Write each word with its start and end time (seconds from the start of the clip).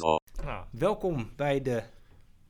Over. 0.00 0.44
Nou, 0.44 0.64
welkom 0.70 1.32
bij 1.36 1.62
de 1.62 1.82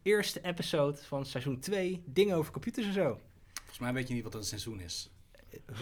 eerste 0.03 0.41
episode 0.43 0.97
van 0.97 1.27
seizoen 1.27 1.61
2, 1.61 2.03
dingen 2.07 2.37
over 2.37 2.53
computers 2.53 2.87
en 2.87 2.93
zo. 2.93 3.21
Volgens 3.55 3.79
mij 3.79 3.93
weet 3.93 4.09
je 4.09 4.15
niet 4.15 4.23
wat 4.23 4.35
een 4.35 4.45
seizoen 4.45 4.81
is. 4.81 5.11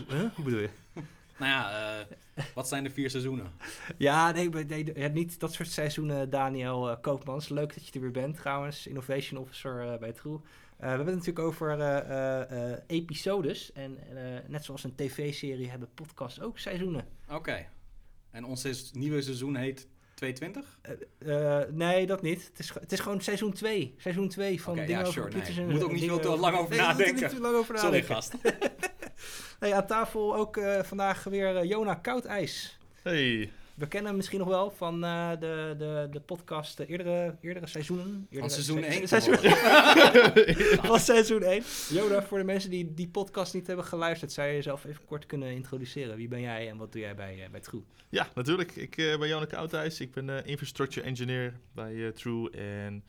Huh? 0.08 0.34
Hoe 0.34 0.44
bedoel 0.44 0.60
je? 0.60 0.68
Nou 1.38 1.50
ja, 1.50 1.70
eh, 2.00 2.44
wat 2.54 2.68
zijn 2.68 2.84
de 2.84 2.90
vier 2.90 3.10
seizoenen? 3.10 3.52
Ja, 3.98 4.30
nee, 4.30 4.48
nee, 4.48 4.64
nee, 4.64 4.92
ja, 4.94 5.08
niet 5.08 5.40
dat 5.40 5.52
soort 5.52 5.68
seizoenen, 5.68 6.30
Daniel 6.30 6.90
eh, 6.90 6.96
Koopmans. 7.00 7.48
Leuk 7.48 7.74
dat 7.74 7.86
je 7.86 7.92
er 7.92 8.00
weer 8.00 8.10
bent 8.10 8.36
trouwens, 8.36 8.86
Innovation 8.86 9.40
Officer 9.40 9.92
eh, 9.92 9.98
bij 9.98 10.12
True. 10.12 10.34
Eh, 10.34 10.40
we 10.78 10.86
hebben 10.86 11.06
het 11.06 11.16
natuurlijk 11.16 11.46
over 11.46 11.80
eh, 11.80 11.98
eh, 11.98 12.72
eh, 12.72 12.78
episodes. 12.86 13.72
En 13.72 13.98
eh, 14.16 14.48
net 14.48 14.64
zoals 14.64 14.84
een 14.84 14.94
tv-serie 14.94 15.70
hebben 15.70 15.88
podcasts 15.94 16.40
ook 16.40 16.58
seizoenen. 16.58 17.08
Oké. 17.30 17.66
En 18.34 18.44
ons 18.44 18.64
is- 18.64 18.90
nieuwe 18.92 19.22
seizoen 19.22 19.56
heet 19.56 19.86
220? 20.14 20.78
Eh, 21.18 21.60
nee, 21.70 22.06
dat 22.06 22.22
niet. 22.22 22.46
Het 22.46 22.58
is, 22.58 22.72
het 22.80 22.92
is 22.92 23.00
gewoon 23.00 23.20
seizoen 23.20 23.52
2. 23.52 23.94
Seizoen 23.98 24.28
2 24.28 24.62
van 24.62 24.72
Oké, 24.72 24.80
dingen 24.86 25.00
ja, 25.00 25.06
over 25.06 25.12
sure, 25.12 25.28
computers 25.28 25.56
nee. 25.56 25.66
en 25.66 25.72
Moet 25.72 25.82
ook 25.82 25.92
niet 25.92 26.04
veel 26.04 26.20
te 26.20 26.28
lang 26.36 26.56
over 26.56 26.70
Nee, 26.70 26.78
nadenken. 26.80 27.14
niet 27.14 27.28
te 27.28 27.40
lang 27.40 27.54
over 27.56 27.78
Sorry 27.78 27.90
nadenken. 28.04 28.14
gast. 28.14 28.32
Nee, 29.60 29.74
aan 29.74 29.86
tafel 29.86 30.36
ook 30.36 30.56
eh, 30.56 30.82
vandaag 30.82 31.24
weer 31.24 31.56
eh, 31.56 31.68
Jona 31.68 31.94
Koudijs. 31.94 32.78
Hey, 33.02 33.50
We 33.74 33.88
kennen 33.88 34.06
hem 34.08 34.16
misschien 34.16 34.38
nog 34.38 34.48
wel 34.48 34.70
van 34.70 35.04
eh, 35.04 35.30
de, 35.30 35.74
de, 35.78 36.08
de 36.10 36.20
podcast 36.20 36.76
de 36.76 36.86
eerdere, 36.86 37.36
eerdere 37.40 37.66
seizoenen. 37.66 38.26
Eerdere 38.30 38.52
seizoen 38.60 38.82
één 38.82 39.08
Seizoen, 39.08 39.38
gewoon. 39.38 40.84
van 40.84 40.98
seizoen 41.00 41.42
1. 41.42 41.62
Jona, 41.88 42.22
voor 42.22 42.38
de 42.38 42.44
mensen 42.44 42.70
die 42.70 42.94
die 42.94 43.08
podcast 43.08 43.54
niet 43.54 43.66
hebben 43.66 43.84
geluisterd, 43.84 44.32
zou 44.32 44.48
je 44.48 44.54
jezelf 44.54 44.84
even 44.84 45.04
kort 45.04 45.26
kunnen 45.26 45.50
introduceren. 45.52 46.16
Wie 46.16 46.28
ben 46.28 46.40
jij 46.40 46.68
en 46.68 46.76
wat 46.76 46.92
doe 46.92 47.00
jij 47.00 47.14
bij, 47.14 47.44
eh, 47.44 47.50
bij 47.50 47.60
True? 47.60 47.82
ja, 48.08 48.28
natuurlijk. 48.34 48.76
Ik 48.76 48.96
eh, 48.96 49.18
ben 49.18 49.28
Janneke 49.28 49.56
Oudhuis. 49.56 50.00
Ik 50.00 50.12
ben 50.12 50.30
eh, 50.38 50.46
infrastructure 50.50 51.06
engineer 51.06 51.54
bij 51.72 52.06
eh, 52.06 52.12
True. 52.12 52.50
En 52.50 53.04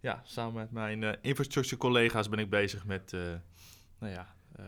ja, 0.00 0.22
samen 0.24 0.54
met 0.54 0.70
mijn 0.70 1.04
eh, 1.04 1.12
infrastructure 1.20 1.76
collega's 1.76 2.28
ben 2.28 2.38
ik 2.38 2.50
bezig 2.50 2.84
met 2.86 3.12
eh, 3.12 3.20
nou 3.98 4.12
ja, 4.12 4.34
eh, 4.56 4.64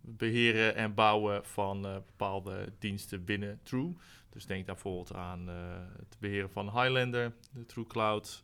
beheren 0.00 0.74
en 0.74 0.94
bouwen 0.94 1.44
van 1.44 1.86
eh, 1.86 1.94
bepaalde 1.94 2.72
diensten 2.78 3.24
binnen 3.24 3.60
True. 3.62 3.92
Dus 4.30 4.46
denk 4.46 4.66
daar 4.66 4.74
bijvoorbeeld 4.74 5.14
aan 5.14 5.48
eh, 5.48 5.54
het 5.98 6.16
beheren 6.18 6.50
van 6.50 6.64
Highlander, 6.64 7.32
de 7.50 7.66
True 7.66 7.86
Cloud. 7.86 8.42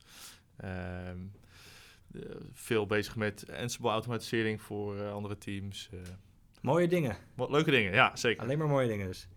Ehm, 0.56 1.18
eh, 2.12 2.20
veel 2.52 2.86
bezig 2.86 3.16
met 3.16 3.50
Ansible 3.58 3.90
automatisering 3.90 4.62
voor 4.62 4.98
eh, 4.98 5.12
andere 5.12 5.38
teams. 5.38 5.90
Mooie 6.60 6.88
dingen. 6.88 7.16
wat 7.34 7.50
leuke 7.50 7.70
dingen, 7.70 7.92
ja, 7.92 8.16
zeker. 8.16 8.42
Alleen 8.42 8.58
maar 8.58 8.68
mooie 8.68 8.88
dingen 8.88 9.06
dus. 9.06 9.28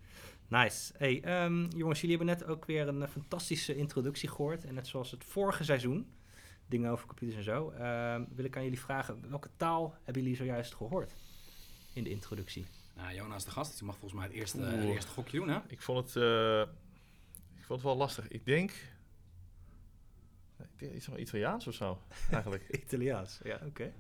Nice. 0.48 0.94
Hey, 0.98 1.24
ehm, 1.24 1.66
jongens, 1.66 2.02
jullie 2.02 2.18
hebben 2.18 2.38
net 2.38 2.48
ook 2.48 2.66
weer 2.66 2.88
een 2.88 3.08
fantastische 3.08 3.76
introductie 3.76 4.30
gehoord. 4.30 4.66
En 4.66 4.74
net 4.74 4.88
zoals 4.88 5.12
het 5.12 5.24
vorige 5.24 5.64
seizoen, 5.64 6.08
dingen 6.66 6.92
over 6.92 7.06
computers 7.06 7.38
en 7.38 7.44
zo, 7.44 7.70
ehm, 7.70 8.24
wil 8.36 8.46
ik 8.46 8.56
aan 8.56 8.64
jullie 8.64 8.80
vragen, 8.80 9.30
welke 9.30 9.50
taal 9.58 9.96
hebben 10.04 10.24
jullie 10.24 10.38
zojuist 10.38 10.76
gehoord 10.76 11.16
in 11.94 12.04
de 12.04 12.10
introductie? 12.10 12.66
Nou, 12.98 13.14
Jonas 13.14 13.46
de 13.46 13.52
gast, 13.52 13.80
je 13.80 13.86
mag 13.86 13.98
volgens 13.98 14.20
mij 14.20 14.30
het 14.30 14.38
eerste, 14.38 14.62
het 14.62 14.84
eerste 14.84 15.12
gokje 15.12 15.38
doen, 15.38 15.50
hè? 15.50 15.60
Ik 15.68 15.82
vond 15.82 16.14
het, 16.14 16.24
eh, 16.24 16.62
ik 17.56 17.66
vond 17.66 17.80
het 17.80 17.82
wel 17.82 17.96
lastig. 17.98 18.28
Ik 18.28 18.46
denk, 18.46 18.72
ik 20.58 20.80
denk 20.80 20.94
iets 20.94 21.06
van 21.06 21.20
Italiaans 21.20 21.68
of 21.68 21.74
zo, 21.74 22.02
eigenlijk. 22.32 22.68
Italiaans, 22.86 23.40
ja, 23.44 23.60
oké. 23.66 23.94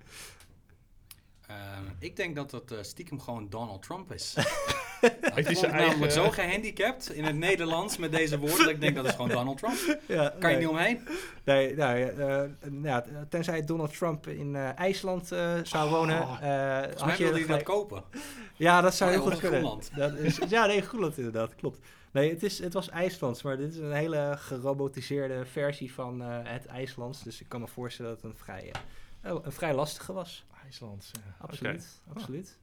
Ehm, 1.47 1.83
ik 1.99 2.15
denk 2.15 2.35
dat 2.35 2.51
het 2.51 2.71
eh, 2.71 2.77
stiekem 2.81 3.19
gewoon 3.19 3.49
Donald 3.49 3.83
Trump 3.83 4.11
is. 4.11 4.35
Hij 5.21 5.43
is 5.43 5.61
namelijk 5.61 6.11
zo 6.11 6.29
gehandicapt 6.29 7.13
in 7.13 7.23
het 7.23 7.35
Nederlands 7.35 7.97
met 7.97 8.11
deze 8.11 8.39
woorden. 8.39 8.57
dat 8.57 8.69
ik 8.69 8.81
denk 8.81 8.95
dat 8.95 9.05
is 9.05 9.11
gewoon 9.11 9.29
Donald 9.29 9.57
Trump. 9.57 9.75
Ja, 10.07 10.33
Kan 10.39 10.51
je 10.51 10.57
niet 10.57 10.67
omheen? 10.67 11.07
Nee, 11.43 11.75
nou, 11.75 12.01
eh, 12.01 12.83
ja, 12.83 13.05
tenzij 13.29 13.65
Donald 13.65 13.97
Trump 13.97 14.27
in 14.27 14.55
eh, 14.55 14.69
IJsland 14.77 15.27
zou 15.63 15.89
wonen. 15.89 16.21
Oh, 16.21 16.37
eh, 16.41 16.77
Volgens 16.77 17.01
had 17.01 17.05
mij 17.05 17.17
je 17.17 17.23
wilde 17.23 17.39
hij 17.39 17.47
dat 17.47 17.63
kopen. 17.63 18.03
Ja, 18.55 18.81
dat 18.81 18.95
zou 18.95 19.11
Oh, 19.11 19.17
heel 19.17 19.31
goed 19.31 19.39
kunnen. 19.39 19.79
Dat 19.95 20.13
is, 20.13 20.39
ja, 20.49 20.65
nee, 20.65 20.81
Groenland 20.81 21.17
inderdaad, 21.17 21.55
klopt. 21.55 21.79
Nee, 22.11 22.29
het, 22.29 22.43
is, 22.43 22.59
het 22.59 22.73
was 22.73 22.89
IJslands, 22.89 23.41
maar 23.41 23.57
dit 23.57 23.73
is 23.73 23.79
een 23.79 23.91
hele 23.91 24.35
gerobotiseerde 24.37 25.45
versie 25.45 25.93
van 25.93 26.19
het 26.21 26.65
IJslands. 26.65 27.23
Dus 27.23 27.41
ik 27.41 27.49
kan 27.49 27.61
me 27.61 27.67
voorstellen 27.67 28.11
dat 28.11 28.21
het 28.21 28.31
een 28.31 28.37
vrij, 28.37 28.69
eh, 28.71 28.81
een 29.27 29.51
vrij 29.51 29.73
lastige 29.73 30.13
was. 30.13 30.45
IJslands, 30.63 31.11
ja. 31.13 31.35
Absoluut, 31.39 32.01
Oké. 32.07 32.19
absoluut. 32.19 32.57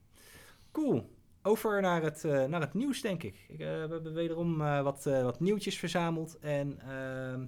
Cool. 0.72 1.12
Over 1.42 1.80
naar 1.80 2.02
het, 2.02 2.24
eh, 2.24 2.44
naar 2.44 2.60
het 2.60 2.74
nieuws, 2.74 3.00
denk 3.00 3.22
ik. 3.22 3.44
ik 3.48 3.60
eh, 3.60 3.66
we 3.66 3.88
hebben 3.90 4.14
wederom 4.14 4.60
eh, 4.60 4.82
wat, 4.82 5.06
eh, 5.06 5.22
wat 5.22 5.40
nieuwtjes 5.40 5.78
verzameld. 5.78 6.38
En 6.38 6.80
ehm 6.80 7.44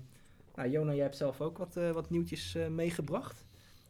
nou, 0.54 0.68
Jona, 0.70 0.92
jij 0.92 1.02
hebt 1.02 1.16
zelf 1.16 1.40
ook 1.40 1.58
wat, 1.58 1.76
eh, 1.76 1.90
wat 1.90 2.10
nieuwtjes 2.10 2.54
eh, 2.54 2.66
meegebracht. 2.66 3.44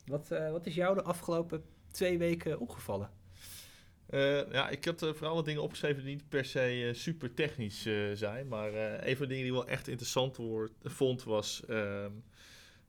Wat, 0.07 0.31
eh, 0.31 0.51
wat 0.51 0.67
is 0.67 0.75
jou 0.75 0.95
de 0.95 1.03
afgelopen 1.03 1.65
twee 1.91 2.19
weken 2.19 2.59
opgevallen? 2.61 3.11
Eh, 4.07 4.53
ja, 4.53 4.69
ik 4.69 4.85
had 4.85 5.03
eh, 5.03 5.13
vooral 5.13 5.35
wat 5.35 5.45
dingen 5.45 5.63
opgeschreven 5.63 6.05
die 6.05 6.15
niet 6.15 6.29
per 6.29 6.45
se 6.45 6.61
eh, 6.89 6.95
super 6.95 7.35
technisch 7.35 7.87
eh, 7.87 7.95
zijn. 8.15 8.49
Maar 8.49 8.73
eh, 8.73 9.09
een 9.09 9.17
van 9.17 9.27
de 9.27 9.33
dingen 9.33 9.45
die 9.45 9.53
wel 9.53 9.67
echt 9.67 9.89
interessant 9.89 10.37
woord, 10.37 10.73
vond 10.83 11.23
was 11.25 11.65
ehm, 11.69 12.11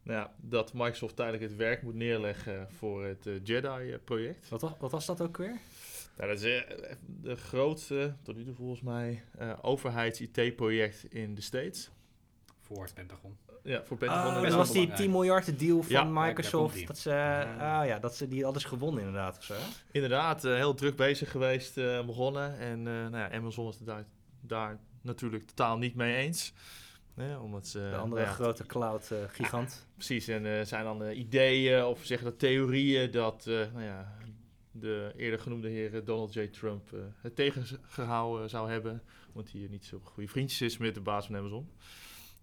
ja, 0.08 0.34
dat 0.38 0.74
Microsoft 0.74 1.16
tijdelijk 1.16 1.44
het 1.44 1.56
werk 1.56 1.82
moet 1.82 1.96
neerleggen 1.96 2.68
voor 2.78 3.06
het 3.06 3.28
eh, 3.28 3.34
Jedi-project. 3.44 4.50
Wat, 4.50 4.62
wa- 4.62 4.76
wat 4.80 4.92
was 4.92 5.06
dat 5.06 5.22
ook 5.22 5.38
weer? 5.38 5.58
Nou, 6.18 6.30
dat 6.30 6.42
is 6.42 6.64
eh, 6.64 6.92
de 7.06 7.36
grootste, 7.36 8.14
tot 8.24 8.36
nu 8.36 8.44
toe 8.44 8.56
volgens 8.56 8.82
mij, 8.82 9.24
eh, 9.38 9.54
overheids-IT-project 9.62 11.06
in 11.10 11.36
de 11.36 11.42
States. 11.42 11.90
Voor 12.62 12.84
het 12.84 12.94
Pentagon. 12.94 13.38
Ja, 13.64 13.84
voor 13.84 13.98
Pentagon. 13.98 14.32
Oh, 14.32 14.38
en 14.38 14.44
dat 14.44 14.54
was 14.54 14.66
die 14.72 14.74
belangrijk. 14.74 15.02
10 15.02 15.12
miljard 15.12 15.60
deal 15.60 15.82
van 15.84 15.92
Ja, 15.92 16.04
Microsoft. 16.04 16.88
dat, 16.88 16.98
ze, 16.98 17.10
ah, 17.60 17.86
ja, 17.86 18.00
dat 18.00 18.16
ze 18.16 18.28
die 18.28 18.46
alles 18.46 18.64
gewonnen 18.64 19.04
inderdaad 19.04 19.38
of 19.38 19.44
zo. 19.44 19.54
Inderdaad, 19.92 20.44
heel 20.44 20.74
druk 20.74 20.96
bezig 20.96 21.32
geweest, 21.32 21.78
eh, 21.78 22.06
begonnen. 22.06 22.58
En 22.60 22.78
eh, 22.80 22.94
nou 22.94 23.18
ja, 23.18 23.32
Amazon 23.32 23.68
het 23.68 23.86
daar, 23.86 24.06
daar 24.42 24.80
natuurlijk 25.02 25.46
totaal 25.48 25.78
niet 25.78 25.96
mee 25.96 26.16
eens. 26.16 26.54
Omdat 27.42 27.68
ze, 27.68 27.80
De 27.80 27.98
andere 27.98 28.22
nou 28.22 28.34
ja, 28.34 28.44
grote 28.44 28.66
cloud 28.66 29.12
eh, 29.12 29.18
gigant. 29.28 29.88
Precies, 29.94 30.28
en 30.28 30.46
er 30.46 30.66
zijn 30.66 30.84
dan 30.84 31.04
eh, 31.04 31.18
ideeën 31.18 31.84
of 31.84 32.06
zeggen 32.06 32.28
dat 32.28 32.40
theorieën 32.40 33.12
dat 33.12 33.48
eh, 33.48 33.54
nou 33.54 33.84
ja, 33.84 34.18
de 34.72 35.14
eerder 35.16 35.40
genoemde 35.40 35.70
heer 35.70 36.04
Donald 36.04 36.34
J. 36.34 36.48
Trump 36.48 36.94
eh, 36.94 37.00
het 37.22 37.36
tegengehouden 37.36 38.50
zou 38.50 38.70
hebben. 38.72 39.02
Omdat 39.34 39.52
hij 39.52 39.68
niet 39.70 39.86
zo 39.86 40.00
goede 40.04 40.30
vriendjes 40.30 40.62
is 40.62 40.78
met 40.78 40.94
de 40.94 41.02
baas 41.02 41.26
van 41.26 41.36
Amazon. 41.36 41.70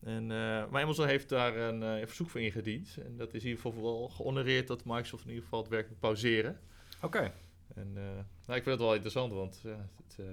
En, 0.00 0.22
eh, 0.22 0.70
maar 0.70 0.82
Amazon 0.82 1.06
heeft 1.06 1.28
daar 1.28 1.56
een 1.56 1.82
eh, 1.82 2.06
verzoek 2.06 2.30
voor 2.30 2.40
ingediend. 2.40 2.96
En 3.04 3.16
dat 3.16 3.34
is 3.34 3.42
in 3.42 3.48
ieder 3.48 3.62
geval 3.62 3.82
wel 3.82 4.08
gehonoreerd 4.08 4.66
dat 4.66 4.84
Microsoft 4.84 5.22
in 5.22 5.28
ieder 5.28 5.44
geval 5.44 5.60
het 5.60 5.68
werk 5.68 5.88
moet 5.88 5.98
pauzeren. 6.00 6.60
Oké. 7.02 7.32
En 7.74 7.92
eh, 7.94 8.02
nou, 8.46 8.58
ik 8.58 8.62
vind 8.62 8.66
het 8.66 8.78
wel 8.78 8.92
interessant, 8.92 9.32
want 9.32 9.60
ja, 9.62 9.88
het, 10.06 10.16
eh, 10.18 10.26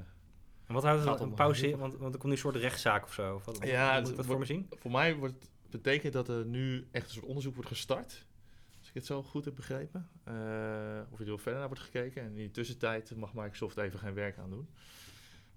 En 0.71 0.77
wat 0.77 0.85
houdt 0.85 1.05
het 1.05 1.19
een 1.19 1.33
pauze 1.33 1.69
in? 1.69 1.77
Want, 1.77 1.97
want 1.97 2.13
er 2.13 2.19
komt 2.19 2.23
nu 2.23 2.31
een 2.31 2.37
soort 2.37 2.55
rechtszaak 2.55 3.03
of 3.03 3.13
zo. 3.13 3.35
Of 3.35 3.45
wat, 3.45 3.59
Ja, 3.63 3.99
moet 3.99 4.09
ik 4.09 4.15
dat 4.15 4.25
voor 4.25 4.39
me 4.39 4.45
zien? 4.45 4.69
voor 4.79 4.91
mij 4.91 5.15
wordt, 5.15 5.49
betekent 5.69 6.13
dat 6.13 6.27
er 6.27 6.45
nu 6.45 6.87
echt 6.91 7.05
een 7.05 7.11
soort 7.11 7.25
onderzoek 7.25 7.53
wordt 7.53 7.69
gestart. 7.69 8.25
Als 8.79 8.87
ik 8.87 8.93
het 8.93 9.05
zo 9.05 9.23
goed 9.23 9.45
heb 9.45 9.55
begrepen. 9.55 10.09
Eh, 10.23 10.33
of 11.09 11.19
er 11.19 11.39
verder 11.39 11.59
naar 11.59 11.67
wordt 11.67 11.83
gekeken. 11.83 12.23
En 12.23 12.37
in 12.37 12.45
de 12.45 12.51
tussentijd 12.51 13.15
mag 13.15 13.33
Microsoft 13.33 13.77
even 13.77 13.99
geen 13.99 14.13
werk 14.13 14.37
aan 14.37 14.49
doen. 14.49 14.69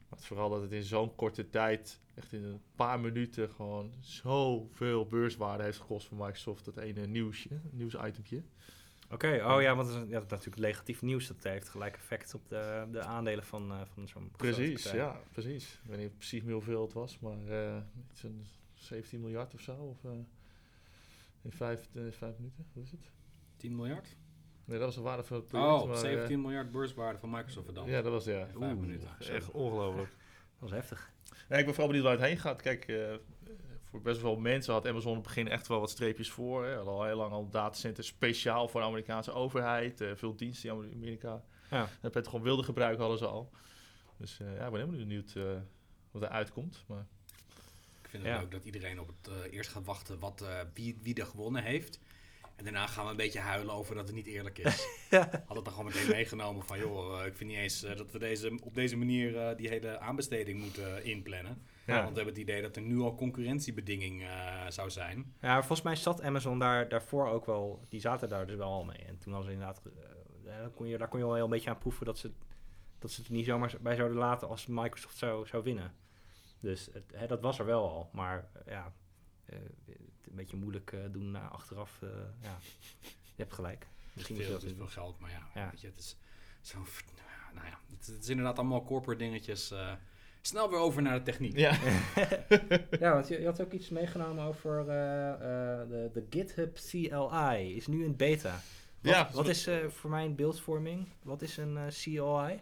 Maar 0.09 0.19
vooral 0.19 0.51
dat 0.51 0.63
het 0.63 0.73
in 0.73 0.83
zo'n 0.83 1.15
korte 1.15 1.51
tijd, 1.51 2.01
echt 2.15 2.33
in 2.33 2.45
een 2.45 2.63
paar 2.75 3.01
minuten, 3.01 3.51
gewoon 3.51 3.93
zoveel 4.01 5.07
beurswaarde 5.07 5.63
heeft 5.63 5.79
gekost 5.79 6.07
voor 6.07 6.17
Microsoft. 6.17 6.65
Dat 6.65 6.77
ene 6.77 7.07
nieuwsje, 7.07 7.61
nieuwsitempje. 7.71 8.43
Oké, 9.11 9.43
oh 9.45 9.63
ja, 9.63 9.75
want 9.77 9.89
het 9.89 9.97
is, 9.97 10.03
ja, 10.09 10.15
dat 10.15 10.25
is 10.25 10.31
natuurlijk 10.31 10.63
negatief 10.63 11.03
nieuws. 11.03 11.27
Dat 11.27 11.43
heeft 11.43 11.69
gelijk 11.69 11.97
effect 11.97 12.35
op 12.35 12.49
de, 12.49 12.87
de 12.91 13.01
aandelen 13.01 13.45
van, 13.45 13.71
eh, 13.73 13.81
van 13.95 14.09
zo'n 14.09 14.31
Precies, 14.37 14.91
ja, 14.91 15.21
precies. 15.33 15.81
Ik 15.83 15.91
weet 15.91 15.99
niet 15.99 16.17
precies 16.17 16.43
meer 16.43 16.55
hoeveel 16.55 16.83
het 16.83 16.93
was, 16.93 17.19
maar 17.19 17.47
eh 17.49 17.77
iets 18.11 18.21
van 18.21 18.45
17 18.75 19.21
miljard 19.21 19.55
of 19.55 19.61
zo. 19.61 19.73
Of, 19.73 20.05
eh, 20.05 20.11
in 21.43 21.53
vijf, 21.53 21.89
vijf 21.93 22.37
minuten, 22.39 22.67
hoe 22.73 22.83
is 22.83 22.91
het? 22.91 23.11
10 23.57 23.77
miljard? 23.77 24.17
Nee, 24.65 24.79
dat 24.79 24.87
was 24.87 24.95
de 24.95 25.03
waarde 25.03 25.23
van 25.23 25.37
het 25.37 25.47
project. 25.47 25.83
Oh, 25.83 25.87
maar, 25.87 25.95
eh, 25.95 26.01
17 26.01 26.41
miljard 26.41 26.71
beurswaarde 26.71 27.19
van 27.19 27.31
Microsoft 27.31 27.65
verdampt. 27.65 27.91
ja, 27.91 28.03
dat 28.03 28.13
was 28.13 28.25
ja. 28.25 28.47
In 28.47 28.59
vijf 28.59 28.77
minuten. 28.77 29.09
Dat 29.09 29.21
is 29.21 29.29
echt 29.29 29.51
ongelooflijk. 29.51 30.09
Dat 30.09 30.59
was 30.59 30.71
heftig. 30.71 31.13
Ja, 31.49 31.57
ik 31.57 31.65
ben 31.65 31.75
vooral 31.75 31.87
benieuwd 31.87 32.05
waar 32.05 32.13
het 32.13 32.23
heen 32.27 32.39
gaat. 32.39 32.63
Kijk, 32.63 32.89
eh, 32.89 33.15
voor 33.95 34.03
best 34.03 34.21
wel 34.21 34.33
veel 34.33 34.41
mensen 34.43 34.73
had 34.73 34.87
Amazon 34.87 35.11
in 35.11 35.17
het 35.19 35.27
begin 35.27 35.49
echt 35.49 35.67
wel 35.67 35.81
wat 35.81 35.91
streepjes 35.91 36.31
voor. 36.31 36.65
Hè. 36.65 36.77
Al 36.77 37.05
heel 37.05 37.17
lang 37.17 37.33
al 37.33 37.49
datacenters 37.49 38.07
speciaal 38.07 38.69
voor 38.69 38.81
de 38.81 38.87
Amerikaanse 38.87 39.33
overheid. 39.33 40.01
eh, 40.01 40.11
veel 40.15 40.37
diensten 40.37 40.81
die 40.81 40.95
Amerika 40.95 41.43
Ja. 41.71 41.89
en 42.01 42.11
Pentagon 42.11 42.43
wilde 42.43 42.63
gebruiken, 42.63 43.01
hadden 43.01 43.19
ze 43.19 43.27
al. 43.27 43.51
Dus 44.17 44.41
eh, 44.41 44.47
ja, 44.47 44.53
ik 44.65 44.71
ben 44.71 44.81
helemaal 44.81 44.99
benieuwd 44.99 45.33
eh, 45.37 45.43
wat 46.11 46.23
er 46.23 46.29
uitkomt. 46.29 46.85
Maar 46.87 47.07
Ik 48.03 48.09
vind 48.11 48.23
het 48.23 48.33
Ja. 48.33 48.39
leuk 48.41 48.51
dat 48.51 48.65
iedereen 48.65 49.01
op 49.01 49.07
het 49.07 49.33
eh, 49.33 49.53
eerst 49.57 49.71
gaat 49.71 49.85
wachten 49.85 50.19
wat, 50.19 50.41
eh, 50.41 50.61
wie, 50.75 50.99
wie 51.03 51.15
er 51.15 51.27
gewonnen 51.27 51.63
heeft. 51.63 51.99
En 52.57 52.65
daarna 52.65 52.87
gaan 52.87 53.05
we 53.05 53.11
een 53.11 53.17
beetje 53.17 53.39
huilen 53.41 53.75
over 53.75 53.95
dat 53.95 54.07
het 54.07 54.17
niet 54.17 54.27
eerlijk 54.27 54.59
is. 54.59 54.87
Ja. 55.11 55.29
Had 55.47 55.57
het 55.57 55.65
dan 55.65 55.75
gewoon 55.75 55.85
meteen 55.93 56.09
meegenomen 56.11 56.65
van, 56.65 56.79
joh, 56.79 57.27
ik 57.27 57.35
vind 57.37 57.51
niet 57.51 57.59
eens 57.59 57.81
dat 57.81 58.11
we 58.11 58.19
deze, 58.19 58.59
op 58.63 58.75
deze 58.75 58.97
manier 58.97 59.37
eh, 59.39 59.57
die 59.57 59.69
hele 59.69 59.99
aanbesteding 59.99 60.61
moeten 60.61 61.05
inplannen. 61.05 61.63
Ja. 61.87 61.95
Want 62.03 62.09
we 62.09 62.15
hebben 62.17 62.35
het 62.35 62.43
idee 62.43 62.63
dat 62.63 62.77
er 62.77 62.83
nu 62.83 62.99
al 63.01 63.15
concurrentiebedinging 63.15 64.23
eh, 64.23 64.67
zou 64.69 64.91
zijn. 64.91 65.35
Ja, 65.41 65.57
volgens 65.59 65.83
mij 65.83 65.97
zat 65.97 66.23
Amazon 66.23 66.59
daar 66.59 66.89
daarvoor 66.89 67.29
ook 67.29 67.47
wel, 67.47 67.81
die 67.89 68.01
zaten 68.01 68.29
daar 68.29 68.47
dus 68.47 68.57
wel 68.57 68.71
al 68.73 68.85
mee. 68.85 68.99
En 68.99 69.19
toen 69.19 69.33
hadden 69.33 69.51
ze 69.51 69.59
inderdaad, 69.59 69.83
eh, 69.87 69.93
daar 70.45 70.71
kon 70.71 70.87
je, 70.87 70.99
daar 70.99 71.09
kon 71.09 71.19
je 71.19 71.27
wel 71.27 71.37
een 71.39 71.51
beetje 71.51 71.71
aan 71.71 71.79
proeven 71.79 72.07
dat 72.07 72.19
ze, 72.19 72.31
dat 72.99 73.11
ze 73.11 73.21
het 73.21 73.31
niet 73.31 73.45
zomaar 73.47 73.75
bij 73.81 73.95
zouden 73.97 74.19
laten 74.19 74.49
als 74.49 74.67
Microsoft 74.67 75.17
zou, 75.17 75.47
zou 75.47 75.63
winnen. 75.63 75.95
Dus 76.61 76.89
het, 76.93 77.13
hè, 77.15 77.27
dat 77.27 77.41
was 77.41 77.59
er 77.59 77.65
wel 77.67 77.89
al, 77.89 78.11
maar 78.13 78.49
eh, 78.53 78.73
ja, 78.73 78.93
eh, 79.45 79.59
het 79.87 80.27
een 80.29 80.35
beetje 80.35 80.57
moeilijk 80.57 80.93
eh, 80.93 81.01
doen 81.11 81.31
na 81.31 81.49
achteraf. 81.49 82.03
eh, 82.03 82.09
ja, 82.41 82.59
je 83.03 83.43
hebt 83.43 83.53
gelijk. 83.53 83.87
Misschien 84.13 84.37
is 84.37 84.43
veel, 84.43 84.53
dat 84.53 84.63
het 84.63 84.71
is 84.73 84.79
het. 84.79 84.91
veel 84.91 85.03
geld, 85.03 85.19
maar 85.19 85.31
ja, 85.31 85.47
Ja. 85.55 85.71
Weet 85.71 85.81
je, 85.81 85.87
het 85.87 85.99
is 85.99 86.17
zo... 86.61 86.79
Nou 87.55 87.67
ja, 87.67 87.79
het, 87.91 88.07
het 88.07 88.23
is 88.23 88.29
inderdaad 88.29 88.59
allemaal 88.59 88.85
corporate 88.85 89.25
dingetjes. 89.25 89.75
Snel 90.47 90.71
weer 90.71 90.79
over 90.79 91.03
naar 91.03 91.19
de 91.19 91.23
techniek. 91.25 91.57
Ja. 91.59 91.73
Ja, 93.01 93.13
want 93.13 93.29
je, 93.29 93.41
je 93.41 93.47
had 93.47 93.61
ook 93.61 93.73
iets 93.73 93.89
meegenomen 93.89 94.45
over 94.45 94.89
eh, 94.89 95.31
eh, 95.31 95.89
de, 95.89 96.11
de 96.13 96.25
GitHub 96.31 96.75
CLI. 96.91 97.77
Is 97.77 97.87
nu 97.87 98.05
in 98.05 98.17
beta. 98.17 98.61
Wat, 99.01 99.13
Ja, 99.13 99.29
wat 99.33 99.49
is 99.49 99.67
eh, 99.67 99.77
voor 99.89 100.11
mijn 100.11 100.35
beeldvorming? 100.35 101.09
Wat 101.23 101.43
is 101.43 101.57
een 101.57 101.77
eh, 101.77 101.87
CLI? 102.03 102.61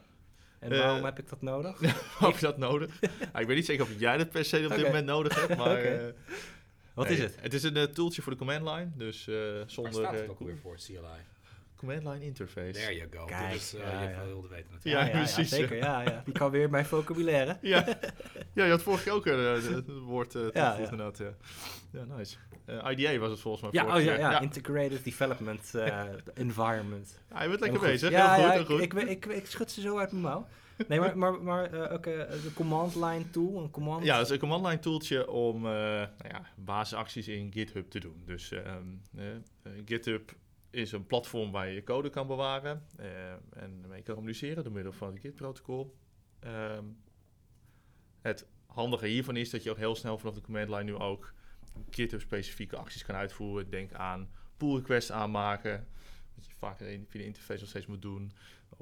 En 0.59 0.71
waarom 0.71 1.05
heb 1.05 1.19
ik 1.19 1.29
dat 1.29 1.43
nodig? 1.43 1.81
Heb 2.19 2.35
je 2.35 2.41
dat 2.41 2.59
nodig? 2.59 3.01
Ja, 3.01 3.39
ik 3.39 3.47
weet 3.47 3.57
niet 3.57 3.67
zeker 3.67 3.85
of 3.85 3.99
jij 3.99 4.17
dat 4.17 4.31
per 4.31 4.45
se 4.45 4.67
op 4.71 4.75
dit 4.75 4.85
moment 4.85 5.07
nodig 5.07 5.47
hebt, 5.47 5.57
maar... 5.57 5.77
Eh, 5.77 6.07
Wat 6.95 7.09
nee, 7.09 7.17
is 7.17 7.23
het? 7.23 7.37
Het 7.41 7.55
is 7.55 7.63
een 7.63 7.93
tooltje 7.93 8.23
voor 8.23 8.33
de 8.33 8.39
command 8.39 8.63
line, 8.63 8.91
dus 8.97 9.29
eh, 9.29 9.35
Waar 9.35 9.71
zonder... 9.71 9.93
staat 9.93 10.13
het 10.13 10.29
ook 10.29 10.41
alweer 10.41 10.59
voor, 10.63 10.77
CLI? 10.77 11.21
Command 11.83 12.05
line 12.05 12.25
interface. 12.25 12.73
There 12.73 12.95
you 12.95 13.09
go. 13.11 13.25
Kijk, 13.25 13.41
eh, 13.41 13.79
ja, 13.79 14.03
je 14.03 14.09
ja. 14.09 14.25
wilde 14.25 14.49
weten 14.49 14.73
natuurlijk. 14.73 15.13
Ja, 15.13 15.19
precies, 15.19 15.51
ja. 15.51 15.57
zeker. 15.57 15.77
Ja, 15.77 16.01
ja. 16.01 16.23
Die 16.25 16.35
kan 16.35 16.51
weer 16.51 16.71
mijn 16.71 16.85
vocabulaire. 16.85 17.57
Ja. 17.61 17.85
ja, 18.55 18.65
je 18.65 18.71
had 18.71 18.83
vorige 18.83 19.03
keer 19.03 19.13
ook 19.13 19.27
eh, 19.27 19.53
het 19.53 19.89
woord 19.89 20.35
eh 20.35 20.43
Ja, 20.43 20.49
toegevoegd 20.49 20.79
ja. 20.79 20.91
inderdaad. 20.91 21.19
Ja, 21.19 21.35
ja 21.91 22.17
nice. 22.17 22.37
Eh, 22.65 22.91
IDA 22.91 23.19
was 23.19 23.31
het 23.31 23.41
volgens 23.41 23.63
mij 23.63 23.83
Ja, 23.83 23.89
vorige 23.89 24.11
oh, 24.11 24.17
ja, 24.17 24.17
keer. 24.17 24.31
ja, 24.31 24.41
Integrated 24.41 25.05
Development 25.05 25.75
Environment. 26.35 27.21
Ja, 27.31 27.43
je 27.43 27.49
bent 27.49 27.61
lekker 27.61 27.81
Heel 27.81 27.91
bezig. 27.91 28.11
Ja, 28.11 28.35
heel 28.35 28.45
ja, 28.45 28.49
goed, 28.49 28.67
heel 28.69 28.77
goed. 28.77 28.81
Ik, 28.81 29.09
ik, 29.09 29.27
ik, 29.27 29.47
schud 29.47 29.71
ze 29.71 29.81
zo 29.81 29.99
uit 29.99 30.11
mijn 30.11 30.23
mouw. 30.23 30.47
Nee, 30.89 31.01
maar, 31.01 31.19
maar, 31.19 31.43
maar 31.43 31.73
eh, 31.73 31.93
ook 31.93 32.07
eh, 32.07 32.31
de 32.31 32.51
command 32.55 32.95
line 32.95 33.31
tool, 33.31 33.63
een 33.63 33.71
command... 33.71 34.05
Ja, 34.05 34.17
dat 34.17 34.27
is 34.27 34.33
een 34.33 34.39
command 34.39 34.67
line 34.67 34.79
tooltje 34.79 35.31
om 35.31 35.57
eh, 35.57 35.73
nou 35.73 36.29
ja, 36.29 36.47
basisacties 36.57 37.29
in 37.29 37.53
GitHub 37.53 37.91
te 37.91 38.01
doen. 38.01 38.23
Dus 38.27 38.53
ehm, 38.53 38.87
eh, 39.17 39.31
eh, 39.35 39.73
GitHub 39.85 40.33
is 40.73 40.93
een 40.93 41.07
platform 41.07 41.51
waar 41.51 41.69
je 41.69 41.75
je 41.75 41.83
code 41.83 42.11
kan 42.11 42.27
bewaren 42.27 42.87
eh, 42.97 43.33
en 43.33 43.85
mee 43.89 44.03
kan 44.03 44.15
communiceren 44.15 44.65
door 44.65 44.73
middel 44.73 44.93
van 44.93 45.13
het 45.13 45.21
Git-protocol. 45.21 45.97
Ehm, 46.39 46.85
het 48.21 48.47
handige 48.67 49.07
hiervan 49.07 49.37
is 49.37 49.51
dat 49.51 49.63
je 49.63 49.71
ook 49.71 49.77
heel 49.77 49.95
snel 49.95 50.19
vanaf 50.19 50.35
de 50.35 50.41
command 50.41 50.69
line 50.69 50.83
nu 50.83 50.95
ook 50.95 51.35
GitHub-specifieke 51.91 52.77
acties 52.77 53.05
kan 53.05 53.15
uitvoeren. 53.15 53.71
Denk 53.71 53.93
aan 53.93 54.31
pull 54.57 54.75
requests 54.75 55.13
aanmaken, 55.13 55.87
wat 56.35 56.47
je 56.47 56.55
vaak 56.59 56.79
via 56.79 57.05
de 57.11 57.25
interface 57.25 57.61
nog 57.61 57.69
steeds 57.69 57.87
moet 57.87 58.03
doen. 58.03 58.33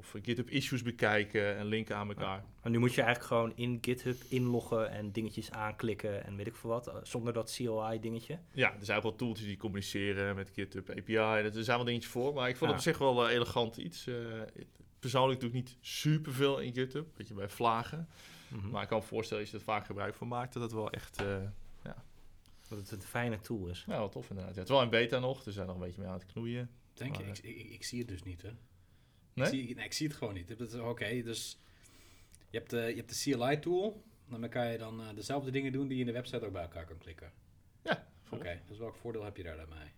Of 0.01 0.15
GitHub 0.21 0.49
issues 0.49 0.81
bekijken 0.81 1.57
en 1.57 1.65
linken 1.65 1.95
aan 1.95 2.07
elkaar. 2.07 2.43
Maar 2.61 2.71
nu 2.71 2.79
moet 2.79 2.93
je 2.93 3.01
eigenlijk 3.01 3.33
gewoon 3.33 3.51
in 3.55 3.77
GitHub 3.81 4.21
inloggen 4.29 4.89
en 4.91 5.11
dingetjes 5.11 5.51
aanklikken 5.51 6.25
en 6.25 6.35
weet 6.35 6.47
ik 6.47 6.55
veel 6.55 6.69
wat, 6.69 6.87
eh, 6.87 6.95
zonder 7.03 7.33
dat 7.33 7.51
CLI-dingetje. 7.55 8.39
Ja, 8.51 8.73
er 8.79 8.85
zijn 8.85 8.97
ook 8.97 9.03
wel 9.03 9.15
tooltjes 9.15 9.47
die 9.47 9.57
communiceren 9.57 10.35
met 10.35 10.51
GitHub 10.53 10.89
API. 10.89 11.15
Er 11.15 11.63
zijn 11.63 11.77
wel 11.77 11.85
dingetjes 11.85 12.11
voor, 12.11 12.33
maar 12.33 12.49
ik 12.49 12.55
vond 12.57 12.71
Ja. 12.71 12.77
het 12.77 12.87
op 12.87 12.91
zich 12.91 12.97
wel 12.97 13.27
eh, 13.27 13.33
elegant 13.35 13.77
iets. 13.77 14.07
Eh, 14.07 14.15
persoonlijk 14.99 15.39
doe 15.39 15.49
ik 15.49 15.55
niet 15.55 15.77
superveel 15.81 16.59
in 16.59 16.73
GitHub, 16.73 17.07
weet 17.17 17.27
je, 17.27 17.33
bij 17.33 17.49
vlagen. 17.49 18.07
Mhm. 18.47 18.69
Maar 18.69 18.81
ik 18.81 18.87
kan 18.87 18.97
me 18.99 19.03
voorstellen, 19.03 19.43
als 19.43 19.51
je 19.51 19.57
er 19.57 19.63
vaak 19.63 19.85
gebruik 19.85 20.13
van 20.15 20.27
maakt, 20.27 20.53
dat 20.53 20.61
het 20.61 20.71
wel 20.71 20.89
echt 20.91 21.21
uh, 21.21 21.37
Dat 22.69 22.79
het 22.79 22.91
een 22.91 23.01
fijne 23.01 23.39
tool 23.39 23.67
is. 23.67 23.83
nou, 23.87 23.99
wel 23.99 24.09
tof 24.09 24.29
inderdaad. 24.29 24.53
Ja, 24.53 24.59
het 24.59 24.69
is 24.69 24.75
wel 24.75 24.83
in 24.83 24.89
beta 24.89 25.19
nog, 25.19 25.43
dus 25.43 25.53
zijn 25.53 25.67
nog 25.67 25.75
een 25.75 25.81
beetje 25.81 25.99
mee 26.01 26.09
aan 26.09 26.19
het 26.19 26.25
knoeien. 26.25 26.69
Denk 26.93 27.17
Ik, 27.17 27.37
ik, 27.37 27.69
ik 27.71 27.83
zie 27.83 27.99
het 27.99 28.07
dus 28.07 28.23
niet, 28.23 28.41
hè? 28.41 28.49
Nee? 29.33 29.45
Ik, 29.45 29.53
zie, 29.53 29.75
nee, 29.75 29.85
ik 29.85 29.93
zie 29.93 30.07
het 30.07 30.15
gewoon 30.15 30.33
niet. 30.33 30.75
Oké, 30.79 31.21
dus 31.23 31.59
je 32.49 32.57
hebt, 32.57 32.69
de, 32.69 32.77
je 32.77 32.95
hebt 32.95 33.23
de 33.23 33.31
CLI-tool. 33.31 34.03
Dan 34.29 34.49
kan 34.49 34.71
je 34.71 34.77
dan 34.77 35.01
eh, 35.01 35.15
dezelfde 35.15 35.51
dingen 35.51 35.71
doen 35.71 35.87
die 35.87 35.95
je 35.95 36.01
in 36.01 36.07
de 36.07 36.13
website 36.13 36.45
ook 36.45 36.51
bij 36.51 36.61
elkaar 36.61 36.85
kan 36.85 36.97
klikken. 36.97 37.31
Ja, 37.83 38.07
Oké, 38.29 38.61
dus 38.67 38.77
welk 38.77 38.95
voordeel 38.95 39.23
heb 39.23 39.37
je 39.37 39.43
daar 39.43 39.57
dan 39.57 39.69
mee? 39.69 39.91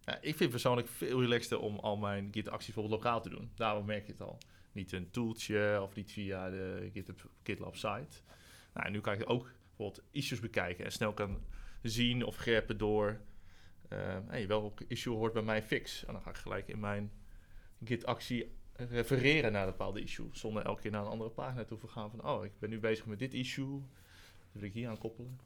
Ja, 0.00 0.18
ik 0.20 0.36
vind 0.36 0.50
persoonlijk 0.50 0.88
veel 0.88 1.20
relaxter 1.20 1.58
om 1.58 1.78
al 1.78 1.96
mijn 1.96 2.28
Git-acties 2.32 2.74
bijvoorbeeld 2.74 3.04
lokaal 3.04 3.22
te 3.22 3.28
doen. 3.28 3.50
Daarom 3.54 3.86
merk 3.86 4.06
je 4.06 4.12
het 4.12 4.20
al. 4.20 4.38
Niet 4.72 4.92
een 4.92 5.10
tooltje 5.10 5.80
of 5.82 5.94
niet 5.94 6.12
via 6.12 6.50
de 6.50 6.90
GitHub 6.92 7.30
GitLab 7.42 7.76
site. 7.76 8.20
Nou, 8.74 8.86
en 8.86 8.92
nu 8.92 9.00
kan 9.00 9.14
ik 9.14 9.30
ook 9.30 9.50
bijvoorbeeld 9.66 10.06
issues 10.10 10.40
bekijken 10.40 10.84
en 10.84 10.92
snel 10.92 11.12
kan 11.12 11.44
zien 11.82 12.24
of 12.24 12.36
grepen 12.36 12.78
door 12.78 13.20
uh, 13.92 14.18
hey, 14.26 14.46
welke 14.46 14.84
issue 14.88 15.14
hoort 15.14 15.32
bij 15.32 15.42
mijn 15.42 15.62
fix. 15.62 16.04
En 16.04 16.12
dan 16.12 16.22
ga 16.22 16.30
ik 16.30 16.36
gelijk 16.36 16.68
in 16.68 16.80
mijn 16.80 17.12
Git-actie 17.84 18.54
refereren 18.76 19.52
naar 19.52 19.62
een 19.64 19.70
bepaalde 19.70 20.02
issue. 20.02 20.28
Zonder 20.32 20.64
elke 20.64 20.80
keer 20.82 20.90
naar 20.90 21.00
een 21.04 21.10
andere 21.10 21.30
pagina 21.30 21.64
toe 21.64 21.78
te 21.78 21.88
gaan 21.88 22.10
van, 22.10 22.24
oh, 22.28 22.44
ik 22.44 22.50
ben 22.58 22.70
nu 22.70 22.78
bezig 22.78 23.06
met 23.06 23.18
dit 23.18 23.34
issue. 23.34 23.70
Dat 23.72 23.80
wil 24.52 24.62
ik 24.62 24.72
hier 24.72 24.88
aan 24.88 24.98
koppelen. 24.98 25.38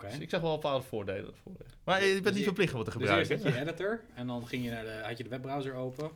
Dus 0.00 0.18
ik 0.18 0.30
zag 0.30 0.40
wel 0.40 0.54
bepaalde 0.54 0.84
voordelen 0.84 1.30
ervoor. 1.32 1.52
Maar 1.84 2.04
je 2.04 2.12
bent 2.12 2.22
Dus 2.24 2.30
niet 2.32 2.38
je- 2.40 2.44
verplicht 2.46 2.72
om 2.74 2.80
het 2.80 2.90
te 2.90 2.98
Dus 2.98 3.08
eerst 3.10 3.30
gebruiken. 3.30 3.52
had 3.52 3.64
je 3.64 3.70
editor 3.70 4.00
en 4.14 4.26
dan 4.26 4.46
ging 4.46 4.64
je 4.64 4.70
naar 4.70 4.84
de, 4.84 5.00
had 5.04 5.16
je 5.16 5.22
de 5.22 5.28
webbrowser 5.30 5.74
open. 5.74 6.10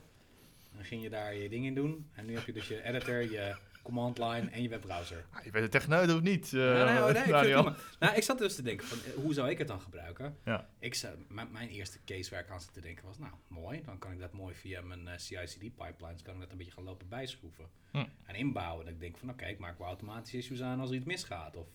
Dan 0.74 0.84
ging 0.84 1.02
je 1.02 1.10
daar 1.10 1.34
je 1.34 1.48
dingen 1.48 1.74
doen. 1.74 2.06
En 2.14 2.26
nu 2.26 2.34
heb 2.34 2.46
je 2.46 2.52
dus 2.52 2.68
je 2.68 2.82
editor, 2.84 3.22
je 3.22 3.56
command 3.88 4.19
line 4.19 4.50
en 4.50 4.62
je 4.62 4.69
webbrowser. 4.69 5.26
Ah, 5.31 5.44
je 5.44 5.50
bent 5.50 5.64
er 5.64 5.70
techneut 5.70 6.14
of 6.14 6.20
niet? 6.20 6.50
Ja, 6.50 6.58
nee, 6.58 6.99
oh, 6.99 7.05
nee, 7.05 7.08
ik, 7.08 7.23
vind 7.23 7.67
het 7.67 7.99
nou, 7.99 8.17
ik 8.17 8.23
zat 8.23 8.38
dus 8.38 8.55
te 8.55 8.62
denken, 8.62 8.87
van, 8.87 8.99
eh, 8.99 9.23
hoe 9.23 9.35
zou 9.35 9.50
ik 9.50 9.58
het 9.58 9.69
dan 9.69 9.81
gebruiken? 9.81 10.37
Ja. 10.44 10.69
Ik 10.79 10.94
zou, 10.94 11.14
mijn, 11.29 11.69
eerste 11.69 11.99
case 12.05 12.31
waar 12.31 12.40
ik 12.40 12.50
aan 12.50 12.61
zat 12.61 12.73
te 12.73 12.81
denken 12.81 13.05
was, 13.05 13.19
nou 13.19 13.32
mooi, 13.46 13.82
dan 13.82 13.99
kan 13.99 14.12
ik 14.12 14.19
dat 14.19 14.32
mooi 14.32 14.55
via 14.55 14.81
mijn 14.81 15.08
eh, 15.08 15.19
CI/CD 15.19 15.58
pipelines, 15.58 16.23
kan 16.23 16.35
ik 16.35 16.40
dat 16.40 16.50
een 16.50 16.56
beetje 16.56 16.73
gaan 16.73 16.85
lopen 16.85 17.08
bijschroeven. 17.08 17.69
Hm. 17.90 18.05
En 18.25 18.35
inbouwen. 18.35 18.85
Dat 18.85 18.94
ik 18.94 19.00
denk 19.00 19.17
van, 19.17 19.31
oké, 19.31 19.46
ik 19.46 19.58
maak 19.58 19.79
wel 19.79 19.87
automatisch 19.87 20.35
issues 20.35 20.62
aan 20.62 20.81
als 20.81 20.90
er 20.90 20.96
iets 20.96 21.05
misgaat. 21.05 21.56
Of 21.56 21.69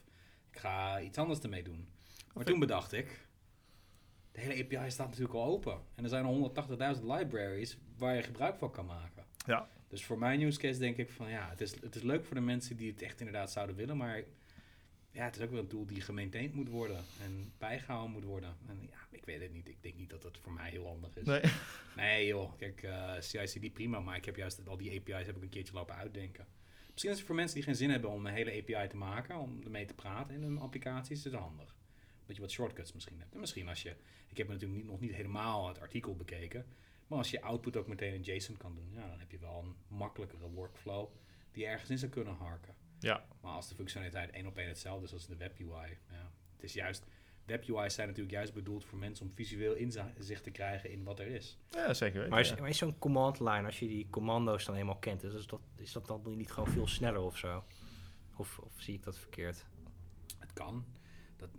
ik 0.52 0.58
ga 0.58 1.02
iets 1.02 1.18
anders 1.18 1.40
ermee 1.40 1.64
doen. 1.64 1.90
Maar 2.34 2.46
toen 2.46 2.60
bedacht 2.60 2.94
ik, 2.94 3.28
de 4.32 4.42
hele 4.42 4.64
API 4.64 4.92
staat 4.92 5.08
natuurlijk 5.08 5.36
al 5.36 5.46
open. 5.46 5.80
En 5.96 6.04
er 6.04 6.10
zijn 6.10 6.26
al 6.26 6.52
180.000 6.96 7.02
libraries 7.04 7.78
waar 7.98 8.16
je 8.16 8.24
gebruik 8.24 8.58
van 8.58 8.72
kan 8.72 8.86
maken. 8.86 9.26
Ja. 9.46 9.68
Dus 9.94 10.06
voor 10.06 10.18
mijn 10.18 10.42
use 10.42 10.60
case 10.60 10.80
denk 10.80 10.98
ik 10.98 11.10
van 11.10 11.30
ja, 11.30 11.50
het 11.50 11.62
is, 11.62 11.82
het 11.82 11.96
is 11.96 12.02
leuk 12.02 12.26
voor 12.26 12.36
de 12.36 12.42
mensen 12.42 12.78
die 12.78 12.92
het 12.92 13.02
echt 13.02 13.20
inderdaad 13.20 13.52
zouden 13.52 13.76
willen, 13.76 13.98
maar 13.98 14.24
ja, 15.12 15.26
het 15.26 15.36
is 15.36 15.42
ook 15.42 15.52
wel 15.52 15.60
een 15.60 15.68
tool 15.68 15.86
die 15.86 16.02
gemaintained 16.02 16.54
moet 16.54 16.70
worden 16.70 17.04
en 17.22 17.54
bijgehouden 17.58 18.12
moet 18.12 18.24
worden. 18.24 18.56
En 18.68 18.88
ja, 18.92 18.98
ik 19.10 19.26
weet 19.26 19.42
het 19.42 19.54
niet. 19.54 19.68
Ik 19.68 19.78
denk 19.82 19.96
niet 19.96 20.10
dat 20.10 20.24
het 20.24 20.38
voor 20.38 20.54
mij 20.54 20.70
heel 20.70 20.88
handig 20.88 21.18
is. 21.18 21.26
Nee. 21.26 21.42
Nee 21.96 22.28
joh, 22.28 22.58
kijk, 22.58 22.84
eh 22.84 23.14
CI/CD 23.20 23.74
prima, 23.74 24.00
maar 24.00 24.16
ik 24.16 24.26
heb 24.26 24.36
juist 24.36 24.68
al 24.68 24.78
die 24.78 25.00
API's 25.00 25.26
heb 25.26 25.36
ik 25.36 25.42
een 25.42 25.50
keertje 25.50 25.74
lopen 25.74 25.96
uitdenken. 25.96 26.46
Misschien 26.92 27.12
is 27.12 27.18
het 27.18 27.28
voor 27.28 27.36
mensen 27.36 27.56
die 27.56 27.64
geen 27.64 27.76
zin 27.76 27.90
hebben 27.90 28.10
om 28.10 28.26
een 28.26 28.34
hele 28.34 28.52
API 28.52 28.88
te 28.88 28.98
maken, 28.98 29.38
om 29.38 29.62
ermee 29.64 29.86
te 29.86 29.94
praten 29.94 30.36
in 30.36 30.42
hun 30.42 30.60
applicaties, 30.60 31.18
is 31.18 31.24
het 31.24 31.34
handig. 31.34 31.76
Dat 32.26 32.36
je 32.36 32.42
wat 32.42 32.52
shortcuts 32.52 32.94
misschien 32.94 33.20
hebt. 33.20 33.34
En 33.34 33.40
misschien 33.40 33.68
als 33.68 33.82
je, 33.82 33.96
ik 34.28 34.38
heb 34.38 34.48
natuurlijk 34.48 34.82
niet, 34.82 34.90
nog 34.90 35.00
niet 35.00 35.14
helemaal 35.14 35.68
het 35.68 35.80
artikel 35.80 36.16
bekeken, 36.16 36.66
maar 37.08 37.18
als 37.18 37.32
je 37.32 37.42
output 37.42 37.78
ook 37.78 37.88
meteen 37.88 38.14
in 38.14 38.22
JSON 38.22 38.58
kan 38.58 38.76
doen, 38.76 38.92
ja, 38.92 39.08
dan 39.08 39.20
heb 39.20 39.32
je 39.32 39.40
wel 39.40 39.60
een 39.60 39.98
makkelijkere 39.98 40.50
workflow 40.50 41.10
die 41.52 41.66
ergens 41.66 41.90
in 41.90 41.98
zou 41.98 42.12
kunnen 42.12 42.36
harken. 42.36 42.76
Ja. 43.00 43.26
Maar 43.42 43.52
als 43.52 43.68
de 43.68 43.76
functionaliteit 43.76 44.32
één 44.32 44.46
op 44.46 44.58
één 44.58 44.68
hetzelfde 44.68 45.06
is 45.06 45.14
als 45.14 45.28
de 45.28 45.36
web 45.36 45.60
UI, 45.60 45.98
ja, 46.10 46.32
het 46.54 46.64
is 46.64 46.74
juist, 46.74 47.06
web 47.46 47.68
UI's 47.68 47.94
zijn 47.94 48.08
natuurlijk 48.08 48.36
juist 48.36 48.54
bedoeld 48.54 48.86
voor 48.86 48.98
mensen 48.98 49.26
om 49.26 49.32
visueel 49.32 49.74
inzicht 49.74 50.44
te 50.44 50.52
krijgen 50.52 50.92
in 50.92 51.04
wat 51.04 51.20
er 51.20 51.28
is. 51.28 51.58
ja, 51.70 51.94
zeker 51.94 52.16
weten. 52.16 52.30
Maar 52.30 52.40
is, 52.40 52.50
ja. 52.50 52.56
maar 52.60 52.70
is 52.70 52.78
zo'n 52.78 53.00
command 53.00 53.40
line, 53.40 53.66
als 53.66 53.80
je 53.80 53.88
die 53.88 54.08
commando's 54.10 54.66
dan 54.66 54.76
eenmaal 54.76 54.98
kent, 54.98 55.24
is 55.24 55.48
dat, 55.48 55.62
is 55.76 55.92
dat 55.92 56.06
dan 56.06 56.38
niet 56.38 56.52
gewoon 56.52 56.70
veel 56.70 56.88
sneller 56.88 57.22
of 57.22 57.38
zo? 57.38 57.64
Of, 58.36 58.60
of 58.60 58.72
zie 58.76 58.94
ik 58.94 59.04
dat 59.04 59.18
verkeerd? 59.18 59.66
Het 60.40 60.54
kan. 60.54 60.86
Dat, 61.38 61.50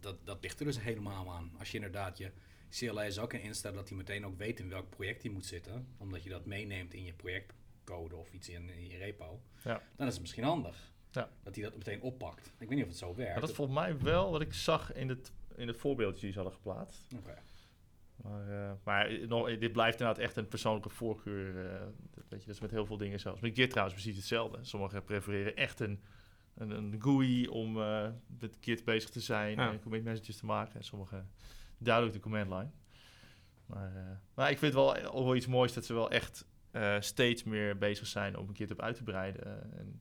dat, 0.00 0.26
dat 0.26 0.42
ligt 0.42 0.60
er 0.60 0.66
dus 0.66 0.80
helemaal 0.80 1.32
aan. 1.32 1.52
Als 1.58 1.70
je 1.70 1.76
inderdaad 1.76 2.18
je 2.18 2.32
CLS 2.78 3.18
ook 3.18 3.30
kan 3.30 3.40
instellen 3.40 3.76
dat 3.76 3.88
hij 3.88 3.96
meteen 3.96 4.26
ook 4.26 4.38
weet 4.38 4.60
in 4.60 4.68
welk 4.68 4.90
project 4.90 5.22
hij 5.22 5.30
moet 5.32 5.46
zitten, 5.46 5.86
omdat 5.96 6.22
je 6.22 6.30
dat 6.30 6.46
meeneemt 6.46 6.94
in 6.94 7.04
je 7.04 7.12
projectcode 7.12 8.16
of 8.16 8.32
iets 8.32 8.48
in, 8.48 8.70
in 8.70 8.88
je 8.88 8.96
repo, 8.98 9.40
Ja. 9.64 9.82
dan 9.96 10.06
is 10.06 10.12
het 10.12 10.22
misschien 10.22 10.44
handig. 10.44 10.92
Ja. 11.10 11.28
Dat 11.42 11.54
hij 11.54 11.64
dat 11.64 11.76
meteen 11.76 12.00
oppakt. 12.02 12.46
Ik 12.58 12.68
weet 12.68 12.70
niet 12.70 12.82
of 12.82 12.88
het 12.88 12.98
zo 12.98 13.14
werkt. 13.14 13.32
Maar 13.32 13.40
dat 13.40 13.48
is 13.50 13.54
volgens 13.56 13.78
mij 13.78 13.98
wel 13.98 14.30
wat 14.30 14.40
ik 14.40 14.52
zag 14.54 14.92
in 14.94 15.08
het, 15.08 15.32
in 15.56 15.66
het 15.68 15.76
voorbeeldje 15.76 16.20
die 16.20 16.30
ze 16.30 16.38
hadden 16.38 16.54
geplaatst. 16.56 17.00
Oké. 17.18 17.34
Maar, 18.16 18.48
eh, 18.68 18.72
maar 18.84 19.26
nog, 19.28 19.58
dit 19.58 19.72
blijft 19.72 19.98
inderdaad 20.00 20.24
echt 20.24 20.36
een 20.36 20.48
persoonlijke 20.48 20.88
voorkeur. 20.88 21.66
eh, 21.72 21.80
dat, 22.14 22.24
weet 22.28 22.40
je, 22.40 22.46
dat 22.46 22.54
is 22.54 22.60
met 22.60 22.70
heel 22.70 22.86
veel 22.86 22.96
dingen 22.96 23.20
zelfs. 23.20 23.40
Met 23.40 23.54
Git 23.54 23.70
trouwens 23.70 24.00
precies 24.00 24.18
hetzelfde. 24.18 24.58
Sommigen 24.64 25.04
prefereren 25.04 25.56
echt 25.56 25.80
een, 25.80 26.00
een, 26.54 26.70
een 26.70 26.94
GUI 27.02 27.48
om 27.48 27.80
eh, 27.80 28.08
met 28.40 28.56
Git 28.60 28.84
bezig 28.84 29.10
te 29.10 29.20
zijn 29.20 29.56
Ja. 29.56 29.70
en 29.72 29.80
commit 29.80 30.04
messages 30.04 30.36
te 30.36 30.46
maken. 30.46 30.74
En 30.74 30.84
sommigen 30.84 31.30
duidelijk 31.78 32.14
de 32.14 32.20
command 32.20 32.50
line. 32.50 32.70
Maar, 33.66 33.96
eh, 33.96 34.02
maar 34.34 34.50
ik 34.50 34.58
vind 34.58 34.74
het 34.74 34.82
wel, 34.82 34.96
ook 35.12 35.24
wel 35.24 35.36
iets 35.36 35.46
moois 35.46 35.72
dat 35.72 35.84
ze 35.84 35.94
wel 35.94 36.10
echt 36.10 36.44
eh, 36.70 36.96
steeds 37.00 37.44
meer 37.44 37.78
bezig 37.78 38.06
zijn 38.06 38.36
om 38.38 38.48
een 38.48 38.54
keer 38.54 38.68
het 38.68 38.78
op 38.78 38.84
uit 38.84 38.96
te 38.96 39.02
breiden. 39.02 39.44
eh, 39.44 39.78
en 39.80 40.00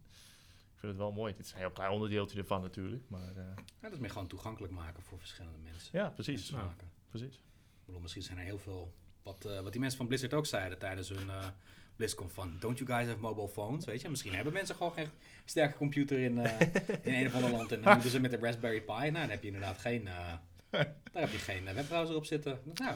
ik 0.73 0.79
vind 0.89 0.91
het 0.91 0.97
wel 0.97 1.11
mooi. 1.11 1.33
Dit 1.35 1.45
is 1.45 1.51
een 1.51 1.57
heel 1.57 1.71
klein 1.71 1.91
onderdeeltje 1.91 2.37
ervan 2.37 2.61
natuurlijk. 2.61 3.03
Maar 3.07 3.35
eh, 3.35 3.43
Ja, 3.55 3.63
dat 3.81 3.91
is 3.91 3.99
meer 3.99 4.09
gewoon 4.09 4.27
toegankelijk 4.27 4.73
maken 4.73 5.03
voor 5.03 5.19
verschillende 5.19 5.57
mensen. 5.63 5.89
ja, 5.99 6.09
precies. 6.09 6.51
Maken. 6.51 6.89
precies. 7.09 7.35
Ik 7.35 7.85
bedoel, 7.85 8.01
misschien 8.01 8.23
zijn 8.23 8.37
er 8.37 8.43
heel 8.43 8.59
veel... 8.59 8.93
Wat, 9.23 9.45
eh, 9.45 9.59
wat 9.59 9.71
die 9.71 9.81
mensen 9.81 9.97
van 9.97 10.07
Blizzard 10.07 10.33
ook 10.33 10.45
zeiden 10.45 10.77
tijdens 10.79 11.09
hun 11.09 11.29
eh 11.29 11.47
BlizzCon 11.95 12.29
van... 12.29 12.57
Don't 12.59 12.77
you 12.77 12.89
guys 12.91 13.07
have 13.07 13.19
mobile 13.19 13.47
phones? 13.49 13.85
Weet 13.85 14.01
je, 14.01 14.09
misschien 14.09 14.33
hebben 14.33 14.53
mensen 14.53 14.75
gewoon 14.75 14.91
geen 14.93 15.07
sterke 15.45 15.77
computer 15.77 16.19
in, 16.19 16.37
eh, 16.37 16.59
in 17.01 17.13
een 17.13 17.25
of 17.27 17.33
ander 17.35 17.51
land. 17.51 17.71
En 17.71 17.81
dan 17.81 17.93
moeten 17.93 18.09
ze 18.11 18.19
met 18.19 18.31
de 18.31 18.37
Raspberry 18.37 18.81
Pi. 18.81 18.91
Nou, 18.93 19.11
dan 19.11 19.29
heb 19.29 19.41
je 19.41 19.47
inderdaad 19.47 19.77
geen... 19.77 20.07
eh, 20.07 20.33
daar 21.11 21.21
heb 21.21 21.31
je 21.31 21.37
geen 21.37 21.67
eh, 21.67 21.73
webbrowser 21.73 22.15
op 22.15 22.25
zitten. 22.25 22.59
Nou, 22.73 22.95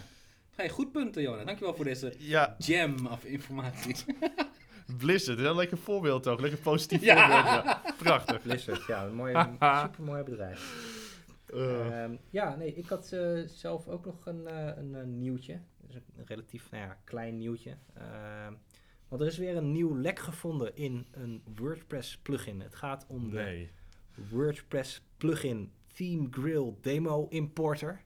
hey, 0.55 0.69
goed 0.69 0.91
punten, 0.91 1.21
Jona. 1.21 1.43
Dankjewel 1.43 1.75
voor 1.75 1.85
deze 1.85 2.13
Ja, 2.17 2.55
gem 2.59 3.07
of 3.07 3.23
informatie. 3.23 3.95
Blizzard, 4.97 5.27
dat 5.27 5.37
is 5.37 5.43
wel 5.43 5.51
een 5.51 5.57
lekker 5.57 5.77
voorbeeld 5.77 6.27
ook. 6.27 6.39
Lekker 6.39 6.59
positief 6.59 7.01
Ja. 7.01 7.27
voorbeeld. 7.27 7.65
Ja. 7.65 7.93
Prachtig. 7.97 8.41
Blizzard, 8.41 8.85
ja, 8.85 9.05
een 9.05 9.15
mooi 10.05 10.23
bedrijf. 10.23 10.95
Eh, 11.53 12.03
Ehm, 12.03 12.15
ja, 12.29 12.55
nee, 12.55 12.73
ik 12.73 12.87
had 12.87 13.11
eh, 13.11 13.41
zelf 13.45 13.87
ook 13.87 14.05
nog 14.05 14.25
een, 14.25 14.47
eh, 14.47 14.77
een, 14.77 15.19
nieuwtje. 15.19 15.59
Dus 15.81 15.95
een 15.95 16.25
relatief 16.25 16.71
nou 16.71 16.83
ja, 16.83 16.97
klein 17.03 17.37
nieuwtje. 17.37 17.77
Ehm, 17.93 18.53
want 19.07 19.21
er 19.21 19.27
is 19.27 19.37
weer 19.37 19.57
een 19.57 19.71
nieuw 19.71 19.95
lek 19.97 20.19
gevonden 20.19 20.75
in 20.75 21.07
een 21.11 21.43
WordPress 21.55 22.17
plugin. 22.17 22.61
Het 22.61 22.75
gaat 22.75 23.05
om 23.07 23.29
de. 23.29 23.67
WordPress 24.29 25.01
plugin 25.17 25.71
Theme 25.97 26.27
Grill 26.31 26.73
Demo 26.81 27.27
Importer. 27.29 28.01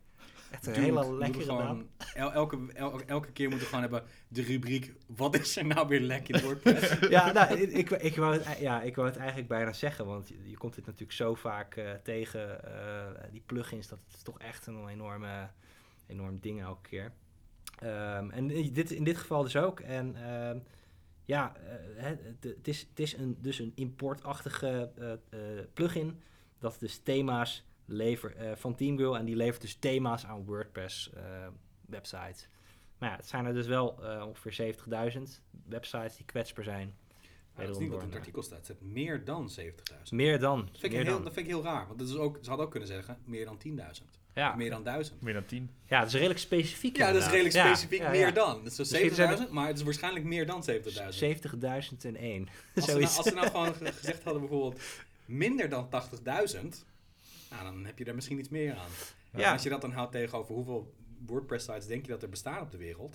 Echt 0.51 0.67
een 0.67 0.74
Dude, 0.74 0.86
hele 0.86 1.15
lekkere 1.15 1.45
naam. 1.45 1.88
el- 2.13 2.31
elke, 2.33 2.57
el- 2.74 3.01
elke 3.05 3.31
keer 3.31 3.50
moeten 3.50 3.67
we 3.67 3.74
gewoon 3.75 3.89
hebben 3.91 4.10
de 4.27 4.41
rubriek... 4.41 4.93
Wat 5.07 5.39
is 5.39 5.57
er 5.57 5.65
nou 5.65 5.88
weer 5.88 6.00
lek 6.00 6.27
in 6.29 6.41
WordPress? 6.41 7.00
Ja, 7.10 7.31
nou, 7.31 7.60
ik, 7.60 7.71
ik, 7.71 7.89
ik 7.89 8.15
wou 8.15 8.38
het, 8.38 8.60
ja, 8.60 8.81
ik 8.81 8.95
wou 8.95 9.07
het 9.07 9.17
eigenlijk 9.17 9.48
bijna 9.48 9.74
zeggen, 9.74 10.05
want 10.05 10.27
je, 10.27 10.50
je 10.50 10.57
komt 10.57 10.75
dit 10.75 10.86
natuurlijk 10.86 11.12
zo 11.12 11.36
vaak 11.36 11.75
eh, 11.75 11.91
tegen, 12.03 12.63
eh, 12.65 13.31
die 13.31 13.43
plugins, 13.45 13.88
dat 13.88 14.00
is 14.13 14.21
toch 14.21 14.39
echt 14.39 14.67
een 14.67 14.88
enorme, 14.88 15.50
enorm 16.07 16.39
ding 16.39 16.62
elke 16.62 16.89
keer. 16.89 17.12
Ehm, 17.79 18.29
en 18.29 18.48
dit, 18.74 18.91
in 18.91 19.03
dit 19.03 19.17
geval 19.17 19.43
dus 19.43 19.55
ook. 19.55 19.79
En 19.79 20.15
ehm, 20.15 20.60
ja, 21.25 21.55
eh, 21.98 22.05
het, 22.39 22.67
is, 22.67 22.79
het 22.89 23.00
is 23.00 23.13
een, 23.17 23.38
dus 23.41 23.60
een 23.60 23.71
importachtige 23.75 24.91
plugin 25.74 26.21
dat 26.60 26.79
dus 26.79 26.98
thema's 26.98 27.65
levert 27.85 28.35
eh, 28.35 28.51
van 28.55 28.75
TeamGirl 28.75 29.17
en 29.17 29.25
die 29.25 29.35
levert 29.35 29.61
dus 29.61 29.75
thema's 29.75 30.25
aan 30.25 30.45
WordPress 30.45 31.09
eh, 31.13 31.23
websites. 31.85 32.47
Maar 32.97 33.09
ja, 33.09 33.15
het 33.15 33.27
zijn 33.27 33.45
er 33.45 33.53
dus 33.53 33.67
wel 33.67 34.03
eh, 34.03 34.25
ongeveer 34.27 34.75
70.000 35.15 35.21
websites 35.67 36.15
die 36.15 36.25
kwetsbaar 36.25 36.63
zijn. 36.63 36.95
Ja, 37.57 37.65
dat 37.65 37.75
is 37.75 37.81
niet 37.81 37.91
wat 37.91 38.01
in 38.01 38.07
het 38.07 38.17
artikel 38.17 38.43
staat. 38.43 38.57
Het 38.57 38.65
staat 38.65 38.81
meer 38.81 39.25
dan 39.25 39.51
70.000. 39.59 39.65
Meer 40.09 40.39
dan. 40.39 40.59
Dat 40.59 40.69
vind, 40.71 40.83
ik 40.83 40.91
meer 40.91 41.03
heel, 41.03 41.13
dan. 41.13 41.23
dat 41.23 41.33
vind 41.33 41.45
ik 41.45 41.51
heel 41.51 41.63
raar. 41.63 41.88
Want 41.88 42.00
dat 42.00 42.07
is 42.07 42.15
ook, 42.15 42.38
ze 42.41 42.47
hadden 42.47 42.65
ook 42.65 42.71
kunnen 42.71 42.89
zeggen 42.89 43.17
meer 43.25 43.45
dan 43.45 43.57
10.000. 43.67 44.21
Ja. 44.33 44.55
Meer 44.55 44.69
dan 44.69 44.83
1000. 44.83 45.21
Meer 45.21 45.33
dan 45.33 45.45
tien. 45.45 45.69
ja, 45.85 46.00
dat 46.00 46.07
is 46.07 46.13
redelijk 46.13 46.39
specifiek. 46.39 46.97
Ja, 46.97 47.11
dat 47.11 47.21
is 47.21 47.27
redelijk 47.27 47.55
specifiek 47.55 48.00
ja, 48.00 48.09
meer 48.09 48.27
ja. 48.27 48.31
dan. 48.31 48.65
Is 48.65 48.75
zijn 48.75 49.39
70.000, 49.39 49.50
maar 49.50 49.67
het 49.67 49.77
is 49.77 49.83
waarschijnlijk 49.83 50.25
meer 50.25 50.45
dan 50.45 50.63
70.000. 50.69 50.71
70.001. 50.71 50.79
Als, 51.15 51.19
ze 51.19 52.11
nou, 52.11 52.47
Zoiets. 52.73 53.17
als 53.17 53.27
ze 53.27 53.33
nou 53.33 53.47
gewoon 53.47 53.73
ge- 53.73 53.91
gezegd 53.91 54.23
hadden 54.23 54.41
bijvoorbeeld 54.41 54.81
minder 55.25 55.69
dan 55.69 55.89
80.000, 56.55 56.67
nou, 57.51 57.63
dan 57.63 57.86
heb 57.86 57.98
je 57.98 58.05
er 58.05 58.15
misschien 58.15 58.39
iets 58.39 58.50
meer 58.50 58.75
aan. 58.75 58.89
Ja. 59.34 59.51
Als 59.51 59.63
je 59.63 59.70
dat 59.70 59.81
dan 59.81 59.91
houdt 59.91 60.12
tegenover 60.12 60.55
hoeveel 60.55 60.93
WordPress-sites 61.25 61.88
denk 61.88 62.05
je 62.05 62.12
dat 62.12 62.24
er 62.24 62.29
bestaan 62.29 62.62
op 62.62 62.72
de 62.72 62.77
wereld, 62.77 63.13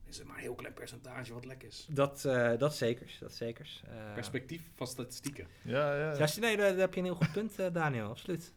dan 0.00 0.10
is 0.10 0.18
het 0.18 0.26
maar 0.26 0.36
een 0.36 0.42
heel 0.42 0.54
klein 0.54 0.74
percentage 0.74 1.32
wat 1.32 1.44
lek 1.44 1.62
is. 1.62 1.86
Dat, 1.90 2.24
eh 2.24 2.52
dat 2.58 2.76
zekers. 2.76 3.18
Dat 3.18 3.32
zekers. 3.34 3.82
Eh, 3.86 4.14
Perspectief 4.14 4.62
van 4.74 4.86
statistieken. 4.86 5.46
Ja, 5.62 5.94
ja. 5.94 6.18
Ja, 6.18 6.28
nee, 6.40 6.56
daar, 6.56 6.70
daar 6.70 6.78
heb 6.78 6.94
je 6.94 7.00
een 7.00 7.06
heel 7.06 7.14
goed 7.14 7.32
punt, 7.32 7.58
eh, 7.58 7.72
Daniel. 7.72 8.08
Absoluut. 8.08 8.52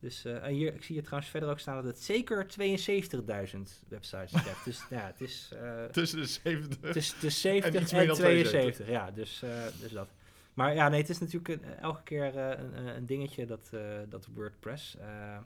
Dus 0.00 0.24
eh, 0.24 0.44
en 0.44 0.52
hier, 0.52 0.74
ik 0.74 0.82
zie 0.82 0.94
hier 0.94 1.04
trouwens 1.04 1.30
verder 1.30 1.48
ook 1.48 1.58
staan 1.58 1.74
dat 1.74 1.84
het 1.84 2.02
zeker 2.02 2.46
72.000 2.46 3.60
websites 3.88 4.30
treft. 4.30 4.64
dus 4.64 4.82
ja, 4.90 5.06
het 5.06 5.20
is, 5.20 5.50
eh, 5.52 5.84
Tussen 5.92 6.18
de 6.18 6.26
70. 6.26 6.78
het 6.80 6.96
is, 6.96 7.12
het 7.12 7.22
is 7.22 7.40
70 7.40 7.74
En 7.74 7.82
iets 7.82 7.92
en, 7.92 7.98
meer 7.98 8.06
dan 8.06 8.16
72. 8.16 8.88
Ja, 8.88 9.10
dus, 9.10 9.42
eh, 9.42 9.50
dus 9.80 9.92
dat. 9.92 10.08
Maar 10.56 10.74
ja, 10.74 10.88
nee, 10.88 11.00
het 11.00 11.08
is 11.08 11.18
natuurlijk 11.18 11.48
een- 11.48 11.74
elke 11.78 12.02
keer 12.02 12.36
eh, 12.36 12.58
een, 12.64 12.78
een- 12.78 12.96
een 12.96 13.06
dingetje 13.06 13.46
dat, 13.46 13.70
eh, 13.72 13.98
dat 14.08 14.26
WordPress. 14.34 14.96
eh, 14.96 15.36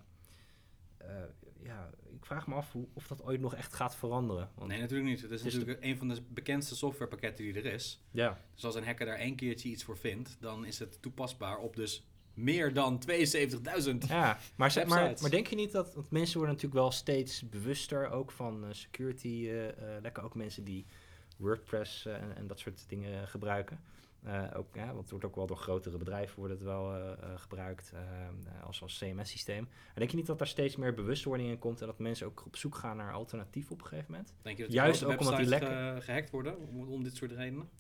eh, 0.98 1.06
ja, 1.62 1.90
ik 2.16 2.26
vraag 2.26 2.46
me 2.46 2.54
af 2.54 2.72
hoe, 2.72 2.86
of 2.92 3.06
dat 3.06 3.22
ooit 3.22 3.40
nog 3.40 3.54
echt 3.54 3.74
gaat 3.74 3.96
veranderen. 3.96 4.50
Want, 4.54 4.68
Nee, 4.70 4.80
natuurlijk 4.80 5.08
niet. 5.10 5.22
Het 5.22 5.30
is 5.30 5.38
Het 5.42 5.48
is 5.48 5.54
natuurlijk 5.58 5.84
een 5.84 5.96
van 5.98 6.08
de 6.08 6.22
bekendste 6.28 6.76
softwarepakketten 6.76 7.44
die 7.44 7.54
er 7.54 7.72
is. 7.72 8.02
Ja, 8.10 8.40
Dus 8.54 8.64
als 8.64 8.74
een 8.74 8.84
hacker 8.84 9.06
daar 9.06 9.16
één 9.18 9.36
keertje 9.36 9.68
iets 9.68 9.84
voor 9.84 9.98
vindt, 9.98 10.36
dan 10.40 10.64
is 10.64 10.78
het 10.78 11.02
toepasbaar 11.02 11.58
op 11.58 11.76
dus 11.76 12.04
meer 12.34 12.72
dan 12.72 12.98
72.000. 12.98 14.08
ja. 14.08 14.38
Maar, 14.56 14.70
ze- 14.70 14.84
maar, 14.86 15.14
maar 15.20 15.30
denk 15.30 15.46
je 15.46 15.56
niet 15.56 15.72
dat, 15.72 15.94
want 15.94 16.10
mensen 16.10 16.36
worden 16.36 16.54
natuurlijk 16.54 16.82
wel 16.82 16.90
steeds 16.92 17.48
bewuster 17.48 18.10
ook 18.10 18.30
van 18.30 18.64
eh, 18.64 18.68
security, 18.72 19.46
eh, 19.48 19.68
eh, 19.68 20.02
lekker 20.02 20.22
ook 20.22 20.34
mensen 20.34 20.64
die 20.64 20.86
WordPress 21.36 22.06
eh, 22.06 22.14
en, 22.22 22.36
en 22.36 22.46
dat 22.46 22.58
soort 22.58 22.84
dingen 22.88 23.28
gebruiken. 23.28 23.80
Eh, 24.24 24.44
ook, 24.54 24.74
ja, 24.74 24.86
want 24.86 25.00
het 25.00 25.10
wordt 25.10 25.24
ook 25.24 25.34
wel 25.34 25.46
door 25.46 25.56
grotere 25.56 25.96
bedrijven 25.96 26.36
wordt 26.36 26.52
het 26.52 26.62
wel 26.62 26.94
eh, 26.94 27.12
eh, 27.12 27.38
gebruikt 27.38 27.92
als, 28.64 28.82
als 28.82 28.98
CMS-systeem. 28.98 29.62
Maar 29.62 29.94
denk 29.94 30.10
je 30.10 30.16
niet 30.16 30.26
dat 30.26 30.38
daar 30.38 30.46
steeds 30.46 30.76
meer 30.76 30.94
bewustwording 30.94 31.48
in 31.48 31.58
komt 31.58 31.80
en 31.80 31.86
dat 31.86 31.98
mensen 31.98 32.26
ook 32.26 32.46
op 32.46 32.56
zoek 32.56 32.74
gaan 32.74 32.96
naar 32.96 33.12
alternatief 33.12 33.70
op 33.70 33.80
een 33.80 33.86
gegeven 33.86 34.10
moment? 34.10 34.34
Denk 34.42 34.56
je 34.56 34.62
dat 34.62 34.72
Juist 34.72 35.04
ook 35.04 35.20
omdat 35.20 35.36
die 35.36 35.54
eh, 35.54 35.96
gehackt 36.00 36.30
worden 36.30 36.58
om, 36.58 36.88
om 36.88 37.02
dit 37.02 37.16
soort 37.16 37.32
redenen? 37.32 37.70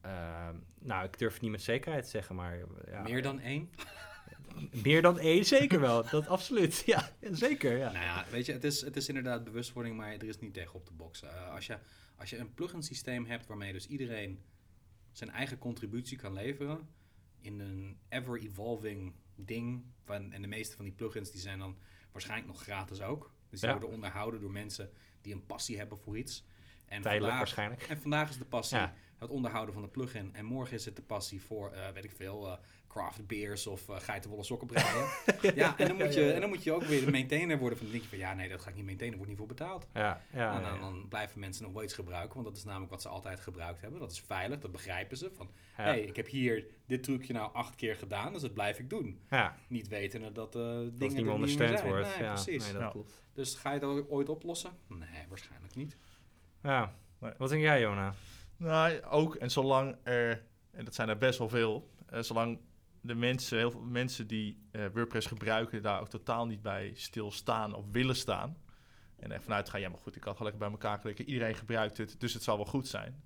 Ehm, 0.00 0.56
nou, 0.78 1.04
ik 1.04 1.18
durf 1.18 1.32
het 1.32 1.42
niet 1.42 1.50
met 1.50 1.62
zekerheid 1.62 2.04
te 2.04 2.10
zeggen, 2.10 2.34
maar... 2.34 2.58
Ja, 2.86 3.02
Meer 3.02 3.22
dan 3.22 3.40
één? 3.40 3.70
Meer 4.82 5.02
dan 5.02 5.18
één, 5.18 5.44
zeker 5.44 5.80
wel. 5.80 6.08
Dat 6.10 6.26
absoluut. 6.26 6.82
Ja, 6.86 7.10
zeker. 7.20 7.76
Ja. 7.76 7.92
Nou 7.92 8.04
ja, 8.04 8.24
weet 8.30 8.46
je, 8.46 8.52
het 8.52 8.64
is, 8.64 8.80
het 8.80 8.96
is 8.96 9.08
inderdaad 9.08 9.44
bewustwording, 9.44 9.96
maar 9.96 10.12
er 10.12 10.24
is 10.24 10.38
niet 10.38 10.54
tegen 10.54 10.74
op 10.74 10.86
de 10.86 10.92
box. 10.92 11.24
Als, 11.50 11.66
je, 11.66 11.78
als 12.16 12.30
je 12.30 12.38
een 12.38 12.54
plugin 12.54 12.82
systeem 12.82 13.26
hebt 13.26 13.46
waarmee 13.46 13.72
dus 13.72 13.86
iedereen 13.86 14.42
zijn 15.12 15.30
eigen 15.30 15.58
contributie 15.58 16.16
kan 16.16 16.32
leveren 16.32 16.88
in 17.40 17.60
een 17.60 17.98
ever-evolving 18.08 19.12
ding, 19.34 19.84
van, 20.04 20.32
en 20.32 20.42
de 20.42 20.48
meeste 20.48 20.76
van 20.76 20.84
die 20.84 20.94
plugins 20.94 21.30
die 21.30 21.40
zijn 21.40 21.58
dan 21.58 21.76
waarschijnlijk 22.12 22.48
nog 22.52 22.62
gratis 22.62 23.00
ook. 23.02 23.34
Dus 23.48 23.60
die 23.60 23.68
Ja. 23.68 23.74
worden 23.74 23.94
onderhouden 23.94 24.40
door 24.40 24.50
mensen 24.50 24.90
die 25.20 25.34
een 25.34 25.46
passie 25.46 25.78
hebben 25.78 25.98
voor 25.98 26.18
iets. 26.18 26.44
En 26.84 27.02
Tijdelijk 27.02 27.20
vandaag, 27.20 27.38
waarschijnlijk. 27.38 27.82
En 27.82 28.00
vandaag 28.00 28.30
is 28.30 28.38
de 28.38 28.44
passie 28.44 28.78
Ja. 28.78 28.94
het 29.18 29.30
onderhouden 29.30 29.74
van 29.74 29.82
de 29.82 29.88
plugin. 29.88 30.34
En 30.34 30.44
morgen 30.44 30.74
is 30.74 30.84
het 30.84 30.96
de 30.96 31.02
passie 31.02 31.42
voor, 31.42 31.70
eh, 31.72 31.90
weet 31.90 32.04
ik 32.04 32.10
veel, 32.12 32.46
eh, 32.48 32.58
craft 32.92 33.26
beers 33.26 33.66
of 33.66 33.88
eh 33.88 33.96
geitenwolle 34.00 34.42
sokken 34.44 34.66
breien. 34.66 35.06
ja, 35.62 35.78
en 35.78 35.88
dan, 35.88 35.96
moet 35.96 36.14
je, 36.14 36.32
en 36.32 36.40
dan 36.40 36.48
moet 36.48 36.62
je 36.62 36.72
ook 36.72 36.82
weer 36.82 37.04
de 37.04 37.10
maintainer 37.10 37.58
worden 37.58 37.78
van, 37.78 37.86
dan 37.86 37.96
denk 37.96 38.10
je 38.10 38.16
van, 38.16 38.26
ja 38.26 38.34
nee, 38.34 38.48
dat 38.48 38.60
ga 38.60 38.68
ik 38.68 38.74
niet 38.76 38.84
maintainen, 38.84 39.16
wordt 39.18 39.30
niet 39.32 39.40
voor 39.40 39.48
betaald. 39.50 39.86
Ja, 39.94 40.20
ja, 40.32 40.56
en 40.56 40.62
dan, 40.62 40.74
ja. 40.74 40.80
dan 40.80 41.08
blijven 41.08 41.40
mensen 41.40 41.64
nog 41.64 41.72
wel 41.72 41.82
iets 41.82 41.94
gebruiken, 41.94 42.34
want 42.34 42.46
dat 42.46 42.56
is 42.56 42.64
namelijk 42.64 42.90
wat 42.90 43.02
ze 43.02 43.08
altijd 43.08 43.40
gebruikt 43.40 43.80
hebben. 43.80 44.00
Dat 44.00 44.12
is 44.12 44.20
veilig, 44.20 44.58
dat 44.58 44.72
begrijpen 44.72 45.16
ze. 45.16 45.30
Van, 45.34 45.50
Ja. 45.76 45.82
hey, 45.82 46.00
ik 46.00 46.16
heb 46.16 46.26
hier 46.28 46.66
dit 46.86 47.02
trucje 47.02 47.32
nou 47.32 47.52
acht 47.54 47.74
keer 47.74 47.96
gedaan, 47.96 48.32
dus 48.32 48.42
dat 48.42 48.54
blijf 48.54 48.78
ik 48.78 48.90
doen. 48.90 49.20
Ja, 49.30 49.56
Niet 49.68 49.88
wetende 49.88 50.32
dat 50.32 50.54
eh 50.54 50.62
dingen 50.62 50.98
dat 50.98 51.08
het 51.08 51.16
niet 51.16 51.26
er 51.26 51.32
ondersteund 51.32 51.82
wordt. 51.82 52.08
Nee, 52.16 52.24
ja, 52.24 52.32
precies. 52.32 52.64
Nee, 52.64 52.72
dat 52.72 52.82
Ja. 52.82 52.88
klopt. 52.88 53.20
Dus 53.34 53.54
ga 53.54 53.72
je 53.72 53.80
dat 53.80 54.08
ooit 54.08 54.28
oplossen? 54.28 54.70
Nee, 54.88 55.26
waarschijnlijk 55.28 55.74
niet. 55.74 55.96
Ja. 56.62 56.94
Wat 57.38 57.48
denk 57.48 57.62
jij, 57.62 57.80
Jona? 57.80 58.14
Nou, 58.56 59.02
ook. 59.02 59.34
En 59.34 59.50
zolang 59.50 59.96
er, 60.02 60.44
en 60.70 60.84
dat 60.84 60.94
zijn 60.94 61.08
er 61.08 61.18
best 61.18 61.38
wel 61.38 61.48
veel, 61.48 61.90
eh, 62.06 62.20
zolang 62.20 62.58
de 63.02 63.14
mensen, 63.14 63.58
heel 63.58 63.70
veel 63.70 63.80
mensen 63.80 64.26
die 64.26 64.58
eh, 64.70 64.86
WordPress 64.92 65.26
gebruiken, 65.26 65.82
daar 65.82 66.00
ook 66.00 66.08
totaal 66.08 66.46
niet 66.46 66.62
bij 66.62 66.92
stilstaan 66.94 67.74
of 67.74 67.84
willen 67.90 68.16
staan. 68.16 68.56
En 69.16 69.32
er 69.32 69.42
vanuit 69.42 69.68
gaan, 69.68 69.80
ja, 69.80 69.88
maar 69.88 69.98
goed, 69.98 70.16
ik 70.16 70.22
kan 70.22 70.36
lekker 70.38 70.58
bij 70.58 70.70
elkaar 70.70 70.98
klikken. 70.98 71.28
Iedereen 71.28 71.54
gebruikt 71.54 71.96
het, 71.96 72.20
dus 72.20 72.34
het 72.34 72.42
zal 72.42 72.56
wel 72.56 72.66
goed 72.66 72.88
zijn. 72.88 73.22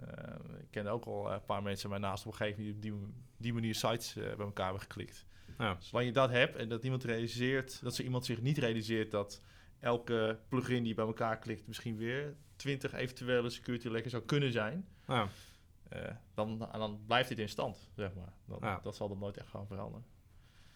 Eh, 0.00 0.34
ik 0.60 0.70
ken 0.70 0.86
ook 0.86 1.04
al 1.04 1.28
eh, 1.28 1.34
een 1.34 1.44
paar 1.44 1.62
mensen 1.62 1.88
mijn 1.88 2.00
naaste 2.00 2.28
omgeving 2.28 2.66
die 2.66 2.74
op 2.74 2.82
die, 2.82 2.94
die 3.36 3.52
manier 3.52 3.74
sites 3.74 4.12
bij 4.12 4.36
elkaar 4.38 4.64
hebben 4.64 4.82
geklikt. 4.82 5.26
Ja. 5.58 5.76
Zolang 5.80 6.06
je 6.06 6.12
dat 6.12 6.30
hebt 6.30 6.56
en 6.56 6.68
dat 6.68 6.82
niemand 6.82 7.04
realiseert, 7.04 7.82
dat 7.82 7.94
ze 7.94 8.02
iemand 8.02 8.24
zich 8.24 8.40
niet 8.40 8.58
realiseert 8.58 9.10
dat 9.10 9.40
elke 9.80 10.38
plugin 10.48 10.82
die 10.82 10.94
bij 10.94 11.04
elkaar 11.04 11.38
klikt 11.38 11.66
misschien 11.66 11.96
weer 11.96 12.36
20 12.56 12.92
eventuele 12.92 13.50
security 13.50 13.88
lekken 13.88 14.10
zou 14.10 14.22
kunnen 14.22 14.52
zijn, 14.52 14.88
Ja. 15.06 15.28
Eh, 15.90 16.14
dan, 16.34 16.58
dan 16.72 17.00
blijft 17.06 17.28
dit 17.28 17.38
in 17.38 17.48
stand, 17.48 17.88
zeg 17.96 18.14
maar. 18.14 18.32
Dan, 18.44 18.58
Ja. 18.60 18.80
Dat 18.82 18.96
zal 18.96 19.08
dan 19.08 19.18
nooit 19.18 19.36
echt 19.36 19.48
gaan 19.48 19.66
veranderen. 19.66 20.04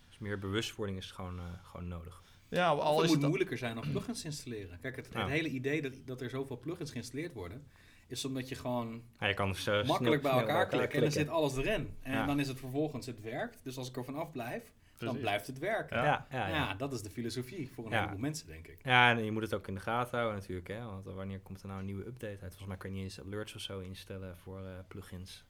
Dus 0.09 0.18
meer 0.18 0.38
bewustwording 0.38 0.99
is 0.99 1.11
gewoon, 1.11 1.38
eh, 1.38 1.44
gewoon 1.62 1.88
nodig. 1.88 2.23
Ja, 2.49 2.68
al 2.68 2.94
het 2.94 3.02
is 3.04 3.09
moet 3.11 3.16
het... 3.16 3.26
moeilijker 3.26 3.59
zijn 3.59 3.78
om 3.78 3.90
plugins 3.90 4.21
te 4.21 4.26
installeren. 4.26 4.80
Kijk, 4.80 4.97
het, 4.97 5.09
Ja. 5.12 5.21
het 5.21 5.28
hele 5.30 5.49
idee 5.49 5.83
dat, 5.83 5.92
dat 6.04 6.21
er 6.21 6.30
zoveel 6.30 6.59
plugins 6.59 6.90
geïnstalleerd 6.90 7.33
worden, 7.33 7.66
is 8.06 8.25
omdat 8.25 8.49
je 8.49 8.54
gewoon 8.54 9.02
Ja, 9.18 9.26
je 9.26 9.35
kan 9.35 9.56
makkelijk 9.87 10.23
bij 10.23 10.33
elkaar 10.33 10.66
klikken 10.66 10.94
en 10.99 11.00
dan 11.04 11.12
zit 11.12 11.28
alles 11.28 11.56
erin. 11.56 11.97
En 12.00 12.12
Ja. 12.12 12.26
dan 12.26 12.40
is 12.40 12.49
het 12.49 12.59
vervolgens, 12.59 13.06
het 13.06 13.21
werkt. 13.21 13.64
Dus 13.64 13.76
als 13.78 13.88
ik 13.88 13.97
er 13.97 14.04
vanaf 14.04 14.30
blijf, 14.30 14.73
dan 14.98 15.18
blijft 15.18 15.46
het 15.46 15.58
werken. 15.58 15.96
Ja. 15.96 16.04
Ja, 16.04 16.26
ja, 16.30 16.48
Ja, 16.48 16.54
ja. 16.54 16.74
dat 16.74 16.92
is 16.92 17.02
de 17.02 17.10
filosofie 17.10 17.70
voor 17.70 17.84
een 17.84 17.90
Ja. 17.90 17.98
heleboel 17.98 18.18
mensen, 18.20 18.46
denk 18.46 18.66
ik. 18.66 18.84
Ja, 18.84 19.10
en 19.10 19.24
je 19.24 19.30
moet 19.30 19.42
het 19.42 19.54
ook 19.54 19.68
in 19.68 19.74
de 19.74 19.80
gaten 19.80 20.18
houden 20.18 20.38
natuurlijk, 20.40 20.68
hè. 20.68 20.84
Want 20.84 21.04
wanneer 21.04 21.40
komt 21.40 21.60
er 21.62 21.66
nou 21.66 21.78
een 21.80 21.86
nieuwe 21.86 22.06
update 22.06 22.26
uit? 22.40 22.40
Volgens 22.40 22.66
mij 22.66 22.76
kan 22.76 22.90
je 22.90 22.96
niet 22.96 23.04
eens 23.04 23.20
alerts 23.20 23.54
of 23.54 23.60
zo 23.60 23.78
instellen 23.78 24.36
voor 24.36 24.66
eh, 24.66 24.78
plugins 24.88 25.44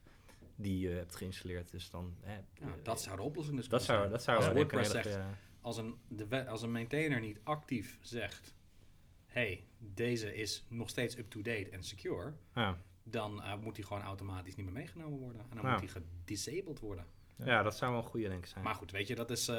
die 0.55 0.79
je 0.79 0.89
hebt 0.89 1.15
geïnstalleerd. 1.15 1.71
Dus 1.71 1.89
dan... 1.89 2.15
Hè, 2.21 2.35
Ja, 2.35 2.75
dat 2.83 3.01
zou 3.01 3.15
de 3.15 3.21
oplossing 3.21 3.57
dus 3.57 3.67
dat 3.67 3.85
kunnen 3.85 3.95
zou, 3.95 3.99
zijn. 3.99 4.11
dat 4.11 4.23
zou 4.23 4.37
Als 4.37 4.47
WordPress 4.55 4.91
zegt, 4.91 5.19
als 5.61 5.77
een, 5.77 5.95
de 6.07 6.47
als 6.47 6.61
een 6.61 6.71
maintainer 6.71 7.19
niet 7.19 7.39
actief 7.43 7.97
zegt... 8.01 8.53
hey, 9.25 9.63
deze 9.77 10.35
is 10.35 10.65
nog 10.69 10.89
steeds 10.89 11.17
up-to-date 11.17 11.69
en 11.69 11.83
secure... 11.83 12.33
Ja. 12.55 12.77
dan 13.03 13.43
eh, 13.43 13.55
moet 13.57 13.75
hij 13.77 13.85
gewoon 13.85 14.01
automatisch 14.03 14.55
niet 14.55 14.65
meer 14.65 14.75
meegenomen 14.75 15.19
worden. 15.19 15.41
En 15.49 15.55
dan 15.55 15.65
Ja. 15.65 15.71
moet 15.71 15.91
hij 15.91 16.01
gedisabled 16.01 16.79
worden. 16.79 17.05
Ja, 17.43 17.63
dat 17.63 17.77
zou 17.77 17.91
wel 17.91 18.01
een 18.01 18.07
goede 18.07 18.27
denk 18.27 18.43
ik 18.43 18.49
zijn. 18.49 18.63
Maar 18.63 18.75
goed, 18.75 18.91
weet 18.91 19.07
je, 19.07 19.15
dat 19.15 19.29
is... 19.31 19.47
eh, 19.47 19.55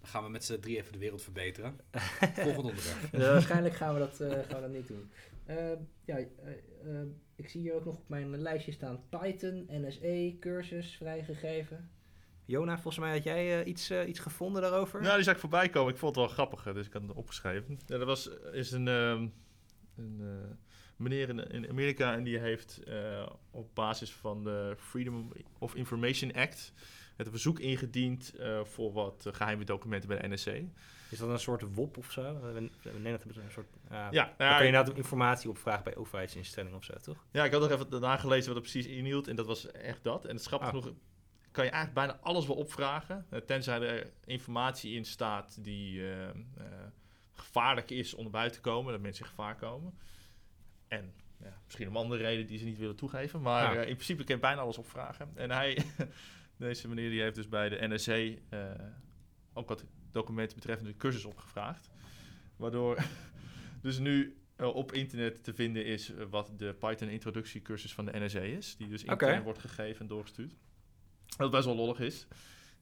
dan 0.00 0.08
gaan 0.10 0.24
we 0.24 0.30
met 0.30 0.44
z'n 0.44 0.58
drie 0.60 0.76
even 0.76 0.92
de 0.92 0.98
wereld 0.98 1.22
verbeteren. 1.22 1.76
Volgend 2.34 2.64
onderwerp. 2.64 3.12
Eh, 3.12 3.20
waarschijnlijk 3.20 3.74
gaan 3.74 3.94
we 3.94 3.98
dat, 4.00 4.20
eh, 4.20 4.30
gaan 4.30 4.42
we 4.54 4.60
dat 4.60 4.70
niet 4.70 4.88
doen. 4.88 5.10
Eh, 5.44 5.72
ja, 6.04 6.16
ik 7.36 7.48
zie 7.48 7.60
hier 7.60 7.74
ook 7.74 7.84
nog 7.84 7.96
op 7.96 8.08
mijn 8.08 8.38
lijstje 8.38 8.72
staan 8.72 9.00
Python, 9.08 9.66
NSE, 9.70 10.36
cursus 10.40 10.96
vrijgegeven. 10.96 11.90
Jona, 12.44 12.74
volgens 12.74 12.98
mij 12.98 13.12
had 13.12 13.22
jij 13.24 13.60
eh, 13.60 13.66
iets, 13.66 13.90
iets 13.90 14.18
gevonden 14.18 14.62
daarover? 14.62 15.00
Nou, 15.02 15.14
die 15.14 15.24
zag 15.24 15.34
ik 15.34 15.40
voorbij 15.40 15.68
komen. 15.68 15.92
Ik 15.92 15.98
vond 15.98 16.14
het 16.14 16.24
wel 16.24 16.34
grappig, 16.34 16.62
dus 16.72 16.86
ik 16.86 16.92
had 16.92 17.02
het 17.02 17.12
opgeschreven. 17.12 17.78
Ja, 17.86 17.96
er 17.96 18.04
was, 18.04 18.28
is 18.52 18.70
een, 18.70 18.88
ehm, 18.88 19.26
een 19.96 20.18
eh, 20.20 20.50
meneer 20.96 21.28
in, 21.28 21.38
in 21.50 21.68
Amerika 21.68 22.14
en 22.14 22.22
die 22.24 22.38
heeft 22.38 22.82
eh, 22.82 23.26
op 23.50 23.74
basis 23.74 24.12
van 24.12 24.44
de 24.44 24.74
Freedom 24.78 25.32
of 25.58 25.74
Information 25.74 26.32
Act 26.32 26.72
het 27.18 27.26
een 27.26 27.32
verzoek 27.32 27.58
ingediend 27.60 28.34
eh, 28.34 28.64
voor 28.64 28.92
wat 28.92 29.26
eh, 29.26 29.32
geheime 29.34 29.64
documenten 29.64 30.08
bij 30.08 30.18
de 30.18 30.28
NSC. 30.28 30.46
Is 31.10 31.18
dat 31.18 31.28
een 31.28 31.38
soort 31.38 31.74
WOP 31.74 31.96
of 31.96 32.10
zo? 32.10 32.22
Eh, 32.22 32.32
Nederland 32.82 33.24
hebben 33.24 33.44
een 33.44 33.50
soort... 33.50 33.68
ja, 33.90 33.96
Ja, 33.96 34.10
Dan 34.10 34.12
nou 34.12 34.26
ja, 34.38 34.48
kan 34.48 34.58
je 34.60 34.66
inderdaad 34.66 34.96
informatie 34.96 35.50
opvragen 35.50 35.84
bij 35.84 35.96
overheidsinstellingen 35.96 36.76
of 36.78 36.84
zo, 36.84 36.94
toch? 37.02 37.24
Ja, 37.30 37.44
ik 37.44 37.52
had 37.52 37.60
nog 37.60 37.70
even 37.70 38.00
nagelezen 38.00 38.46
wat 38.46 38.56
er 38.56 38.70
precies 38.70 38.86
inhield 38.86 39.28
en 39.28 39.36
dat 39.36 39.46
was 39.46 39.70
echt 39.70 40.04
dat. 40.04 40.22
En 40.24 40.30
het 40.30 40.40
is 40.40 40.46
grappig 40.46 40.68
Ah. 40.68 40.74
genoeg, 40.74 40.94
kan 41.50 41.64
je 41.64 41.70
eigenlijk 41.70 42.06
bijna 42.06 42.22
alles 42.22 42.46
wel 42.46 42.56
opvragen, 42.56 43.26
eh, 43.30 43.40
tenzij 43.40 43.80
er 43.80 44.10
informatie 44.24 44.94
in 44.94 45.04
staat 45.04 45.64
die 45.64 46.00
eh, 46.00 46.28
eh, 46.28 46.34
gevaarlijk 47.32 47.90
is 47.90 48.14
om 48.14 48.30
buiten 48.30 48.62
te 48.62 48.68
komen, 48.70 48.92
dat 48.92 49.00
mensen 49.00 49.22
in 49.24 49.30
gevaar 49.30 49.56
komen. 49.56 49.98
En 50.88 51.12
ja, 51.42 51.58
misschien 51.64 51.88
om 51.88 51.96
andere 51.96 52.22
redenen 52.22 52.46
die 52.46 52.58
ze 52.58 52.64
niet 52.64 52.78
willen 52.78 52.96
toegeven, 52.96 53.40
maar 53.40 53.74
Ja. 53.74 53.80
eh, 53.82 53.88
in 53.88 53.94
principe 53.94 54.24
kan 54.24 54.34
je 54.34 54.40
bijna 54.40 54.60
alles 54.60 54.78
opvragen. 54.78 55.30
En 55.34 55.50
hij, 55.50 55.78
deze 56.58 56.88
meneer, 56.88 57.10
die 57.10 57.20
heeft 57.20 57.34
dus 57.34 57.48
bij 57.48 57.68
de 57.68 57.88
NSC 57.88 58.08
eh, 58.08 58.70
ook 59.52 59.68
wat 59.68 59.84
documenten 60.12 60.56
betreffende 60.56 60.92
de 60.92 60.98
cursus 60.98 61.24
opgevraagd. 61.24 61.90
Waardoor 62.56 62.98
dus 63.82 63.98
nu 63.98 64.36
eh, 64.56 64.74
op 64.74 64.92
internet 64.92 65.44
te 65.44 65.54
vinden 65.54 65.84
is 65.84 66.14
eh, 66.14 66.24
wat 66.30 66.52
de 66.56 66.74
Python 66.74 67.08
introductiecursus 67.08 67.94
van 67.94 68.04
de 68.04 68.18
NSE 68.18 68.50
is. 68.50 68.76
Die 68.76 68.88
dus 68.88 69.04
intern 69.04 69.32
Oké. 69.32 69.42
wordt 69.42 69.58
gegeven 69.58 70.00
en 70.00 70.06
doorgestuurd. 70.06 70.56
Wat 71.36 71.50
best 71.50 71.64
wel 71.64 71.76
lollig 71.76 72.00
is. 72.00 72.26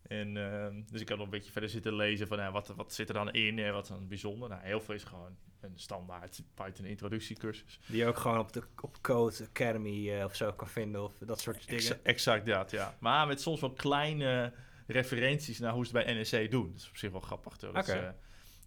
En, 0.08 0.36
ehm, 0.36 0.82
dus 0.90 1.00
ik 1.00 1.08
heb 1.08 1.16
nog 1.16 1.26
een 1.26 1.32
beetje 1.32 1.52
verder 1.52 1.70
zitten 1.70 1.94
lezen 1.96 2.26
van 2.26 2.52
wat, 2.52 2.72
wat 2.76 2.92
zit 2.94 3.08
er 3.08 3.14
dan 3.14 3.32
in 3.32 3.58
en 3.58 3.72
wat 3.72 3.82
is 3.82 3.88
dan 3.88 4.08
bijzonder. 4.08 4.48
Nou, 4.48 4.62
heel 4.62 4.80
veel 4.80 4.94
is 4.94 5.04
gewoon 5.04 5.36
een 5.60 5.72
standaard 5.74 6.42
Python 6.54 6.84
introductiecursus. 6.86 7.80
Die 7.86 7.96
je 7.96 8.06
ook 8.06 8.16
gewoon 8.16 8.38
op, 8.38 8.52
de, 8.52 8.62
op 8.80 9.02
Code 9.02 9.44
Academy 9.48 10.10
eh, 10.10 10.24
of 10.24 10.34
zo 10.36 10.52
kan 10.52 10.68
vinden 10.68 11.02
of 11.02 11.12
dat 11.18 11.40
soort 11.40 11.60
dingen. 11.66 11.74
Exa- 11.82 11.98
exact 12.02 12.46
dat, 12.46 12.70
ja. 12.70 12.96
Maar 13.00 13.26
met 13.26 13.40
soms 13.40 13.60
wel 13.60 13.72
kleine 13.72 14.52
referenties 14.86 15.58
naar 15.58 15.72
hoe 15.72 15.86
ze 15.86 15.96
het 15.96 16.06
bij 16.06 16.14
NSC 16.20 16.50
doen. 16.50 16.70
Dat 16.72 16.80
is 16.80 16.88
op 16.88 16.96
zich 16.96 17.10
wel 17.10 17.20
grappig. 17.20 17.56
Toch? 17.56 17.70
Oké. 17.70 18.14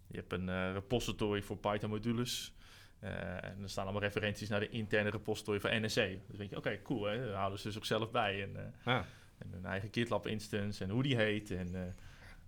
je 0.06 0.16
hebt 0.16 0.32
een 0.32 0.48
eh, 0.48 0.72
repository 0.72 1.42
voor 1.42 1.56
Python 1.56 1.90
modules. 1.90 2.54
Eh, 2.98 3.44
en 3.44 3.58
er 3.62 3.70
staan 3.70 3.84
allemaal 3.84 4.02
referenties 4.02 4.48
naar 4.48 4.60
de 4.60 4.68
interne 4.68 5.10
repository 5.10 5.60
van 5.60 5.70
NSC. 5.82 5.94
Dus 6.28 6.36
denk 6.36 6.50
je, 6.50 6.56
oké, 6.56 6.82
cool, 6.82 7.04
hè? 7.04 7.24
Daar 7.26 7.34
houden 7.34 7.58
ze 7.58 7.66
dus 7.66 7.76
ook 7.76 7.84
zelf 7.84 8.10
bij. 8.10 8.42
En, 8.42 8.74
Ah, 8.84 9.00
en 9.42 9.48
hun 9.52 9.64
eigen 9.64 9.88
GitLab 9.92 10.26
instance 10.26 10.84
en 10.84 10.90
hoe 10.90 11.02
die 11.02 11.16
heet. 11.16 11.50
En, 11.50 11.74
eh, 11.74 11.80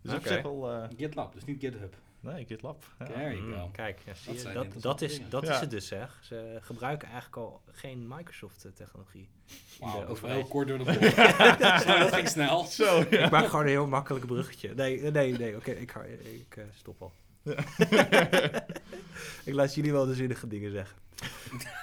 dus 0.02 0.14
op 0.14 0.26
zich 0.26 0.42
wel... 0.42 0.72
eh, 0.72 0.88
GitLab, 0.96 1.32
dus 1.32 1.44
niet 1.44 1.61
GitHub. 1.61 1.94
nee, 2.20 2.44
GitLab. 2.46 2.84
Ja. 2.98 3.05
There 3.05 3.20
you 3.35 3.40
mm, 3.40 3.52
go. 3.55 3.68
kijk, 3.72 4.00
ja, 4.05 4.14
zie 4.14 4.33
Dat 4.52 4.72
je, 4.72 4.78
dat, 4.81 5.00
is, 5.00 5.20
dat 5.28 5.46
Ja. 5.46 5.55
is 5.55 5.61
het 5.61 5.70
dus, 5.70 5.90
hè. 5.90 6.05
Ze 6.20 6.59
gebruiken 6.61 7.09
eigenlijk 7.09 7.37
al 7.37 7.62
geen 7.72 8.07
Microsoft-technologie. 8.09 9.28
Wauw, 9.81 9.90
dat 9.92 10.00
is 10.00 10.07
wel 10.07 10.11
overheid. 10.11 10.40
heel 10.40 10.48
kort 10.50 10.68
door 10.68 10.78
de 10.78 10.85
bocht. 11.00 11.16
Dat 11.98 12.14
ging 12.14 12.28
snel. 12.28 12.64
Zo, 12.64 13.05
ja. 13.11 13.24
Ik 13.24 13.31
maak 13.31 13.46
gewoon 13.46 13.61
een 13.64 13.70
heel 13.70 13.87
makkelijk 13.87 14.26
bruggetje. 14.26 14.74
Nee, 14.74 15.00
nee, 15.11 15.33
nee, 15.38 15.57
oké, 15.57 15.70
ik, 15.70 15.90
ga- 15.90 16.02
ik 16.02 16.57
eh, 16.57 16.64
stop 16.74 17.02
al. 17.02 17.12
ik 19.44 19.55
laat 19.55 19.74
jullie 19.74 19.92
wel 19.92 20.07
de 20.07 20.14
zinnige 20.14 20.46
dingen 20.46 20.70
zeggen. 20.70 20.96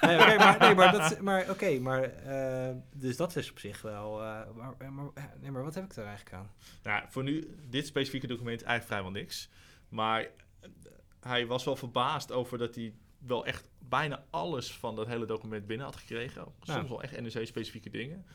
nee, 0.00 0.16
maar, 0.18 0.56
nee, 0.58 0.74
maar, 0.74 0.92
dat, 0.92 1.12
is- 1.12 1.18
maar, 1.20 1.50
oké, 1.50 1.78
maar 1.78 2.02
eh, 2.02 2.74
dus 2.92 3.16
dat 3.16 3.36
is 3.36 3.50
op 3.50 3.58
zich 3.58 3.82
wel... 3.82 4.22
eh, 4.22 4.40
maar, 4.54 4.92
maar, 4.92 5.10
nee, 5.40 5.50
maar 5.50 5.62
wat 5.62 5.74
heb 5.74 5.84
ik 5.84 5.96
er 5.96 6.04
eigenlijk 6.04 6.36
aan? 6.36 6.50
Nou, 6.82 7.04
voor 7.08 7.22
nu, 7.22 7.56
dit 7.68 7.86
specifieke 7.86 8.26
document 8.26 8.62
eigenlijk 8.62 8.86
vrijwel 8.86 9.10
niks. 9.22 9.48
Maar 9.88 10.20
eh, 10.20 10.28
hij 11.20 11.46
was 11.46 11.64
wel 11.64 11.76
verbaasd 11.76 12.32
over 12.32 12.58
dat 12.58 12.74
hij 12.74 12.94
wel 13.18 13.46
echt 13.46 13.64
bijna 13.78 14.24
alles 14.30 14.72
van 14.72 14.96
dat 14.96 15.06
hele 15.06 15.26
document 15.26 15.66
binnen 15.66 15.86
had 15.86 15.96
gekregen. 15.96 16.44
Soms 16.62 16.88
wel 16.88 17.02
echt 17.02 17.20
NEC-specifieke 17.20 17.90
dingen. 17.90 18.26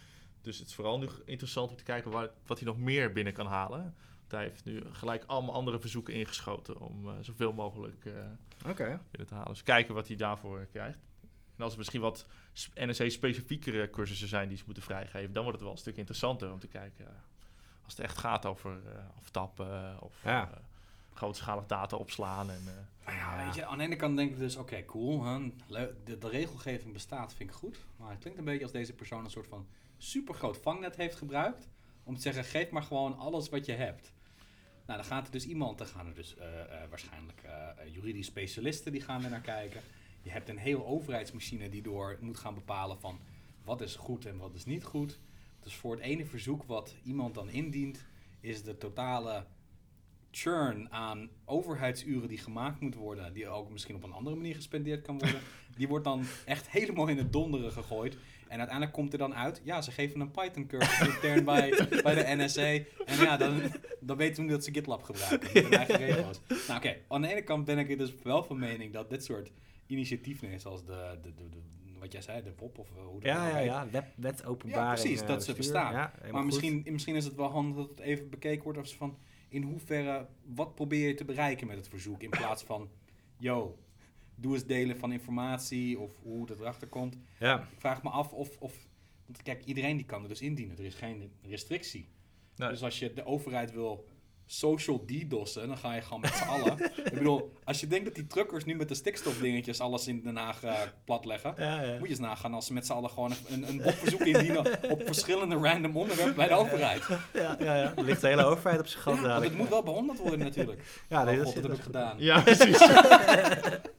Dus 0.41 0.57
het 0.59 0.67
is 0.67 0.75
vooral 0.75 0.99
nu 0.99 1.07
interessant 1.25 1.69
om 1.69 1.75
te 1.77 1.83
kijken 1.83 2.11
waar, 2.11 2.29
wat 2.45 2.57
hij 2.59 2.67
nog 2.67 2.77
meer 2.77 3.11
binnen 3.11 3.33
kan 3.33 3.45
halen. 3.47 3.95
Hij 4.27 4.43
heeft 4.43 4.65
nu 4.65 4.83
gelijk 4.91 5.23
allemaal 5.25 5.53
andere 5.53 5.79
verzoeken 5.79 6.13
ingeschoten 6.13 6.79
om 6.79 7.09
eh, 7.09 7.13
zoveel 7.21 7.53
mogelijk 7.53 8.05
eh, 8.05 8.13
Oké. 8.69 8.99
binnen 9.11 9.27
te 9.27 9.33
halen. 9.33 9.51
Dus 9.51 9.63
kijken 9.63 9.93
wat 9.93 10.07
hij 10.07 10.15
daarvoor 10.15 10.65
krijgt. 10.71 10.97
En 11.57 11.63
als 11.63 11.71
er 11.71 11.77
misschien 11.77 12.01
wat 12.01 12.25
NEC-specifiekere 12.75 13.89
cursussen 13.89 14.27
zijn 14.27 14.47
die 14.47 14.57
ze 14.57 14.63
moeten 14.65 14.83
vrijgeven, 14.83 15.33
dan 15.33 15.43
wordt 15.43 15.57
het 15.57 15.61
wel 15.67 15.75
een 15.75 15.81
stuk 15.81 15.97
interessanter 15.97 16.51
om 16.51 16.59
te 16.59 16.67
kijken. 16.67 17.05
eh, 17.07 17.11
als 17.83 17.95
het 17.97 18.05
echt 18.05 18.17
gaat 18.17 18.45
over 18.45 18.71
eh, 18.85 19.03
aftappen 19.17 20.01
of 20.01 20.23
Ja. 20.23 20.49
eh, 20.51 20.57
grootschalig 21.13 21.65
data 21.65 21.97
opslaan. 21.97 22.49
En, 22.49 22.61
eh, 22.67 23.05
Nou 23.05 23.17
ja, 23.17 23.45
weet 23.45 23.55
je, 23.55 23.65
aan 23.65 23.77
de 23.77 23.83
ene 23.83 23.95
kant 23.95 24.17
denk 24.17 24.31
ik 24.31 24.37
dus, 24.37 24.55
oké, 24.55 24.85
cool. 24.85 25.23
de, 25.67 25.95
de 26.03 26.29
regelgeving 26.29 26.93
bestaat, 26.93 27.33
vind 27.33 27.49
ik 27.49 27.55
goed. 27.55 27.77
Maar 27.97 28.09
het 28.11 28.19
klinkt 28.19 28.39
een 28.39 28.45
beetje 28.45 28.63
als 28.63 28.71
deze 28.71 28.93
persoon 28.93 29.23
een 29.23 29.31
soort 29.31 29.47
van 29.47 29.67
supergroot 29.97 30.57
vangnet 30.57 30.95
heeft 30.95 31.15
gebruikt. 31.17 31.67
Om 32.03 32.15
te 32.15 32.21
zeggen, 32.21 32.43
geef 32.43 32.69
maar 32.69 32.83
gewoon 32.83 33.17
alles 33.17 33.49
wat 33.49 33.65
je 33.65 33.71
hebt. 33.71 34.13
Nou, 34.85 34.99
dan 34.99 35.07
gaat 35.07 35.25
er 35.25 35.31
dus 35.31 35.45
iemand, 35.45 35.77
dan 35.77 35.87
gaan 35.87 36.07
er 36.07 36.13
dus 36.13 36.35
eh, 36.37 36.61
eh, 36.61 36.89
waarschijnlijk 36.89 37.41
eh, 37.43 37.93
juridisch 37.93 38.25
specialisten 38.25 38.91
die 38.91 39.01
gaan 39.01 39.23
er 39.23 39.29
naar 39.29 39.41
kijken. 39.41 39.81
Je 40.21 40.29
hebt 40.29 40.49
een 40.49 40.57
hele 40.57 40.85
overheidsmachine 40.85 41.69
die 41.69 41.81
door 41.81 42.17
moet 42.21 42.37
gaan 42.37 42.53
bepalen 42.53 42.99
van 42.99 43.19
wat 43.63 43.81
is 43.81 43.95
goed 43.95 44.25
en 44.25 44.37
wat 44.37 44.53
is 44.53 44.65
niet 44.65 44.83
goed. 44.83 45.19
Dus 45.59 45.75
voor 45.75 45.91
het 45.91 46.03
ene 46.03 46.25
verzoek 46.25 46.63
wat 46.63 46.95
iemand 47.03 47.35
dan 47.35 47.49
indient, 47.49 48.05
is 48.39 48.63
de 48.63 48.77
totale 48.77 49.45
churn 50.31 50.91
aan 50.91 51.29
overheidsuren 51.45 52.27
die 52.27 52.37
gemaakt 52.37 52.79
moet 52.79 52.95
worden, 52.95 53.33
die 53.33 53.47
ook 53.47 53.69
misschien 53.69 53.95
op 53.95 54.03
een 54.03 54.11
andere 54.11 54.35
manier 54.35 54.55
gespendeerd 54.55 55.01
kan 55.01 55.17
worden, 55.17 55.41
die 55.77 55.87
wordt 55.87 56.05
dan 56.05 56.23
echt 56.45 56.69
helemaal 56.69 57.07
in 57.07 57.17
het 57.17 57.33
donderen 57.33 57.71
gegooid. 57.71 58.17
En 58.47 58.57
uiteindelijk 58.57 58.91
komt 58.91 59.11
er 59.13 59.19
dan 59.19 59.35
uit, 59.35 59.61
ja, 59.63 59.81
ze 59.81 59.91
geven 59.91 60.19
een 60.19 60.31
Python 60.31 60.67
cursus 60.67 61.07
intern 61.07 61.45
bij, 61.45 61.69
bij 62.03 62.15
de 62.15 62.43
NSA. 62.43 62.61
En 63.05 63.17
ja, 63.17 63.37
dan, 63.37 63.61
dan 63.99 64.17
weten 64.17 64.35
we 64.35 64.41
nu 64.41 64.49
dat 64.49 64.63
ze 64.63 64.73
GitLab 64.73 65.03
gebruiken. 65.03 65.61
Hun 65.63 65.71
eigen 65.73 65.97
regels. 65.97 66.41
Nou 66.67 66.77
oké, 66.79 66.95
aan 67.07 67.21
de 67.21 67.27
ene 67.31 67.41
kant 67.43 67.65
ben 67.65 67.77
ik 67.77 67.89
er 67.89 67.97
dus 67.97 68.13
wel 68.23 68.43
van 68.43 68.59
mening 68.59 68.93
dat 68.93 69.09
dit 69.09 69.23
soort 69.23 69.51
initiatieven, 69.87 70.59
zoals 70.59 70.85
de, 70.85 71.17
de, 71.21 71.33
de, 71.33 71.49
de- 71.49 71.57
wat 71.99 72.11
jij 72.11 72.21
zei, 72.21 72.43
de 72.43 72.53
WOP 72.57 72.77
of 72.77 72.89
eh, 72.95 73.03
hoe 73.03 73.19
dat 73.19 73.29
Ja, 73.29 73.47
ja, 73.47 73.57
ja. 73.59 73.87
Wet, 73.91 74.05
wet 74.15 74.45
openbaring. 74.45 74.97
Ja, 74.97 75.01
precies, 75.03 75.21
eh, 75.21 75.27
dat 75.27 75.43
ze 75.43 75.53
bestaan. 75.53 75.93
Ja, 75.93 76.13
Maar 76.21 76.33
goed. 76.33 76.45
misschien, 76.45 76.85
misschien 76.91 77.15
is 77.15 77.25
het 77.25 77.35
wel 77.35 77.47
handig 77.49 77.75
dat 77.75 77.89
het 77.89 77.99
even 77.99 78.29
bekeken 78.29 78.63
wordt 78.63 78.79
of 78.79 78.87
ze 78.87 78.95
van 78.97 79.17
in 79.49 79.61
hoeverre, 79.63 80.27
wat 80.45 80.75
probeer 80.75 81.07
je 81.07 81.13
te 81.13 81.25
bereiken 81.25 81.67
met 81.67 81.75
het 81.75 81.87
verzoek 81.87 82.21
in 82.23 82.29
plaats 82.29 82.63
van, 82.63 82.89
yo, 83.37 83.77
doe 84.35 84.53
eens 84.53 84.65
delen 84.65 84.97
van 84.97 85.11
informatie 85.11 85.99
of 85.99 86.11
hoe 86.21 86.49
het 86.49 86.59
erachter 86.59 86.87
komt. 86.87 87.17
Ja, 87.39 87.61
Ik 87.71 87.79
vraag 87.79 88.03
me 88.03 88.09
af 88.09 88.33
of, 88.33 88.57
of 88.57 88.87
want 89.25 89.41
kijk, 89.41 89.65
iedereen 89.65 89.97
die 89.97 90.05
kan 90.05 90.23
er 90.23 90.29
dus 90.29 90.41
indienen. 90.41 90.77
Er 90.77 90.85
is 90.85 90.95
geen 90.95 91.31
restrictie. 91.41 92.07
Nee. 92.55 92.69
Dus 92.69 92.83
als 92.83 92.99
je 92.99 93.13
de 93.13 93.25
overheid 93.25 93.71
wil 93.71 94.07
social 94.45 95.05
DDoS'en, 95.05 95.67
dan 95.67 95.77
ga 95.77 95.93
je 95.93 96.01
gewoon 96.01 96.19
met 96.19 96.33
z'n 96.33 96.43
allen. 96.43 96.77
Ik 97.05 97.13
bedoel, 97.13 97.51
als 97.63 97.79
je 97.79 97.87
denkt 97.87 98.05
dat 98.05 98.15
die 98.15 98.27
truckers 98.27 98.65
nu 98.65 98.75
met 98.75 98.87
de 98.87 98.95
stikstofdingetjes 98.95 99.79
alles 99.79 100.07
in 100.07 100.21
Den 100.23 100.35
Haag 100.35 100.63
eh, 100.63 100.73
platleggen, 101.05 101.53
ja, 101.57 101.81
ja. 101.81 101.91
moet 101.91 102.01
je 102.01 102.07
eens 102.09 102.19
nagaan 102.19 102.53
als 102.53 102.65
ze 102.65 102.73
met 102.73 102.85
z'n 102.85 102.91
allen 102.93 103.09
gewoon 103.09 103.33
een, 103.47 103.67
een 103.67 103.81
botverzoek 103.81 104.21
indienen 104.21 104.89
op 104.91 105.01
verschillende 105.05 105.55
random 105.55 105.97
onderwerpen 105.97 106.35
bij 106.35 106.47
de 106.47 106.53
overheid. 106.53 107.03
Ja, 107.33 107.55
ja, 107.59 107.75
ja. 107.75 107.93
Er 107.95 108.03
ligt 108.03 108.21
de 108.21 108.27
hele 108.27 108.43
overheid 108.45 108.79
op 108.79 108.87
zijn 108.87 109.01
gat 109.03 109.19
Ja, 109.19 109.41
het 109.41 109.57
moet 109.57 109.69
wel 109.69 109.83
behandeld 109.83 110.19
worden 110.19 110.39
natuurlijk. 110.39 110.81
Ja, 111.09 111.23
nee, 111.23 111.37
oh 111.39 111.43
dat 111.43 111.47
god, 111.47 111.55
is- 111.55 111.61
dat 111.61 111.71
heb 111.71 111.79
ik 111.79 111.85
gedaan. 111.85 112.15
Ja, 112.19 112.41
precies. 112.41 112.87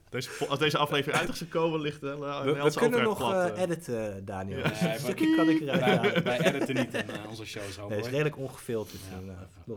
Deze, 0.09 0.29
als 0.47 0.59
deze 0.59 0.77
aflevering 0.77 1.19
uit 1.21 1.29
is 1.29 1.37
gekomen, 1.37 1.79
ligt 1.81 2.01
de 2.01 2.07
hele 2.07 2.19
We, 2.19 2.25
we 2.39 2.45
Nederlandse 2.45 2.79
kunnen 2.79 3.03
nog 3.03 3.17
plat, 3.17 3.33
eh, 3.33 3.55
eh. 3.55 3.61
editen, 3.61 4.25
Daniel. 4.25 4.57
Ja. 4.57 4.67
Dus 4.67 4.79
Nee, 4.81 4.97
stukje 4.99 5.35
kan 5.35 5.49
ik 5.49 5.61
eruit 5.61 6.01
wij, 6.01 6.23
wij 6.23 6.39
editen 6.39 6.75
niet 6.75 6.93
in 6.93 7.09
eh, 7.09 7.29
onze 7.29 7.45
show 7.45 7.63
zo. 7.63 7.81
Nee, 7.81 7.89
het 7.89 7.97
is 7.97 8.03
hoor. 8.03 8.09
redelijk 8.11 8.37
ongefilterd 8.37 9.01
Ja. 9.25 9.73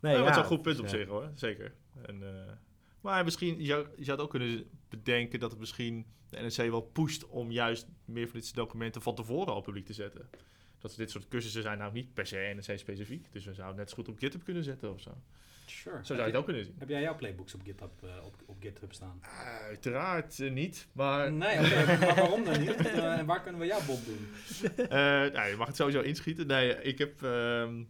Nee, 0.00 0.16
ja, 0.16 0.24
het 0.24 0.30
is 0.30 0.36
een 0.36 0.44
goed 0.44 0.62
punt 0.62 0.78
op 0.78 0.88
zich 0.88 1.08
hoor, 1.08 1.30
zeker. 1.34 1.74
En, 2.02 2.22
eh, 2.22 2.52
maar 3.00 3.24
misschien, 3.24 3.58
je 3.58 3.66
zou, 3.66 3.86
je 3.96 4.04
zou 4.04 4.16
het 4.16 4.26
ook 4.26 4.30
kunnen 4.30 4.64
bedenken 4.88 5.40
dat 5.40 5.50
het 5.50 5.60
misschien 5.60 6.06
de 6.28 6.40
NRC 6.40 6.70
wel 6.70 6.80
pusht 6.80 7.26
om 7.26 7.50
juist 7.50 7.86
meer 8.04 8.24
van 8.24 8.34
dit 8.34 8.44
soort 8.44 8.56
documenten 8.56 9.02
van 9.02 9.14
tevoren 9.14 9.52
al 9.52 9.60
publiek 9.60 9.86
te 9.86 9.92
zetten. 9.92 10.30
Dat 10.78 10.94
dit 10.96 11.10
soort 11.10 11.28
cursussen 11.28 11.62
zijn 11.62 11.78
nou 11.78 11.92
niet 11.92 12.14
per 12.14 12.26
se 12.26 12.52
NRC 12.54 12.78
specifiek, 12.78 13.32
dus 13.32 13.44
we 13.44 13.54
zouden 13.54 13.66
het 13.66 13.76
net 13.76 13.88
zo 13.88 13.94
goed 13.94 14.08
op 14.08 14.18
GitHub 14.18 14.44
kunnen 14.44 14.64
zetten 14.64 14.92
of 14.92 15.00
zo. 15.00 15.10
Sure. 15.70 15.96
Zo 15.96 16.02
zou 16.02 16.18
je 16.18 16.24
het 16.24 16.36
ook 16.36 16.44
kunnen 16.44 16.64
zien. 16.64 16.74
Heb 16.78 16.88
jij 16.88 17.00
jouw 17.00 17.16
playbooks 17.16 17.54
op 17.54 17.60
GitHub, 17.64 17.90
eh, 18.02 18.24
op, 18.24 18.34
op 18.46 18.56
GitHub 18.60 18.92
staan? 18.92 19.20
Uiteraard 19.68 20.40
eh, 20.40 20.50
niet, 20.50 20.88
maar 20.92 21.32
Nee, 21.32 21.58
oké. 21.58 21.84
maar 22.06 22.14
waarom 22.14 22.44
dan 22.44 22.60
niet? 22.60 22.76
En 22.76 23.26
waar 23.26 23.42
kunnen 23.42 23.60
we 23.60 23.66
jouw 23.66 23.84
Bob 23.86 24.04
doen? 24.04 24.28
Eh, 24.76 24.88
nou, 25.32 25.48
je 25.48 25.54
mag 25.58 25.66
het 25.66 25.76
sowieso 25.76 26.00
inschieten. 26.00 26.46
Nee, 26.46 26.82
ik 26.82 26.98
heb 26.98 27.22
ehm, 27.22 27.82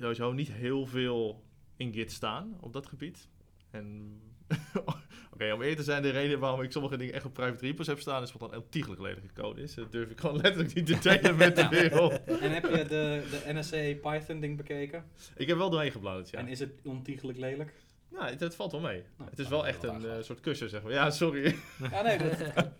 sowieso 0.00 0.32
niet 0.32 0.52
heel 0.52 0.86
veel 0.86 1.44
in 1.76 1.92
Git 1.92 2.12
staan 2.12 2.56
op 2.60 2.72
dat 2.72 2.86
gebied. 2.86 3.28
En 3.70 4.16
oké, 5.32 5.52
om 5.52 5.60
eerlijk 5.60 5.76
te 5.76 5.82
zijn, 5.82 6.02
de 6.02 6.10
reden 6.10 6.38
waarom 6.38 6.62
ik 6.62 6.72
sommige 6.72 6.96
dingen 6.96 7.14
echt 7.14 7.24
op 7.24 7.34
private 7.34 7.66
repos 7.66 7.86
heb 7.86 8.00
staan, 8.00 8.22
is 8.22 8.32
wat 8.32 8.50
dan 8.50 8.60
ontiegelijk 8.60 9.00
lelijke 9.00 9.32
code 9.34 9.62
is. 9.62 9.74
Dat 9.74 9.92
durf 9.92 10.10
ik 10.10 10.20
gewoon 10.20 10.40
letterlijk 10.40 10.74
niet 10.74 10.86
te 10.86 10.98
delen 10.98 11.36
met 11.36 11.56
de 11.56 11.68
wereld. 11.78 12.24
En 12.24 12.52
heb 12.52 12.68
je 12.68 12.84
de, 12.84 13.22
de 13.30 13.52
NSA 13.52 14.10
Python 14.10 14.40
ding 14.40 14.56
bekeken? 14.56 15.04
Ik 15.36 15.48
heb 15.48 15.56
wel 15.56 15.70
doorheen 15.70 15.92
gebladerd, 15.92 16.30
ja. 16.30 16.38
En 16.38 16.48
is 16.48 16.58
het 16.58 16.72
ontiegelijk 16.84 17.38
lelijk? 17.38 17.72
Nou, 18.10 18.24
het, 18.30 18.40
het 18.40 18.54
valt 18.54 18.72
wel 18.72 18.80
mee. 18.80 19.02
Nou, 19.16 19.30
het 19.30 19.38
is 19.38 19.48
nou, 19.48 19.56
wel 19.56 19.66
echt 19.66 19.82
wel 19.82 19.94
een 19.94 20.06
eh, 20.06 20.22
soort 20.22 20.40
kussen, 20.40 20.68
zeg 20.68 20.82
maar. 20.82 20.92
Ja, 20.92 21.10
sorry. 21.10 21.56
Ja, 21.90 22.02
nee, 22.02 22.18
dat, 22.18 22.38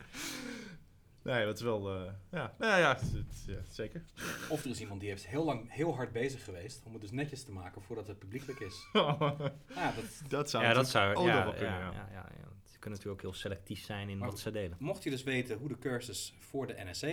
nee, 1.23 1.45
dat 1.45 1.57
is 1.57 1.63
wel... 1.63 1.95
eh, 1.95 2.13
ja, 2.31 2.55
nou 2.59 2.81
ja, 2.81 2.99
ja, 3.47 3.59
zeker. 3.71 4.05
Of 4.49 4.65
er 4.65 4.71
is 4.71 4.81
iemand 4.81 5.01
die 5.01 5.09
heeft 5.09 5.27
heel 5.27 5.45
lang 5.45 5.73
heel 5.73 5.95
hard 5.95 6.13
bezig 6.13 6.45
geweest 6.45 6.83
om 6.85 6.93
het 6.93 7.01
dus 7.01 7.11
netjes 7.11 7.43
te 7.45 7.53
maken 7.53 7.83
voordat 7.83 8.07
het 8.07 8.19
publiekelijk 8.19 8.61
is. 8.61 8.89
dat 8.93 9.53
Ja, 9.75 9.93
dat, 10.29 10.51
zou 10.51 10.65
ja, 10.65 10.73
dat 10.73 10.89
zou 10.89 11.15
ook 11.15 11.27
ja, 11.27 11.35
nog 11.35 11.45
wel 11.45 11.53
kunnen, 11.53 11.79
ja, 11.79 11.85
ja. 11.85 11.93
ja, 11.93 12.09
ja, 12.13 12.29
ja. 12.41 12.49
Ze 12.65 12.79
kunnen 12.79 12.99
natuurlijk 12.99 13.07
ook 13.09 13.21
heel 13.21 13.41
selectief 13.41 13.85
zijn 13.85 14.09
in 14.09 14.19
Maar 14.19 14.29
wat 14.29 14.39
ze 14.41 14.51
delen. 14.51 14.77
mocht 14.81 15.03
je 15.03 15.11
dus 15.11 15.23
weten 15.23 15.59
hoe 15.59 15.69
de 15.69 15.79
cursus 15.79 16.35
voor 16.39 16.67
de 16.67 16.75
NSA 16.91 17.13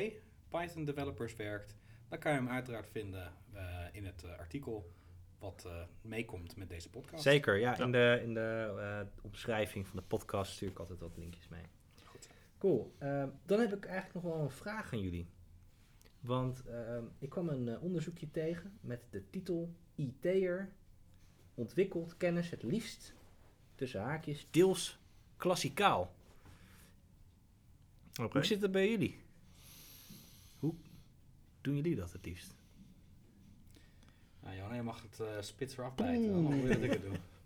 Python 0.50 0.86
developers 0.86 1.36
werkt, 1.36 1.76
dan 2.10 2.20
kan 2.20 2.32
je 2.32 2.38
hem 2.38 2.50
uiteraard 2.50 2.90
vinden 2.90 3.34
eh, 3.54 3.62
in 3.92 4.06
het 4.06 4.24
eh, 4.24 4.38
artikel 4.38 4.92
wat 5.40 5.64
eh, 5.68 5.74
meekomt 6.02 6.56
met 6.56 6.70
deze 6.70 6.90
podcast. 6.90 7.24
Zeker, 7.24 7.58
ja. 7.58 7.76
Ja. 7.78 7.84
In 7.84 7.92
de, 7.92 8.20
in 8.24 8.34
de 8.34 8.76
eh, 8.80 9.24
omschrijving 9.26 9.88
van 9.88 9.96
de 9.96 10.04
podcast 10.08 10.52
stuur 10.52 10.70
ik 10.70 10.80
altijd 10.80 11.00
wat 11.00 11.18
linkjes 11.18 11.48
mee. 11.48 11.64
Goed. 12.60 12.70
Cool. 12.70 12.94
Ehm, 12.98 13.30
dan 13.46 13.60
heb 13.60 13.74
ik 13.74 13.86
eigenlijk 13.86 14.14
nog 14.14 14.34
wel 14.34 14.44
een 14.44 14.52
vraag 14.52 14.94
aan 14.94 15.02
jullie. 15.02 15.28
Want 16.20 16.66
ehm, 16.66 17.04
ik 17.20 17.30
kwam 17.30 17.50
een 17.50 17.68
eh, 17.68 17.84
onderzoekje 17.84 18.32
tegen 18.32 18.78
met 18.82 19.02
de 19.10 19.30
titel 19.30 19.74
IT'er 19.96 20.70
ontwikkelt 21.54 22.18
kennis 22.18 22.50
het 22.50 22.64
liefst 22.64 23.14
tussen 23.76 24.02
haakjes 24.02 24.48
deels 24.52 25.00
klassikaal. 25.38 26.14
Oké. 28.22 28.38
Hoe 28.38 28.46
zit 28.46 28.62
het 28.62 28.72
bij 28.72 28.90
jullie? 28.90 29.20
Hoe 30.60 30.74
doen 31.62 31.76
jullie 31.76 31.96
dat 31.96 32.12
het 32.12 32.26
liefst? 32.26 32.56
Nou, 34.40 34.56
Johan, 34.56 34.76
je 34.76 34.82
mag 34.82 35.02
het 35.02 35.20
eh 35.20 35.42
spitser 35.42 35.84
afbijten. 35.84 36.32
Dan 36.32 36.62
wil 36.62 36.68
je 36.68 36.74
dat 36.74 36.84
ik 36.84 36.92
het 36.92 37.02
doe. 37.02 37.16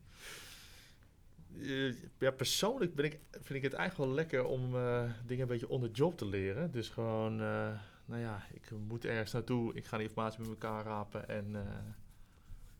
Eh, 1.59 1.93
ja, 2.19 2.31
persoonlijk 2.31 2.95
ben 2.95 3.05
ik, 3.05 3.19
vind 3.31 3.49
ik 3.53 3.61
het 3.61 3.73
eigenlijk 3.73 4.09
wel 4.09 4.15
lekker 4.19 4.45
om 4.45 4.75
eh, 4.75 5.11
dingen 5.25 5.41
een 5.41 5.47
beetje 5.47 5.69
on 5.69 5.81
the 5.81 5.91
job 5.91 6.17
te 6.17 6.25
leren. 6.25 6.71
Dus 6.71 6.89
gewoon, 6.89 7.41
eh, 7.41 7.79
nou 8.05 8.21
ja, 8.21 8.43
ik 8.53 8.71
moet 8.87 9.05
ergens 9.05 9.31
naartoe, 9.31 9.73
ik 9.73 9.85
ga 9.85 9.97
die 9.97 10.07
informatie 10.07 10.39
met 10.39 10.49
elkaar 10.49 10.83
rapen 10.83 11.27
en, 11.29 11.51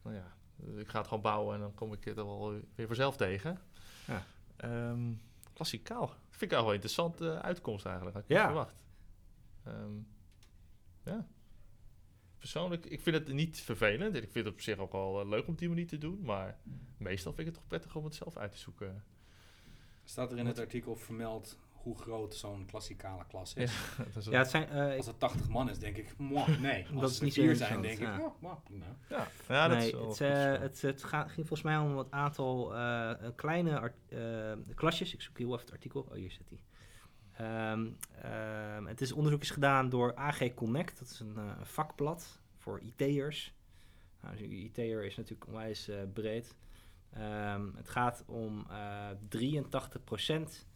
nou 0.02 0.16
ja, 0.16 0.36
ik 0.78 0.88
ga 0.88 0.98
het 0.98 1.08
gewoon 1.08 1.24
bouwen 1.24 1.56
en 1.56 1.62
dan 1.62 1.74
kom 1.74 1.94
ik 1.94 2.04
het 2.04 2.18
er 2.18 2.26
wel 2.26 2.60
weer 2.76 2.88
vanzelf 2.88 3.18
tegen. 3.18 3.60
Ja. 4.08 4.26
Ehm, 4.56 5.14
klassikaal. 5.54 6.08
Dat 6.08 6.18
vind 6.30 6.52
ik 6.52 6.58
wel 6.58 6.68
een 6.68 6.74
interessante 6.74 7.42
uitkomst 7.42 7.86
eigenlijk, 7.86 8.16
had 8.16 8.26
ik 8.26 8.32
Ja. 8.32 8.38
niet 8.38 8.46
verwacht. 8.46 8.84
Ehm, 9.64 9.94
ja. 11.04 11.28
Persoonlijk, 12.54 12.86
ik 12.86 13.02
vind 13.02 13.16
het 13.16 13.28
niet 13.34 13.60
vervelend. 13.62 14.16
En 14.16 14.24
ik 14.24 14.32
vind 14.32 14.46
het 14.46 14.54
op 14.54 14.62
zich 14.62 14.78
ook 14.78 14.92
wel 14.92 15.20
eh, 15.22 15.28
leuk 15.30 15.42
om 15.44 15.50
het 15.50 15.60
die 15.60 15.68
manier 15.70 15.88
te 15.88 15.98
doen. 15.98 16.20
Maar 16.22 16.58
meestal 16.98 17.34
vind 17.34 17.48
ik 17.48 17.54
het 17.54 17.62
toch 17.62 17.68
prettig 17.68 17.96
om 17.96 18.04
het 18.04 18.16
zelf 18.16 18.38
uit 18.38 18.52
te 18.52 18.58
zoeken. 18.58 19.04
Staat 20.04 20.32
er 20.32 20.38
in 20.38 20.46
het 20.46 20.60
artikel 20.60 20.96
vermeld 20.96 21.60
hoe 21.72 21.98
groot 21.98 22.36
zo'n 22.36 22.66
klassikale 22.66 23.26
klas 23.28 23.54
Ja, 23.54 23.62
is? 23.62 23.74
dat 24.14 24.16
is 24.16 24.26
Ja, 24.26 24.38
het 24.38 24.50
zijn... 24.50 24.70
eh, 24.70 24.98
Als 24.98 25.06
het 25.06 25.20
80 25.20 25.50
man 25.50 25.70
is, 25.70 25.80
denk 25.80 25.98
ik, 25.98 26.18
mwah, 26.18 26.48
nee. 26.60 26.86
Als 26.92 27.00
Dat 27.02 27.10
is 27.10 27.16
het 27.16 27.24
niet 27.24 27.34
zo 27.34 27.42
vier 27.42 27.56
zijn, 27.56 27.82
denk 27.82 27.94
ik, 28.00 28.06
ja. 28.08 28.20
oh, 28.20 28.42
mwah, 28.42 28.58
ja, 29.10 29.28
ja, 29.48 29.68
dat 29.68 29.78
nee, 29.78 29.88
is 29.88 29.94
wel 29.94 30.08
het, 30.10 30.22
eh, 30.22 30.30
zo. 30.32 30.60
het, 30.62 30.82
het 30.82 31.04
ga- 31.04 31.28
ging 31.28 31.48
volgens 31.48 31.62
mij 31.62 31.78
om 31.78 31.94
wat 31.94 32.12
aantal 32.12 32.76
eh, 32.76 33.12
een 33.18 33.36
kleine 33.36 33.80
art- 33.80 34.12
eh, 34.12 34.52
klasjes. 34.76 35.14
Ik 35.14 35.22
zoek 35.22 35.38
heel 35.38 35.48
even 35.52 35.60
het 35.60 35.72
artikel. 35.72 36.02
Oh, 36.02 36.14
hier 36.14 36.32
zit 36.32 36.50
hij. 36.50 36.60
Ehm, 37.34 37.88
ehm, 38.22 38.86
het 38.86 39.02
is 39.02 39.12
onderzoek 39.12 39.42
is 39.42 39.50
gedaan 39.50 39.90
door 39.90 40.16
AG 40.16 40.54
Connect. 40.54 41.00
Dat 41.00 41.10
is 41.10 41.20
een 41.20 41.38
eh, 41.38 41.52
een 41.60 41.66
vakblad 41.66 42.42
voor 42.64 42.80
IT'ers. 42.80 43.54
Nou, 44.22 44.38
dus 44.38 44.48
IT'er 44.48 45.06
is 45.06 45.16
natuurlijk 45.16 45.48
onwijs 45.48 45.88
eh, 45.88 46.02
breed. 46.14 46.56
Ehm, 47.10 47.76
het 47.76 47.90
gaat 47.90 48.24
om 48.28 48.66
eh 48.70 49.10
83% 49.30 50.68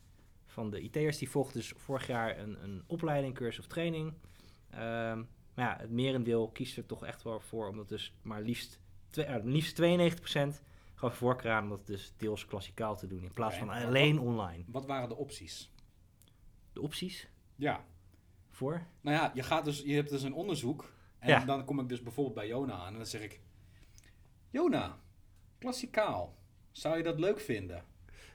van 0.45 0.69
de 0.69 0.81
IT'ers 0.81 1.17
die 1.17 1.29
volgden 1.29 1.53
dus 1.53 1.73
vorig 1.75 2.07
jaar 2.07 2.39
een, 2.39 2.63
een 2.63 2.83
opleiding, 2.87 3.33
cursus 3.35 3.59
of 3.59 3.67
training. 3.67 4.13
Ehm, 4.69 5.17
maar 5.53 5.65
ja, 5.65 5.77
het 5.79 5.91
merendeel 5.91 6.49
kiest 6.49 6.77
er 6.77 6.85
toch 6.85 7.05
echt 7.05 7.23
wel 7.23 7.39
voor, 7.39 7.67
omdat 7.67 7.89
dus 7.89 8.13
maar 8.21 8.41
liefst, 8.41 8.79
twee, 9.09 9.25
eh, 9.25 9.43
liefst 9.43 9.75
92% 9.75 10.61
gewoon 10.95 11.13
voorkeur 11.13 11.51
aan 11.51 11.63
om 11.63 11.69
dat 11.69 11.87
dus 11.87 12.13
deels 12.17 12.45
klassikaal 12.45 12.97
te 12.97 13.07
doen, 13.07 13.23
in 13.23 13.33
plaats 13.33 13.57
van 13.57 13.71
en 13.71 13.85
alleen 13.85 14.19
online. 14.19 14.63
Wat 14.67 14.85
waren 14.85 15.09
de 15.09 15.15
opties? 15.15 15.71
De 16.73 16.81
opties 16.81 17.27
Ja, 17.55 17.85
voor? 18.51 18.87
nou 19.01 19.17
ja, 19.17 19.31
je, 19.33 19.43
gaat 19.43 19.65
dus, 19.65 19.81
je 19.81 19.93
hebt 19.93 20.09
dus 20.09 20.23
een 20.23 20.33
onderzoek. 20.33 20.95
En 21.19 21.29
Ja. 21.29 21.45
dan 21.45 21.65
kom 21.65 21.79
ik 21.79 21.89
dus 21.89 22.01
bijvoorbeeld 22.01 22.35
bij 22.35 22.47
Jona 22.47 22.73
aan 22.73 22.87
en 22.87 22.93
dan 22.97 23.05
zeg 23.05 23.21
ik... 23.21 23.39
Jona, 24.49 24.97
klassikaal, 25.57 26.35
zou 26.71 26.97
je 26.97 27.03
dat 27.03 27.19
leuk 27.19 27.39
vinden? 27.39 27.83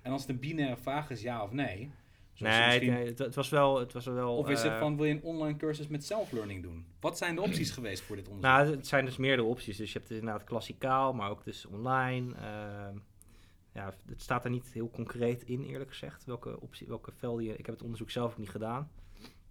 En 0.03 0.13
als 0.13 0.21
het 0.21 0.31
een 0.31 0.39
binaire 0.39 0.77
vraag 0.77 1.11
is 1.11 1.23
ja 1.23 1.43
of 1.43 1.51
nee... 1.53 1.91
Nee, 2.39 2.67
misschien- 2.67 2.93
nee, 2.93 3.15
het, 3.17 3.35
was 3.35 3.49
wel... 3.49 3.79
Het 3.79 3.93
was 3.93 4.05
wel 4.07 4.37
Of 4.37 4.49
is 4.49 4.63
het 4.63 4.73
eh, 4.73 4.79
van, 4.79 4.97
wil 4.97 5.05
je 5.05 5.15
een 5.15 5.23
online 5.23 5.59
cursus 5.59 5.89
met 5.89 6.05
self-learning 6.05 6.63
doen? 6.63 6.87
Wat 7.01 7.19
zijn 7.19 7.35
de 7.35 7.41
opties 7.41 7.71
geweest 7.79 8.03
voor 8.03 8.17
dit 8.17 8.29
onderzoek? 8.29 8.53
Nou, 8.57 8.77
het 8.77 8.87
zijn 8.87 9.05
dus 9.05 9.17
meerdere 9.17 9.49
opties. 9.49 9.77
Dus 9.77 9.93
je 9.93 9.99
hebt 9.99 10.11
inderdaad 10.11 10.45
klassikaal, 10.45 11.13
maar 11.13 11.31
ook 11.31 11.45
dus 11.45 11.67
online. 11.67 12.35
Ehm, 12.35 12.97
ja, 13.73 13.95
het 14.09 14.23
staat 14.23 14.45
er 14.45 14.51
niet 14.51 14.73
heel 14.73 14.91
concreet 14.91 15.43
in, 15.43 15.63
eerlijk 15.63 15.91
gezegd, 15.91 16.25
welke, 16.25 16.61
optie, 16.61 16.87
welke 16.87 17.13
velden 17.13 17.45
je... 17.45 17.57
Ik 17.57 17.67
heb 17.67 17.75
het 17.75 17.85
onderzoek 17.85 18.11
zelf 18.11 18.31
ook 18.33 18.39
niet 18.39 18.51
gedaan. 18.51 18.91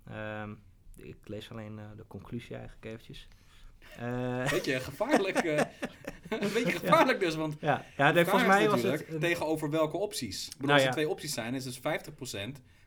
Ehm, 0.08 0.54
ik 0.95 1.17
lees 1.25 1.51
alleen 1.51 1.80
eh, 1.80 1.86
de 1.95 2.06
conclusie 2.08 2.56
eigenlijk 2.56 2.86
eventjes. 2.86 3.27
Eh, 3.97 4.49
Beetje 4.49 4.80
gevaarlijk, 4.80 5.38
eh, 5.38 5.58
een 6.39 6.54
beetje 6.54 6.71
gevaarlijk 6.71 7.19
dus, 7.19 7.36
want 7.36 7.56
ja, 7.60 7.86
ja 7.97 8.12
de 8.12 8.25
volgens 8.25 8.45
mij 8.45 8.69
was 8.69 8.84
het... 8.84 9.19
tegenover 9.19 9.69
welke 9.69 9.97
opties. 9.97 10.45
Ik 10.45 10.51
bedoel, 10.51 10.67
Nou 10.67 10.73
als 10.73 10.82
er 10.82 10.88
ja. 10.88 10.93
twee 10.93 11.10
opties 11.10 11.34
zijn, 11.34 11.56
is 11.56 11.63
dus 11.63 11.80
50% 11.80 11.82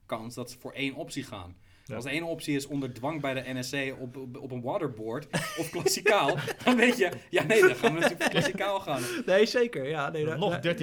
kans 0.06 0.34
dat 0.34 0.50
ze 0.50 0.58
voor 0.58 0.72
één 0.72 0.94
optie 0.94 1.24
gaan. 1.24 1.56
Ja. 1.86 1.94
Als 1.94 2.04
de 2.04 2.10
ene 2.10 2.24
optie 2.24 2.56
is 2.56 2.66
onder 2.66 2.92
dwang 2.94 3.20
bij 3.20 3.34
de 3.34 3.52
NSC 3.52 3.94
op, 4.00 4.16
op, 4.16 4.36
op 4.38 4.50
een 4.50 4.62
waterboard 4.62 5.26
of 5.58 5.70
klassikaal, 5.70 6.36
dan 6.64 6.76
weet 6.76 6.96
je, 6.96 7.10
ja 7.30 7.42
nee, 7.42 7.60
dan 7.60 7.74
gaan 7.74 7.94
we 7.94 8.00
natuurlijk 8.00 8.30
klassikaal 8.30 8.80
gaan. 8.80 9.02
Nee, 9.26 9.46
zeker. 9.46 9.88
Ja, 9.88 10.10
nee, 10.10 10.24
daar- 10.24 10.38
Nog 10.38 10.58
daar- 10.60 10.76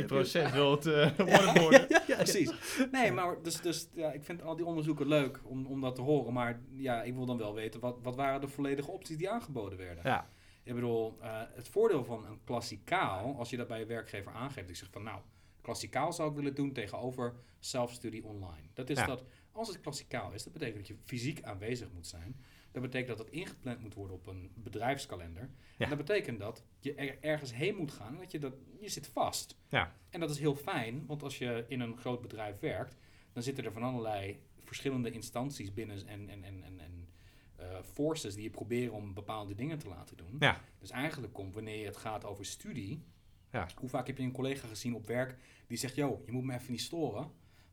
13% 0.50 0.52
wil 0.54 0.72
het 0.72 0.86
eh 0.86 1.56
worden. 1.62 1.86
Ja, 1.90 2.04
ja, 2.08 2.16
Precies. 2.16 2.52
Nee, 2.92 3.12
maar 3.12 3.42
dus, 3.42 3.62
dus 3.62 3.88
ja, 3.94 4.12
ik 4.12 4.24
vind 4.24 4.44
al 4.44 4.56
die 4.56 4.66
onderzoeken 4.66 5.08
leuk 5.08 5.40
om, 5.44 5.66
om 5.66 5.82
dat 5.82 5.96
te 5.96 6.02
horen. 6.02 6.34
Maar 6.34 6.62
ja, 6.76 7.02
ik 7.04 7.14
wil 7.14 7.26
dan 7.26 7.38
wel 7.38 7.54
weten, 7.54 7.80
wat, 7.80 7.98
wat 8.02 8.16
waren 8.16 8.42
de 8.42 8.48
volledige 8.48 8.92
opties 8.92 9.18
die 9.18 9.30
aangeboden 9.30 9.78
werden? 9.78 10.04
Ja. 10.04 10.28
Ik 10.64 10.74
bedoel, 10.74 11.18
eh, 11.22 11.30
het 11.56 11.68
voordeel 11.68 12.04
van 12.04 12.26
een 12.26 12.40
klassikaal, 12.44 13.36
als 13.38 13.50
je 13.50 13.58
dat 13.58 13.68
bij 13.68 13.80
je 13.80 13.86
werkgever 13.86 14.32
aangeeft, 14.32 14.70
ik 14.70 14.76
zeg 14.76 14.88
van 14.92 15.04
nou, 15.04 15.20
klassikaal 15.62 16.14
zou 16.14 16.30
ik 16.30 16.36
willen 16.36 16.56
doen 16.56 16.72
tegenover 16.74 17.34
self-study 17.60 18.22
online. 18.26 18.68
Dat 18.74 18.90
is 18.90 18.98
Ja. 18.98 19.06
dat, 19.06 19.24
als 19.52 19.68
het 19.68 19.80
klassikaal 19.82 20.32
is, 20.34 20.44
dat 20.44 20.54
betekent 20.54 20.78
dat 20.78 20.88
je 20.88 20.96
fysiek 21.04 21.42
aanwezig 21.44 21.92
moet 21.94 22.08
zijn. 22.08 22.36
Dat 22.72 22.82
betekent 22.82 23.18
dat 23.18 23.26
het 23.26 23.36
ingepland 23.36 23.80
moet 23.80 23.94
worden 23.94 24.16
op 24.16 24.28
een 24.28 24.52
bedrijfskalender. 24.56 25.50
Ja. 25.78 25.84
En 25.84 25.90
dat 25.90 25.98
betekent 25.98 26.40
dat 26.40 26.64
je 26.80 26.94
er 26.96 27.18
ergens 27.22 27.54
heen 27.54 27.76
moet 27.76 27.92
gaan 27.92 28.14
en 28.14 28.20
dat 28.20 28.32
je 28.32 28.40
dat, 28.40 28.54
je 28.80 28.90
zit 28.90 29.08
vast. 29.08 29.58
Ja. 29.70 29.96
En 30.10 30.20
dat 30.20 30.30
is 30.30 30.40
heel 30.40 30.56
fijn, 30.56 31.06
want 31.06 31.24
als 31.24 31.38
je 31.38 31.66
in 31.68 31.80
een 31.80 31.98
groot 31.98 32.22
bedrijf 32.22 32.60
werkt, 32.60 32.98
dan 33.34 33.44
zitten 33.44 33.64
er 33.66 33.72
van 33.72 33.84
allerlei 33.84 34.40
verschillende 34.60 35.12
instanties 35.12 35.74
binnen 35.74 36.08
en, 36.08 36.30
en, 36.30 36.44
en, 36.44 36.64
en, 36.64 36.80
en 36.80 37.10
eh, 37.56 37.66
forces 37.84 38.34
die 38.34 38.44
je 38.44 38.50
proberen 38.50 38.94
om 38.94 39.14
bepaalde 39.14 39.56
dingen 39.56 39.78
te 39.78 39.88
laten 39.88 40.18
doen. 40.18 40.36
Ja. 40.40 40.62
Dus 40.80 40.90
eigenlijk 40.90 41.34
komt, 41.34 41.54
wanneer 41.54 41.86
het 41.86 41.98
gaat 41.98 42.26
over 42.26 42.46
studie, 42.46 43.04
Ja. 43.52 43.68
hoe 43.76 43.90
vaak 43.90 44.08
heb 44.08 44.18
je 44.18 44.24
een 44.24 44.32
collega 44.32 44.68
gezien 44.68 44.96
op 44.96 45.08
werk 45.08 45.36
die 45.68 45.78
zegt, 45.78 45.96
yo, 45.96 46.22
je 46.26 46.32
moet 46.32 46.44
me 46.44 46.54
even 46.54 46.72
niet 46.72 46.82
storen, 46.82 47.32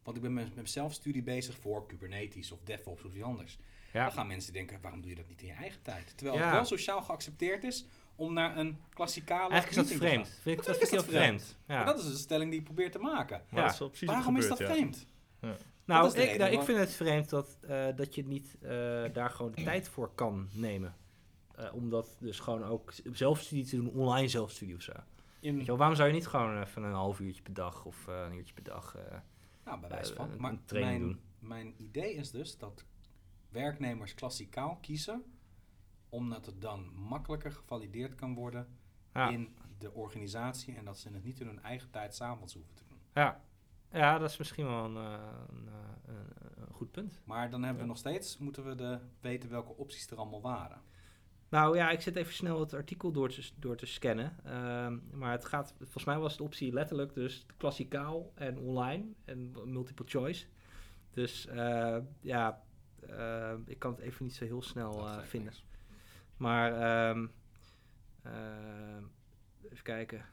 Want 0.08 0.20
ik 0.20 0.26
ben 0.26 0.34
met, 0.34 0.44
met 0.44 0.54
mijn 0.54 0.68
zelfstudie 0.68 1.22
bezig 1.22 1.56
voor 1.58 1.86
Kubernetes 1.86 2.52
of 2.52 2.58
DevOps 2.64 3.04
of 3.04 3.14
iets 3.14 3.22
anders. 3.22 3.58
Ja. 3.92 4.02
Dan 4.02 4.12
gaan 4.12 4.26
mensen 4.26 4.52
denken, 4.52 4.78
waarom 4.80 5.00
doe 5.00 5.10
je 5.10 5.16
dat 5.16 5.28
niet 5.28 5.40
in 5.40 5.46
je 5.46 5.52
eigen 5.52 5.82
tijd? 5.82 6.12
Terwijl 6.16 6.38
Ja. 6.38 6.44
het 6.44 6.54
wel 6.54 6.64
sociaal 6.64 7.02
geaccepteerd 7.02 7.64
is 7.64 7.86
om 8.16 8.32
naar 8.32 8.56
een 8.56 8.78
klassikale 8.94 9.50
Eigenlijk 9.50 9.82
is 9.82 9.88
dat 9.88 9.98
vreemd. 9.98 10.26
gaan. 10.28 10.36
Vind 10.40 10.58
ik, 10.58 10.64
dat 10.66 10.74
ik 10.74 10.88
heel 10.88 10.98
is 10.98 11.04
dat 11.04 11.14
vreemd. 11.14 11.56
Ja. 11.66 11.76
Maar 11.76 11.86
dat 11.86 11.98
is 11.98 12.04
de 12.10 12.16
stelling 12.16 12.50
die 12.50 12.58
ik 12.58 12.64
probeer 12.64 12.90
te 12.90 12.98
maken. 12.98 13.42
Maar 13.50 13.60
Ja. 13.60 13.64
dat 13.64 13.72
is 13.72 13.78
wel 13.78 13.88
precies 13.88 14.08
Waarom 14.08 14.36
is 14.36 14.48
dat 14.48 14.58
vreemd? 14.58 15.06
Nou, 15.40 15.54
ik, 16.18 16.38
nou, 16.38 16.50
ik 16.50 16.56
waar- 16.56 16.64
vind 16.64 16.78
het 16.78 16.92
vreemd 16.92 17.28
dat, 17.28 17.58
eh, 17.68 17.86
dat 17.96 18.14
je 18.14 18.26
niet 18.26 18.56
eh, 18.60 18.68
daar 19.12 19.30
gewoon 19.30 19.52
de 19.54 19.62
tijd 19.62 19.88
voor 19.88 20.10
kan 20.14 20.48
nemen. 20.52 20.96
Eh, 21.54 21.74
om 21.74 21.90
dat 21.90 22.16
dus 22.18 22.40
gewoon 22.40 22.64
ook 22.64 22.92
zelfstudie 23.12 23.64
te 23.64 23.76
doen, 23.76 23.90
online 23.90 24.28
zelfstudie 24.28 24.74
of 24.74 24.82
zo. 24.82 24.92
In, 25.40 25.52
Weet 25.52 25.60
je 25.60 25.66
wel, 25.66 25.76
waarom 25.76 25.96
zou 25.96 26.08
je 26.08 26.14
niet 26.14 26.26
gewoon 26.26 26.62
even 26.62 26.82
een 26.82 26.92
half 26.92 27.20
uurtje 27.20 27.42
per 27.42 27.54
dag 27.54 27.84
of 27.84 28.06
een 28.06 28.34
uurtje 28.34 28.54
per 28.54 28.62
dag... 28.62 28.96
nou, 29.68 29.81
bij 29.81 29.88
wijze 29.88 30.11
eh, 30.11 30.16
van. 30.16 30.31
Maar 30.38 30.59
mijn, 30.72 31.00
doen? 31.00 31.20
mijn 31.38 31.74
idee 31.76 32.14
is 32.14 32.31
dus 32.31 32.59
dat 32.59 32.85
werknemers 33.48 34.14
klassikaal 34.14 34.76
kiezen, 34.76 35.24
omdat 36.09 36.46
het 36.46 36.61
dan 36.61 36.92
makkelijker 36.94 37.52
gevalideerd 37.52 38.14
kan 38.14 38.35
worden 38.35 38.78
ja. 39.14 39.28
in 39.28 39.57
de 39.78 39.92
organisatie 39.92 40.76
en 40.76 40.85
dat 40.85 40.98
ze 40.98 41.11
het 41.12 41.24
niet 41.24 41.40
in 41.40 41.46
hun 41.46 41.62
eigen 41.62 41.90
tijd 41.90 42.14
s'avonds 42.14 42.54
hoeven 42.54 42.74
te 42.74 42.83
doen. 42.88 42.98
Ja. 43.14 43.44
ja, 43.92 44.18
dat 44.18 44.31
is 44.31 44.37
misschien 44.37 44.66
wel 44.66 44.85
een, 44.85 44.96
eh, 44.96 45.28
een, 45.48 45.68
eh, 45.68 46.14
een, 46.14 46.62
een 46.62 46.72
goed 46.72 46.90
punt. 46.90 47.20
Maar 47.24 47.50
dan 47.50 47.62
hebben 47.62 47.83
we 47.83 47.88
nog 47.88 47.98
steeds, 47.98 48.38
moeten 48.38 48.64
we 48.64 48.74
de, 48.74 49.00
weten 49.20 49.50
welke 49.50 49.76
opties 49.76 50.11
er 50.11 50.16
allemaal 50.16 50.42
waren. 50.42 50.81
Nou 51.48 51.76
ja, 51.76 51.90
ik 51.90 52.00
zit 52.00 52.16
even 52.16 52.32
snel 52.32 52.61
het 52.61 52.74
artikel 52.74 53.12
door 53.12 53.28
te, 53.28 53.50
door 53.56 53.76
te 53.76 53.87
scannen. 53.87 54.37
Ehm, 54.44 54.98
maar 55.12 55.32
het 55.32 55.44
gaat, 55.44 55.74
volgens 55.78 56.04
mij 56.04 56.18
was 56.18 56.37
de 56.37 56.42
optie 56.42 56.72
letterlijk 56.72 57.14
dus 57.14 57.46
klassikaal 57.56 58.32
en 58.34 58.58
online 58.58 59.04
en 59.24 59.54
multiple 59.64 60.04
choice. 60.08 60.46
Dus 61.11 61.46
eh, 61.46 61.96
ja, 62.20 62.62
eh, 63.00 63.54
ik 63.66 63.78
kan 63.78 63.90
het 63.90 64.00
even 64.00 64.24
niet 64.24 64.34
zo 64.34 64.44
heel 64.44 64.62
snel 64.62 65.06
eh, 65.06 65.22
vinden. 65.22 65.52
Maar 66.37 66.72
ehm, 66.72 67.26
ehm, 68.22 69.02
even 69.70 69.82
kijken. 69.82 70.24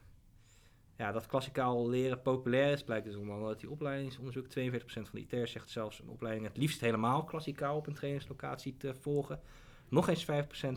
Ja, 0.96 1.12
dat 1.12 1.26
klassikaal 1.26 1.88
leren 1.88 2.22
populair 2.22 2.72
is, 2.72 2.84
blijkt 2.84 3.04
dus 3.04 3.16
andere 3.16 3.46
uit 3.46 3.60
die 3.60 3.70
opleidingsonderzoek. 3.70 4.46
42% 4.46 5.08
van 5.08 5.18
de 5.18 5.20
IT'ers 5.20 5.52
zegt 5.52 5.70
zelfs 5.70 6.00
een 6.00 6.08
opleiding 6.08 6.46
het 6.46 6.56
liefst 6.56 6.80
helemaal 6.80 7.24
klassikaal 7.24 7.76
op 7.76 7.86
een 7.86 7.94
trainingslocatie 7.94 8.76
te 8.76 8.94
volgen. 8.94 9.40
Nog 9.88 10.08
eens 10.08 10.24
5% 10.24 10.26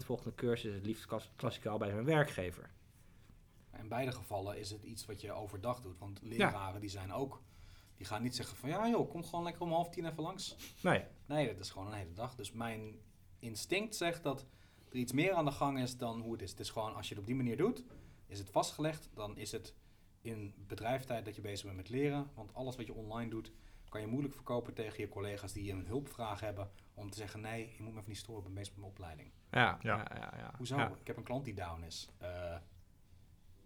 volgt 0.05 0.25
een 0.25 0.35
cursus 0.35 0.73
het 0.73 0.85
liefst 0.85 1.05
klas- 1.05 1.31
klassikaal 1.35 1.77
bij 1.77 1.89
zijn 1.89 2.05
werkgever. 2.05 2.69
In 3.79 3.87
beide 3.87 4.11
gevallen 4.11 4.57
is 4.59 4.69
het 4.69 4.83
iets 4.83 5.05
wat 5.05 5.21
je 5.21 5.31
overdag 5.31 5.81
doet. 5.81 5.97
Want 5.97 6.19
leraren 6.21 6.81
die 6.81 6.89
zijn 6.89 7.13
ook, 7.13 7.41
die 7.95 8.05
gaan 8.05 8.21
niet 8.21 8.35
zeggen 8.35 8.57
van 8.57 8.69
ja 8.69 8.89
joh, 8.89 9.09
kom 9.09 9.23
gewoon 9.23 9.43
lekker 9.43 9.61
om 9.61 9.71
half 9.71 9.89
tien 9.89 10.05
even 10.05 10.23
langs. 10.23 10.55
Nee, 10.81 11.03
Nee, 11.25 11.47
dat 11.47 11.59
is 11.65 11.69
gewoon 11.69 11.87
een 11.87 11.93
hele 11.97 12.13
dag. 12.13 12.35
Dus 12.35 12.51
mijn 12.51 12.95
instinct 13.39 13.95
zegt 13.95 14.23
dat 14.23 14.45
er 14.89 14.95
iets 14.95 15.11
meer 15.11 15.33
aan 15.33 15.45
de 15.45 15.51
gang 15.51 15.79
is 15.79 15.97
dan 15.97 16.21
hoe 16.21 16.31
het 16.31 16.41
is. 16.41 16.49
Het 16.51 16.59
is 16.59 16.69
gewoon, 16.69 16.95
als 16.95 17.07
je 17.07 17.13
het 17.13 17.19
op 17.21 17.27
die 17.27 17.35
manier 17.35 17.57
doet, 17.57 17.83
is 18.27 18.39
het 18.39 18.49
vastgelegd. 18.49 19.09
Dan 19.13 19.37
is 19.37 19.51
het 19.51 19.73
in 20.21 20.53
bedrijfstijd 20.67 21.25
dat 21.25 21.35
je 21.35 21.41
bezig 21.41 21.65
bent 21.65 21.77
met 21.77 21.89
leren. 21.89 22.29
Want 22.35 22.53
alles 22.53 22.75
wat 22.75 22.85
je 22.85 22.93
online 22.93 23.29
doet, 23.29 23.51
kan 23.89 24.01
je 24.01 24.07
moeilijk 24.07 24.33
verkopen 24.33 24.73
tegen 24.73 25.01
je 25.01 25.09
collega's 25.09 25.53
die 25.53 25.71
een 25.71 25.85
hulpvraag 25.85 26.39
hebben. 26.39 26.71
Om 26.99 27.09
te 27.09 27.17
zeggen, 27.17 27.41
nee, 27.41 27.73
je 27.77 27.83
moet 27.83 27.91
me 27.93 27.97
even 27.97 28.09
niet 28.09 28.17
storen, 28.17 28.39
ik 28.39 28.45
ben 28.45 28.53
bezig 28.53 28.73
met 28.73 28.79
mijn 28.79 28.91
opleiding. 28.91 29.31
ja, 29.51 29.77
ja, 29.81 29.97
Ja. 29.97 30.07
ja. 30.15 30.33
ja, 30.37 30.53
Hoezo? 30.57 30.77
Ja. 30.77 30.91
Ik 30.99 31.07
heb 31.07 31.17
een 31.17 31.23
klant 31.23 31.45
die 31.45 31.53
down 31.53 31.83
is. 31.83 32.09
Eh, 32.17 32.55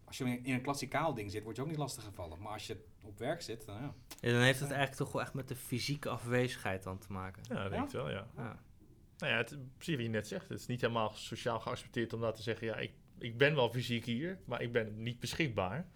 als 0.03 0.17
je 0.17 0.25
in 0.25 0.53
een 0.53 0.61
klassikaal 0.61 1.13
ding 1.13 1.31
zit, 1.31 1.43
word 1.43 1.55
je 1.55 1.61
ook 1.61 1.67
niet 1.67 1.77
lastig 1.77 2.03
gevallen. 2.03 2.41
Maar 2.41 2.51
als 2.51 2.67
je 2.67 2.85
op 3.01 3.17
werk 3.17 3.41
zit, 3.41 3.65
dan 3.65 3.75
ja. 3.75 3.93
En 4.19 4.31
dan 4.33 4.41
heeft 4.41 4.59
het 4.59 4.71
eigenlijk 4.71 5.01
toch 5.01 5.11
wel 5.11 5.21
echt 5.21 5.33
met 5.33 5.47
de 5.47 5.55
fysieke 5.55 6.09
afwezigheid 6.09 6.83
dan 6.83 6.97
te 6.97 7.11
maken. 7.11 7.43
Ja, 7.49 7.61
dat 7.63 7.71
denk 7.71 7.83
ik 7.83 7.91
wel, 7.91 8.09
ja. 8.09 8.27
Ja. 8.35 8.59
Nou 9.17 9.31
ja, 9.31 9.37
het, 9.37 9.57
precies 9.75 9.95
wat 9.95 10.03
je 10.03 10.09
net 10.09 10.27
zegt. 10.27 10.49
Het 10.49 10.59
is 10.59 10.65
niet 10.65 10.81
helemaal 10.81 11.13
sociaal 11.13 11.59
geaccepteerd 11.59 12.13
om 12.13 12.21
dat 12.21 12.35
te 12.35 12.41
zeggen. 12.41 12.67
Ja, 12.67 12.75
ik, 12.75 12.93
ik 13.17 13.37
ben 13.37 13.55
wel 13.55 13.69
fysiek 13.69 14.05
hier, 14.05 14.39
maar 14.45 14.61
ik 14.61 14.71
ben 14.71 15.03
niet 15.03 15.19
beschikbaar. 15.19 15.87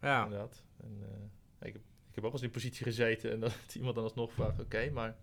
Ja. 0.00 0.24
Inderdaad. 0.24 0.64
En, 0.80 0.98
eh, 1.02 1.68
ik, 1.68 1.72
heb, 1.72 1.82
ik 1.82 2.14
heb 2.14 2.24
ook 2.24 2.32
wel 2.32 2.32
eens 2.32 2.42
in 2.42 2.50
die 2.50 2.60
positie 2.62 2.84
gezeten 2.84 3.32
en 3.32 3.40
dat 3.40 3.54
iemand 3.74 3.94
dan 3.94 4.04
alsnog 4.04 4.32
vraagt, 4.32 4.60
oké, 4.60 4.90
maar... 4.90 5.16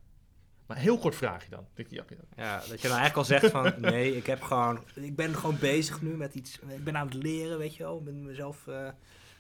Maar 0.66 0.78
een 0.78 0.84
heel 0.84 0.98
kort 0.98 1.16
vraagje 1.16 1.50
dan. 1.50 1.68
Dan 1.74 1.86
ja, 1.90 2.04
ja, 2.36 2.58
dat 2.58 2.82
je 2.82 2.88
dan 2.88 2.98
eigenlijk 2.98 3.16
al 3.16 3.24
zegt 3.24 3.50
van 3.52 3.74
nee, 3.92 4.16
ik 4.18 4.26
heb 4.26 4.42
gewoon, 4.42 4.80
ik 4.96 5.16
ben 5.16 5.36
gewoon 5.36 5.58
bezig 5.60 6.02
nu 6.02 6.18
met 6.18 6.36
iets, 6.36 6.60
ik 6.60 6.84
ben 6.84 6.98
aan 6.98 7.06
het 7.06 7.16
leren, 7.16 7.58
weet 7.58 7.76
je 7.76 7.84
wel, 7.84 7.98
ik 7.98 8.04
ben 8.04 8.24
mezelf 8.26 8.68
eh, 8.68 8.88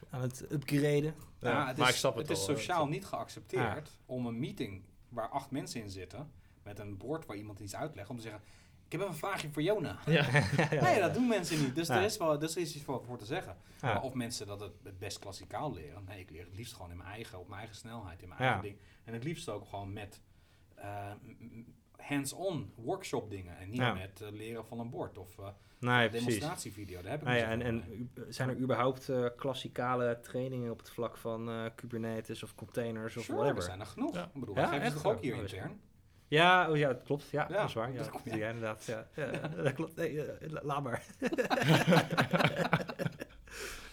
aan 0.09 0.21
het 0.21 0.45
upgraden. 0.51 1.15
Ja, 1.39 1.49
Ja, 1.51 1.67
het 1.67 1.77
maar 1.77 1.87
is, 1.87 1.93
ik 1.93 1.99
snap 1.99 2.15
het 2.15 2.27
het 2.27 2.37
is 2.37 2.47
al, 2.47 2.55
sociaal 2.55 2.87
niet 2.87 3.05
geaccepteerd 3.05 3.97
om 4.05 4.25
een 4.25 4.39
meeting 4.39 4.83
waar 5.09 5.29
acht 5.29 5.51
mensen 5.51 5.81
in 5.81 5.89
zitten, 5.89 6.31
met 6.63 6.79
een 6.79 6.97
bord 6.97 7.25
waar 7.25 7.37
iemand 7.37 7.59
iets 7.59 7.75
uitlegt, 7.75 8.09
om 8.09 8.15
te 8.15 8.21
zeggen, 8.21 8.41
ik 8.85 8.91
heb 8.91 9.01
even 9.01 9.13
een 9.13 9.19
vraagje 9.19 9.49
voor 9.51 9.61
Jona. 9.61 9.99
ja. 10.05 10.25
Nee, 10.81 10.99
dat 10.99 11.13
doen 11.13 11.27
mensen 11.27 11.61
niet. 11.63 11.75
Dus 11.75 11.87
Ja. 11.87 11.95
er 11.97 12.03
is 12.03 12.17
wel 12.17 12.39
dus 12.39 12.55
er 12.55 12.61
is 12.61 12.75
iets 12.75 12.83
voor, 12.83 13.03
voor 13.05 13.17
te 13.17 13.25
zeggen. 13.25 13.57
Ja. 13.81 13.93
Maar 13.93 14.01
of 14.01 14.13
mensen 14.13 14.47
dat 14.47 14.59
het, 14.59 14.73
het 14.83 14.99
best 14.99 15.19
klassikaal 15.19 15.73
leren. 15.73 16.03
Nee, 16.07 16.19
ik 16.19 16.29
leer 16.29 16.45
het 16.45 16.55
liefst 16.55 16.73
gewoon 16.73 16.91
in 16.91 16.97
mijn 16.97 17.09
eigen, 17.09 17.39
op 17.39 17.47
mijn 17.47 17.59
eigen 17.59 17.77
snelheid, 17.77 18.21
in 18.21 18.27
mijn 18.27 18.41
Ja. 18.41 18.45
eigen 18.47 18.63
ding. 18.69 18.77
En 19.03 19.13
het 19.13 19.23
liefst 19.23 19.49
ook 19.49 19.65
gewoon 19.65 19.93
met 19.93 20.21
eh, 20.75 21.11
hands-on 21.97 22.71
workshop 22.75 23.29
dingen. 23.29 23.57
En 23.57 23.69
niet 23.69 23.79
Ja. 23.79 23.93
met 23.93 24.21
eh, 24.21 24.31
leren 24.31 24.65
van 24.65 24.79
een 24.79 24.89
bord 24.89 25.17
of 25.17 25.37
eh 25.39 25.47
Nee, 25.79 26.09
precies. 26.09 26.25
demonstratievideo. 26.27 27.01
Daar 27.01 27.11
heb 27.11 27.21
ik 27.21 27.27
ja, 27.27 27.33
en, 27.35 27.61
en 27.61 28.09
zijn 28.27 28.49
er 28.49 28.57
überhaupt 28.57 29.09
eh, 29.09 29.25
klassikale 29.35 30.19
trainingen 30.19 30.71
op 30.71 30.77
het 30.79 30.89
vlak 30.89 31.17
van 31.17 31.49
eh, 31.49 31.65
Kubernetes 31.75 32.43
of 32.43 32.55
containers 32.55 33.17
of 33.17 33.23
Sure, 33.23 33.37
whatever? 33.37 33.61
er 33.61 33.67
zijn 33.67 33.79
er 33.79 33.85
genoeg. 33.85 34.13
Ja. 34.15 34.23
Ik 34.33 34.39
bedoel, 34.39 34.55
Ja, 34.55 34.61
dat 34.61 34.69
geven 34.69 34.87
ze 34.91 34.93
toch 35.01 35.05
ook 35.11 35.21
hier 35.21 35.33
Oh, 35.35 35.39
intern? 35.41 35.79
Ja, 36.27 36.69
oh 36.69 36.77
ja, 36.77 36.87
dat 36.93 37.03
klopt. 37.03 37.29
Ja, 37.29 37.45
Ja, 37.49 37.57
dat 37.57 37.67
is 37.67 37.73
waar. 37.73 37.91
Ja, 37.93 37.97
dat 38.03 38.21
ja. 38.23 38.35
jij 38.37 38.49
inderdaad. 38.49 38.85
Ja, 38.85 39.07
ja, 39.15 39.47
dat 39.47 39.73
klopt. 39.73 39.95
Nee, 39.95 40.25
la- 40.49 40.61
laat 40.63 40.83
maar. 40.83 41.05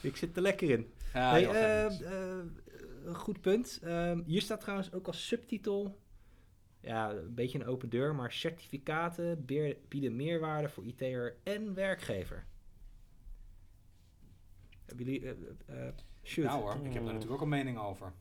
Ik 0.01 0.16
zit 0.16 0.37
er 0.37 0.42
lekker 0.42 0.71
in. 0.71 0.92
Ja, 1.14 1.31
Hey, 1.31 1.49
eh, 1.49 1.85
eh, 1.87 1.92
een 3.05 3.14
goed 3.14 3.40
punt. 3.40 3.81
Ehm, 3.83 4.21
hier 4.27 4.40
staat 4.40 4.61
trouwens 4.61 4.92
ook 4.92 5.07
als 5.07 5.27
subtitel. 5.27 6.01
Ja, 6.83 7.11
een 7.11 7.35
beetje 7.35 7.59
een 7.61 7.66
open 7.66 7.88
deur, 7.88 8.14
maar 8.14 8.33
certificaten 8.33 9.45
bieden 9.88 10.16
meerwaarde 10.16 10.68
voor 10.68 10.85
IT'er 10.85 11.37
en 11.42 11.75
werkgever. 11.75 12.47
Hebben 14.87 15.05
jullie. 15.07 15.25
eh, 15.66 15.87
eh, 15.87 15.95
shoot. 16.23 16.45
Ja 16.45 16.59
hoor, 16.59 16.75
ik 16.75 16.92
heb 16.92 17.05
daar 17.05 17.12
natuurlijk 17.12 17.33
ook 17.33 17.40
een 17.40 17.49
mening 17.49 17.79
over. 17.79 18.12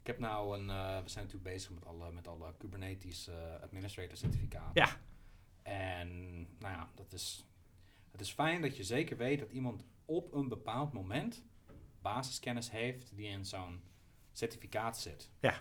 Ik 0.00 0.06
heb 0.06 0.18
nou 0.18 0.58
een, 0.58 0.70
eh, 0.70 1.02
we 1.02 1.08
zijn 1.08 1.24
natuurlijk 1.24 1.54
bezig 1.54 1.70
met 1.70 1.84
alle, 1.86 2.12
met 2.12 2.28
alle 2.28 2.54
Kubernetes 2.58 3.28
eh, 3.28 3.34
administrator 3.62 4.16
certificaten. 4.16 4.70
Ja. 4.74 4.96
En 5.62 6.38
nou 6.58 6.74
ja, 6.74 6.88
dat 6.94 7.12
is, 7.12 7.44
het 8.10 8.20
is 8.20 8.32
fijn 8.32 8.62
dat 8.62 8.76
je 8.76 8.84
zeker 8.84 9.16
weet 9.16 9.38
dat 9.38 9.50
iemand 9.50 9.84
op 10.04 10.32
een 10.32 10.48
bepaald 10.48 10.92
moment 10.92 11.44
basiskennis 12.02 12.70
heeft 12.70 13.16
die 13.16 13.26
in 13.28 13.44
zo'n 13.44 13.80
certificaat 14.32 14.98
zit. 14.98 15.30
Ja. 15.40 15.54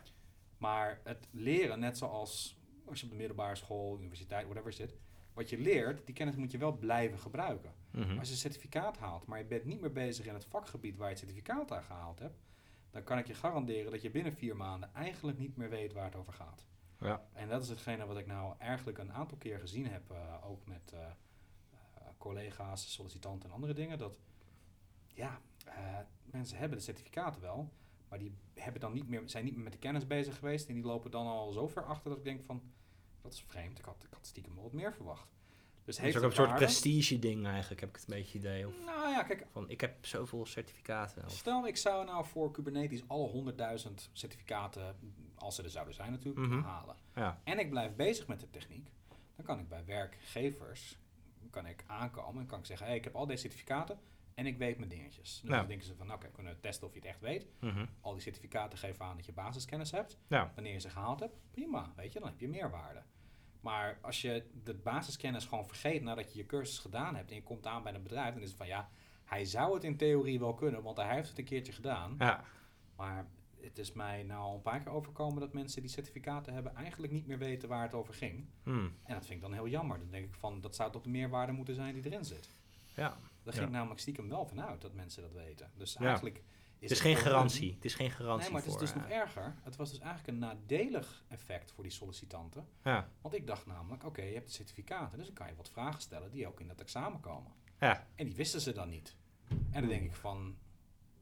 Maar 0.57 1.01
het 1.03 1.27
leren, 1.31 1.79
net 1.79 1.97
zoals 1.97 2.57
als 2.85 2.99
je 2.99 3.05
op 3.05 3.11
de 3.11 3.17
middelbare 3.17 3.55
school, 3.55 3.99
universiteit, 3.99 4.45
whatever 4.45 4.73
zit, 4.73 4.95
wat 5.33 5.49
je 5.49 5.57
leert, 5.57 6.05
die 6.05 6.15
kennis 6.15 6.35
moet 6.35 6.51
je 6.51 6.57
wel 6.57 6.77
blijven 6.77 7.19
gebruiken. 7.19 7.73
Mhm. 7.91 8.17
Als 8.17 8.27
je 8.27 8.33
een 8.33 8.39
certificaat 8.39 8.97
haalt, 8.97 9.25
maar 9.25 9.39
je 9.39 9.45
bent 9.45 9.65
niet 9.65 9.81
meer 9.81 9.91
bezig 9.91 10.25
in 10.25 10.33
het 10.33 10.45
vakgebied 10.45 10.97
waar 10.97 11.07
je 11.07 11.13
het 11.13 11.23
certificaat 11.23 11.71
aan 11.71 11.83
gehaald 11.83 12.19
hebt, 12.19 12.39
dan 12.91 13.03
kan 13.03 13.17
ik 13.17 13.27
je 13.27 13.33
garanderen 13.33 13.91
dat 13.91 14.01
je 14.01 14.09
binnen 14.09 14.33
vier 14.33 14.55
maanden 14.55 14.93
eigenlijk 14.93 15.37
niet 15.37 15.57
meer 15.57 15.69
weet 15.69 15.93
waar 15.93 16.05
het 16.05 16.15
over 16.15 16.33
gaat. 16.33 16.65
Ja. 16.99 17.25
En 17.33 17.49
dat 17.49 17.63
is 17.63 17.69
hetgene 17.69 18.05
wat 18.05 18.17
ik 18.17 18.25
nou 18.25 18.55
eigenlijk 18.57 18.97
een 18.97 19.13
aantal 19.13 19.37
keer 19.37 19.59
gezien 19.59 19.87
heb, 19.87 20.11
eh, 20.11 20.49
ook 20.49 20.67
met 20.67 20.91
eh, 20.93 20.99
eh, 20.99 21.11
collega's, 22.17 22.93
sollicitanten 22.93 23.49
en 23.49 23.55
andere 23.55 23.73
dingen, 23.73 23.97
dat 23.97 24.17
ja, 25.13 25.41
mensen 26.23 26.57
hebben 26.57 26.77
de 26.77 26.83
certificaten 26.83 27.41
wel, 27.41 27.71
maar 28.09 28.19
die 28.19 28.33
hebben 28.53 28.81
dan 28.81 28.93
niet 28.93 29.07
meer, 29.07 29.21
zijn 29.25 29.43
niet 29.45 29.53
meer 29.55 29.63
met 29.63 29.73
de 29.73 29.79
kennis 29.79 30.07
bezig 30.07 30.37
geweest 30.37 30.67
en 30.67 30.73
die 30.73 30.83
lopen 30.83 31.11
dan 31.11 31.27
al 31.27 31.51
zo 31.51 31.67
ver 31.67 31.83
achter 31.85 32.09
dat 32.09 32.17
ik 32.17 32.23
denk 32.23 32.43
van, 32.43 32.61
dat 33.21 33.33
is 33.33 33.43
vreemd, 33.47 33.79
ik 33.79 33.85
had, 33.85 34.03
ik 34.03 34.13
had 34.13 34.25
stiekem 34.27 34.53
wel 34.53 34.63
wat 34.63 34.73
meer 34.73 34.93
verwacht. 34.93 35.27
Dus 35.85 35.97
Het 35.97 36.05
is 36.05 36.11
heeft 36.13 36.23
ook 36.25 36.29
een 36.31 36.35
soort 36.35 36.49
waarde? 36.49 36.65
prestige 36.65 37.19
ding 37.19 37.45
eigenlijk, 37.45 37.79
heb 37.81 37.89
ik 37.89 37.95
het 37.95 38.07
een 38.07 38.13
beetje 38.15 38.37
idee. 38.37 38.67
Of 38.67 38.73
Nou 38.85 39.09
ja, 39.09 39.23
kijk, 39.23 39.45
van, 39.51 39.69
ik 39.69 39.81
heb 39.81 40.05
zoveel 40.05 40.45
certificaten. 40.45 41.25
Of, 41.25 41.31
Stel, 41.31 41.67
ik 41.67 41.77
zou 41.77 42.05
nou 42.05 42.25
voor 42.25 42.51
Kubernetes 42.51 43.03
alle 43.07 43.27
100.000 43.29 44.09
certificaten, 44.11 44.95
als 45.35 45.55
ze 45.55 45.63
er 45.63 45.69
zouden 45.69 45.93
zijn 45.95 46.11
natuurlijk, 46.11 46.47
Mhm. 46.47 46.61
halen. 46.61 46.95
ja. 47.15 47.41
En 47.43 47.59
ik 47.59 47.69
blijf 47.69 47.95
bezig 47.95 48.27
met 48.27 48.39
de 48.39 48.49
techniek. 48.49 48.91
Dan 49.35 49.45
kan 49.45 49.59
ik 49.59 49.67
bij 49.67 49.85
werkgevers 49.85 50.97
kan 51.49 51.65
ik 51.65 51.83
aankomen 51.87 52.41
en 52.41 52.47
kan 52.47 52.59
ik 52.59 52.65
zeggen, 52.65 52.87
hey, 52.87 52.95
ik 52.95 53.03
heb 53.03 53.15
al 53.15 53.25
deze 53.25 53.41
certificaten 53.41 53.99
en 54.37 54.45
ik 54.45 54.57
weet 54.57 54.77
mijn 54.77 54.89
dingetjes. 54.89 55.39
Dus 55.41 55.49
dan 55.49 55.67
denken 55.67 55.85
ze 55.85 55.95
van, 55.95 56.05
nou, 56.05 56.17
oké, 56.17 56.27
we 56.27 56.33
kunnen 56.33 56.59
testen 56.59 56.87
of 56.87 56.93
je 56.93 56.99
het 56.99 57.07
echt 57.07 57.19
weet. 57.19 57.47
Mhm. 57.59 57.85
Al 58.01 58.13
die 58.13 58.21
certificaten 58.21 58.77
geven 58.77 59.05
aan 59.05 59.15
dat 59.15 59.25
je 59.25 59.33
basiskennis 59.33 59.91
hebt. 59.91 60.17
ja. 60.27 60.51
Wanneer 60.55 60.73
je 60.73 60.79
ze 60.79 60.89
gehaald 60.89 61.19
hebt, 61.19 61.37
prima, 61.51 61.93
weet 61.95 62.13
je, 62.13 62.19
dan 62.19 62.27
heb 62.27 62.39
je 62.39 62.47
meerwaarde. 62.47 63.03
Maar 63.61 63.97
als 64.01 64.21
je 64.21 64.45
de 64.63 64.73
basiskennis 64.73 65.45
gewoon 65.45 65.67
vergeet 65.67 66.01
nadat 66.01 66.33
je 66.33 66.39
je 66.39 66.45
cursus 66.45 66.79
gedaan 66.79 67.15
hebt 67.15 67.29
en 67.29 67.35
je 67.35 67.43
komt 67.43 67.65
aan 67.65 67.83
bij 67.83 67.93
een 67.93 68.03
bedrijf, 68.03 68.33
dan 68.33 68.41
is 68.41 68.47
het 68.47 68.57
van 68.57 68.67
ja, 68.67 68.89
hij 69.25 69.45
zou 69.45 69.73
het 69.73 69.83
in 69.83 69.97
theorie 69.97 70.39
wel 70.39 70.53
kunnen, 70.53 70.83
want 70.83 70.97
hij 70.97 71.15
heeft 71.15 71.29
het 71.29 71.37
een 71.37 71.45
keertje 71.45 71.73
gedaan. 71.73 72.15
Ja. 72.19 72.43
Maar 72.95 73.27
het 73.61 73.77
is 73.77 73.93
mij 73.93 74.23
nou 74.23 74.41
al 74.41 74.55
een 74.55 74.61
paar 74.61 74.79
keer 74.79 74.91
overkomen 74.91 75.39
dat 75.39 75.53
mensen 75.53 75.81
die 75.81 75.89
certificaten 75.89 76.53
hebben 76.53 76.75
eigenlijk 76.75 77.13
niet 77.13 77.27
meer 77.27 77.37
weten 77.37 77.69
waar 77.69 77.83
het 77.83 77.93
over 77.93 78.13
ging. 78.13 78.45
Hmm. 78.63 78.93
En 79.03 79.13
dat 79.13 79.25
vind 79.25 79.35
ik 79.35 79.41
dan 79.41 79.53
heel 79.53 79.67
jammer. 79.67 79.99
Dan 79.99 80.09
denk 80.09 80.25
ik 80.25 80.35
van, 80.35 80.61
dat 80.61 80.75
zou 80.75 80.91
toch 80.91 81.01
de 81.01 81.09
meerwaarde 81.09 81.51
moeten 81.51 81.75
zijn 81.75 81.93
die 81.93 82.05
erin 82.05 82.25
zit. 82.25 82.49
Ja. 82.95 83.17
Daar 83.47 83.55
ging 83.55 83.67
ik 83.67 83.75
namelijk 83.75 83.99
stiekem 83.99 84.29
wel 84.29 84.45
vanuit 84.45 84.81
dat 84.81 84.93
mensen 84.93 85.21
dat 85.21 85.31
weten. 85.33 85.71
Dus 85.75 85.93
Ja. 85.93 86.05
eigenlijk 86.05 86.43
Het 86.79 86.91
is 86.91 86.99
geen 86.99 87.15
garantie. 87.15 87.73
Het 87.73 87.85
is 87.85 87.93
geen 87.95 88.11
garantie 88.11 88.43
Nee, 88.43 88.51
maar 88.51 88.61
het 88.61 88.69
is 88.69 88.77
voor, 88.77 88.81
dus 88.81 88.93
nog 88.93 89.05
eh, 89.05 89.17
erger. 89.17 89.55
Het 89.63 89.75
was 89.75 89.89
dus 89.89 89.99
eigenlijk 89.99 90.27
een 90.27 90.37
nadelig 90.37 91.23
effect 91.27 91.71
voor 91.71 91.83
die 91.83 91.91
sollicitanten. 91.91 92.67
Ja. 92.83 93.09
Want 93.21 93.35
ik 93.35 93.47
dacht 93.47 93.65
namelijk, 93.65 94.05
oké, 94.05 94.21
je 94.21 94.33
hebt 94.33 94.47
de 94.47 94.53
certificaten, 94.53 95.17
dus 95.17 95.27
dan 95.27 95.35
kan 95.35 95.47
je 95.47 95.55
wat 95.55 95.69
vragen 95.69 96.01
stellen 96.01 96.31
die 96.31 96.47
ook 96.47 96.59
in 96.59 96.67
dat 96.67 96.81
examen 96.81 97.19
komen. 97.19 97.51
Ja. 97.79 98.07
En 98.15 98.25
die 98.25 98.35
wisten 98.35 98.61
ze 98.61 98.73
dan 98.73 98.89
niet. 98.89 99.15
En 99.47 99.81
dan 99.81 99.87
denk 99.87 100.03
ik 100.03 100.13
van, 100.13 100.57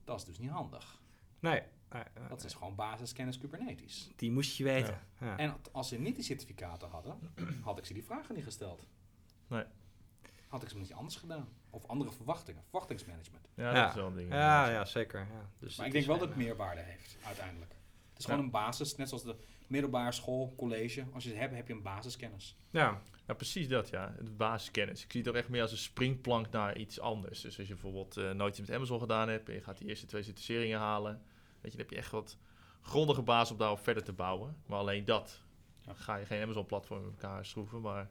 dat 0.03 0.19
is 0.19 0.25
dus 0.25 0.37
niet 0.39 0.49
handig. 0.49 1.01
Nee. 1.39 1.61
nee, 1.89 2.03
nee, 2.19 2.27
Dat 2.27 2.43
is 2.43 2.53
gewoon 2.53 2.75
basiskennis 2.75 3.37
Kubernetes. 3.37 4.11
Die 4.15 4.31
moest 4.31 4.57
je 4.57 4.63
weten. 4.63 4.99
Ja. 5.19 5.37
En 5.37 5.55
als 5.71 5.87
ze 5.87 5.99
niet 5.99 6.15
die 6.15 6.23
certificaten 6.23 6.89
hadden, 6.89 7.19
had 7.63 7.77
ik 7.77 7.85
ze 7.85 7.93
die 7.93 8.03
vragen 8.03 8.35
niet 8.35 8.43
gesteld. 8.43 8.87
Nee. 9.47 9.63
Had 10.55 10.63
ik 10.63 10.69
ze 10.69 10.77
niet 10.77 10.93
anders 10.93 11.15
gedaan. 11.15 11.47
Of 11.69 11.85
andere 11.87 12.11
verwachtingen, 12.11 12.63
verwachtingsmanagement. 12.63 13.47
Ja, 13.55 13.63
Ja. 13.73 13.81
dat 13.81 13.89
is 13.89 13.95
wel 13.95 14.07
een 14.07 14.15
ding. 14.15 14.31
Ja, 14.31 14.69
ja, 14.69 14.85
zeker. 14.85 15.19
Ja. 15.19 15.49
Dus 15.59 15.75
Maar 15.77 15.85
ik 15.85 15.91
denk 15.91 16.05
wel 16.05 16.17
dat 16.17 16.27
het 16.27 16.37
meerwaarde 16.37 16.81
heeft, 16.81 17.17
uiteindelijk. 17.25 17.71
Het 17.71 18.19
is 18.19 18.25
Ja. 18.25 18.29
gewoon 18.29 18.45
een 18.45 18.51
basis, 18.51 18.95
net 18.95 19.07
zoals 19.09 19.23
de 19.23 19.35
middelbare 19.67 20.11
school, 20.11 20.53
college. 20.57 21.05
Als 21.13 21.23
je 21.23 21.29
het 21.29 21.39
hebt, 21.39 21.55
heb 21.55 21.67
je 21.67 21.73
een 21.73 21.81
basiskennis. 21.81 22.57
eh, 22.71 22.81
Ja. 22.81 23.01
Ja, 23.27 23.33
precies 23.33 23.67
dat, 23.67 23.89
ja. 23.89 24.13
Het 24.17 24.37
basiskennis. 24.37 25.03
Ik 25.03 25.11
zie 25.11 25.19
het 25.21 25.29
ook 25.29 25.35
echt 25.35 25.49
meer 25.49 25.61
als 25.61 25.71
een 25.71 25.77
springplank 25.77 26.49
naar 26.49 26.77
iets 26.77 26.99
anders. 26.99 27.41
Dus 27.41 27.57
als 27.57 27.67
je 27.67 27.73
bijvoorbeeld 27.73 28.17
eh, 28.17 28.31
nooit 28.31 28.57
iets 28.57 28.67
met 28.67 28.77
Amazon 28.77 28.99
gedaan 28.99 29.29
hebt 29.29 29.49
en 29.49 29.55
je 29.55 29.61
gaat 29.61 29.77
die 29.77 29.87
eerste 29.87 30.05
twee 30.05 30.23
certificeringen 30.23 30.79
halen, 30.79 31.13
weet 31.61 31.71
je, 31.71 31.77
dan 31.77 31.79
heb 31.79 31.89
je 31.89 31.95
echt 31.95 32.11
wat 32.11 32.37
grondige 32.81 33.21
basis 33.21 33.51
om 33.51 33.57
daarop 33.57 33.79
verder 33.79 34.03
te 34.03 34.13
bouwen. 34.13 34.57
Maar 34.65 34.79
alleen 34.79 35.05
dat 35.05 35.41
Ja. 35.79 35.93
ga 35.93 36.15
je 36.15 36.25
geen 36.25 36.41
Amazon-platform 36.41 36.99
in 37.03 37.09
elkaar 37.09 37.45
schroeven, 37.45 37.81
maar 37.81 38.09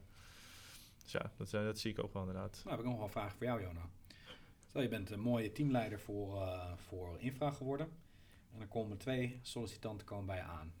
ja, 1.11 1.31
dat, 1.37 1.53
eh, 1.53 1.63
dat 1.63 1.79
zie 1.79 1.91
ik 1.91 2.03
ook 2.03 2.13
wel 2.13 2.21
inderdaad. 2.21 2.61
Nou 2.63 2.69
heb 2.69 2.79
ik 2.79 2.85
nog 2.85 2.95
wel 2.95 3.03
een 3.03 3.11
vraag 3.11 3.35
voor 3.35 3.45
jou, 3.45 3.61
Jona. 3.61 3.89
Stel, 4.67 4.81
je 4.81 4.87
bent 4.87 5.09
een 5.09 5.19
mooie 5.19 5.51
teamleider 5.51 5.99
voor, 5.99 6.41
eh, 6.41 6.73
voor 6.75 7.19
infra 7.19 7.51
geworden. 7.51 7.87
En 8.51 8.59
dan 8.59 8.67
komen 8.67 8.97
twee 8.97 9.39
sollicitanten 9.41 10.07
komen 10.07 10.25
bij 10.25 10.35
je 10.35 10.41
aan. 10.41 10.73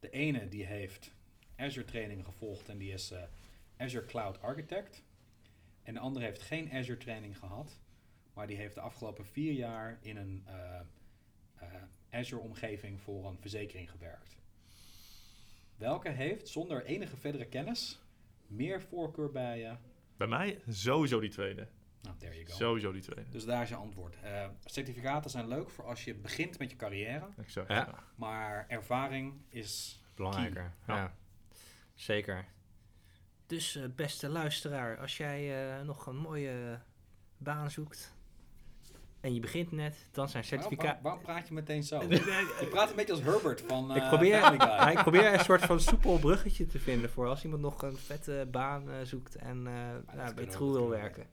De 0.00 0.10
ene 0.10 0.48
die 0.48 0.66
heeft 0.66 1.14
Azure 1.56 1.86
training 1.86 2.24
gevolgd 2.24 2.68
en 2.68 2.78
die 2.78 2.92
is 2.92 3.10
eh, 3.10 3.22
Azure 3.76 4.06
Cloud 4.06 4.42
Architect. 4.42 5.02
En 5.82 5.94
de 5.94 6.00
andere 6.00 6.24
heeft 6.24 6.42
geen 6.42 6.72
Azure 6.72 6.98
training 6.98 7.38
gehad, 7.38 7.78
maar 8.32 8.46
die 8.46 8.56
heeft 8.56 8.74
de 8.74 8.80
afgelopen 8.80 9.26
vier 9.26 9.52
jaar 9.52 9.98
in 10.02 10.16
een 10.16 10.46
Azure 12.10 12.42
omgeving 12.42 13.00
voor 13.00 13.26
een 13.26 13.38
verzekering 13.40 13.90
gewerkt. 13.90 14.36
Welke 15.76 16.08
heeft 16.08 16.48
zonder 16.48 16.84
enige 16.84 17.16
verdere 17.16 17.46
kennis 17.46 18.00
meer 18.48 18.82
voorkeur 18.82 19.30
bij 19.30 19.58
je? 19.58 19.76
Bij 20.16 20.26
mij 20.26 20.60
sowieso 20.68 21.20
die 21.20 21.30
tweede. 21.30 21.68
Nou, 22.02 22.16
there 22.16 22.34
you 22.34 22.46
go. 22.46 22.54
Sowieso 22.54 22.92
die 22.92 23.02
tweede. 23.02 23.30
Dus 23.30 23.44
daar 23.44 23.62
is 23.62 23.68
je 23.68 23.74
antwoord. 23.74 24.16
Eh, 24.22 24.48
certificaten 24.64 25.30
zijn 25.30 25.48
leuk 25.48 25.70
voor 25.70 25.84
als 25.84 26.04
je 26.04 26.14
begint 26.14 26.58
met 26.58 26.70
je 26.70 26.76
carrière, 26.76 27.28
Exact. 27.36 27.68
Ja. 27.68 28.04
Maar 28.14 28.64
ervaring 28.68 29.42
is 29.48 30.02
belangrijker. 30.14 30.74
Key. 30.86 30.94
Ja. 30.94 31.00
Ja. 31.02 31.14
Zeker. 31.94 32.46
Dus 33.46 33.76
eh, 33.76 33.84
beste 33.96 34.28
luisteraar, 34.28 34.98
als 34.98 35.16
jij 35.16 35.76
eh, 35.78 35.84
nog 35.84 36.06
een 36.06 36.16
mooie 36.16 36.80
baan 37.36 37.70
zoekt 37.70 38.16
en 39.20 39.34
je 39.34 39.40
begint 39.40 39.72
net, 39.72 39.96
dan 40.12 40.28
zijn 40.28 40.42
Waarom, 40.42 40.62
certificaten. 40.62 41.02
waarom, 41.02 41.02
waarom 41.02 41.22
praat 41.22 41.48
je 41.48 41.54
meteen 41.54 41.82
zo? 41.82 42.02
Je 42.60 42.68
praat 42.70 42.90
een 42.90 42.96
beetje 42.96 43.12
als 43.12 43.22
Herbert 43.22 43.62
van 43.66 43.96
ik, 43.96 44.02
eh, 44.02 44.08
probeer, 44.08 44.52
ik 44.92 45.02
probeer 45.08 45.32
een 45.32 45.44
soort 45.44 45.62
van 45.64 45.80
soepel 45.80 46.18
bruggetje 46.18 46.66
te 46.66 46.78
vinden 46.78 47.10
voor 47.10 47.26
als 47.26 47.44
iemand 47.44 47.62
nog 47.62 47.82
een 47.82 47.96
vette 47.96 48.48
baan 48.50 48.90
eh, 48.90 48.96
zoekt 49.02 49.36
en 49.36 49.66
eh 49.66 50.16
nou, 50.16 50.34
bij 50.34 50.46
True 50.46 50.72
wil 50.72 50.88
werken. 50.88 51.26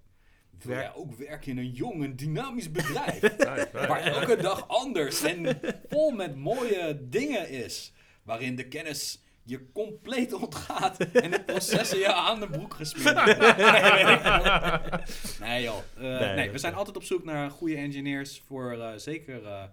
Wil 0.61 0.75
jij 0.75 0.93
ook 0.93 1.13
werken 1.13 1.51
in 1.51 1.57
een 1.57 1.71
jong 1.71 2.03
en 2.03 2.15
dynamisch 2.15 2.71
bedrijf? 2.71 3.35
Waar 3.87 4.01
elke 4.01 4.35
dag 4.35 4.67
anders 4.67 5.23
en 5.23 5.59
vol 5.89 6.11
met 6.11 6.35
mooie 6.35 7.07
dingen 7.09 7.49
is. 7.49 7.93
Waarin 8.23 8.55
de 8.55 8.67
kennis 8.67 9.23
je 9.47 9.71
compleet 9.73 10.33
ontgaat 10.33 10.97
en 10.97 11.31
de 11.31 11.43
processen 11.43 11.97
je 11.99 12.13
aan 12.13 12.39
de 12.39 12.47
broek 12.49 12.73
gesmeerd 12.73 13.15
nee 15.39 15.63
joh. 15.63 15.77
Eh, 15.97 16.35
nee, 16.35 16.51
we 16.51 16.57
zijn 16.57 16.73
altijd 16.73 16.95
op 16.95 17.03
zoek 17.03 17.23
naar 17.23 17.49
goede 17.51 17.75
engineers 17.75 18.41
voor 18.47 18.71
eh, 18.71 18.89
zeker 18.95 19.45
eh, 19.45 19.63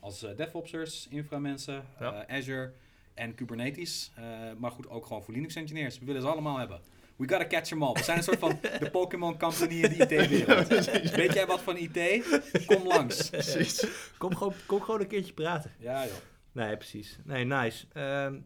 als 0.00 0.26
DevOpsers, 0.36 1.06
inframensen, 1.10 1.84
Ja. 2.00 2.24
eh, 2.26 2.36
Azure 2.38 2.72
en 3.14 3.34
Kubernetes. 3.34 4.12
Eh, 4.16 4.24
maar 4.58 4.70
goed, 4.70 4.88
ook 4.88 5.06
gewoon 5.06 5.22
voor 5.22 5.34
Linux 5.34 5.54
engineers. 5.54 5.98
We 5.98 6.04
willen 6.04 6.22
ze 6.22 6.28
allemaal 6.28 6.58
hebben. 6.58 6.80
We 7.16 7.28
gotta 7.28 7.46
catch 7.46 7.68
them 7.68 7.82
all. 7.82 7.92
We 7.92 8.02
zijn 8.02 8.16
een 8.16 8.22
soort 8.24 8.38
van 8.38 8.58
de 8.80 8.90
Pokémon 8.90 9.38
company 9.38 9.74
in 9.82 9.98
de 9.98 10.16
IT-wereld. 10.16 10.68
Weet 11.16 11.32
jij 11.34 11.46
wat 11.46 11.60
van 11.60 11.76
IT? 11.76 12.24
Kom 12.66 12.86
langs. 12.86 13.28
Precies. 13.30 13.86
Kom 14.18 14.36
gewoon, 14.36 14.54
kom 14.66 14.80
gewoon 14.80 15.00
een 15.00 15.06
keertje 15.06 15.32
praten. 15.32 15.70
Ja 15.78 16.04
joh. 16.04 16.12
Nee, 16.52 16.76
precies. 16.76 17.18
Nee, 17.24 17.44
nice. 17.44 17.86
Ehm, 17.92 18.38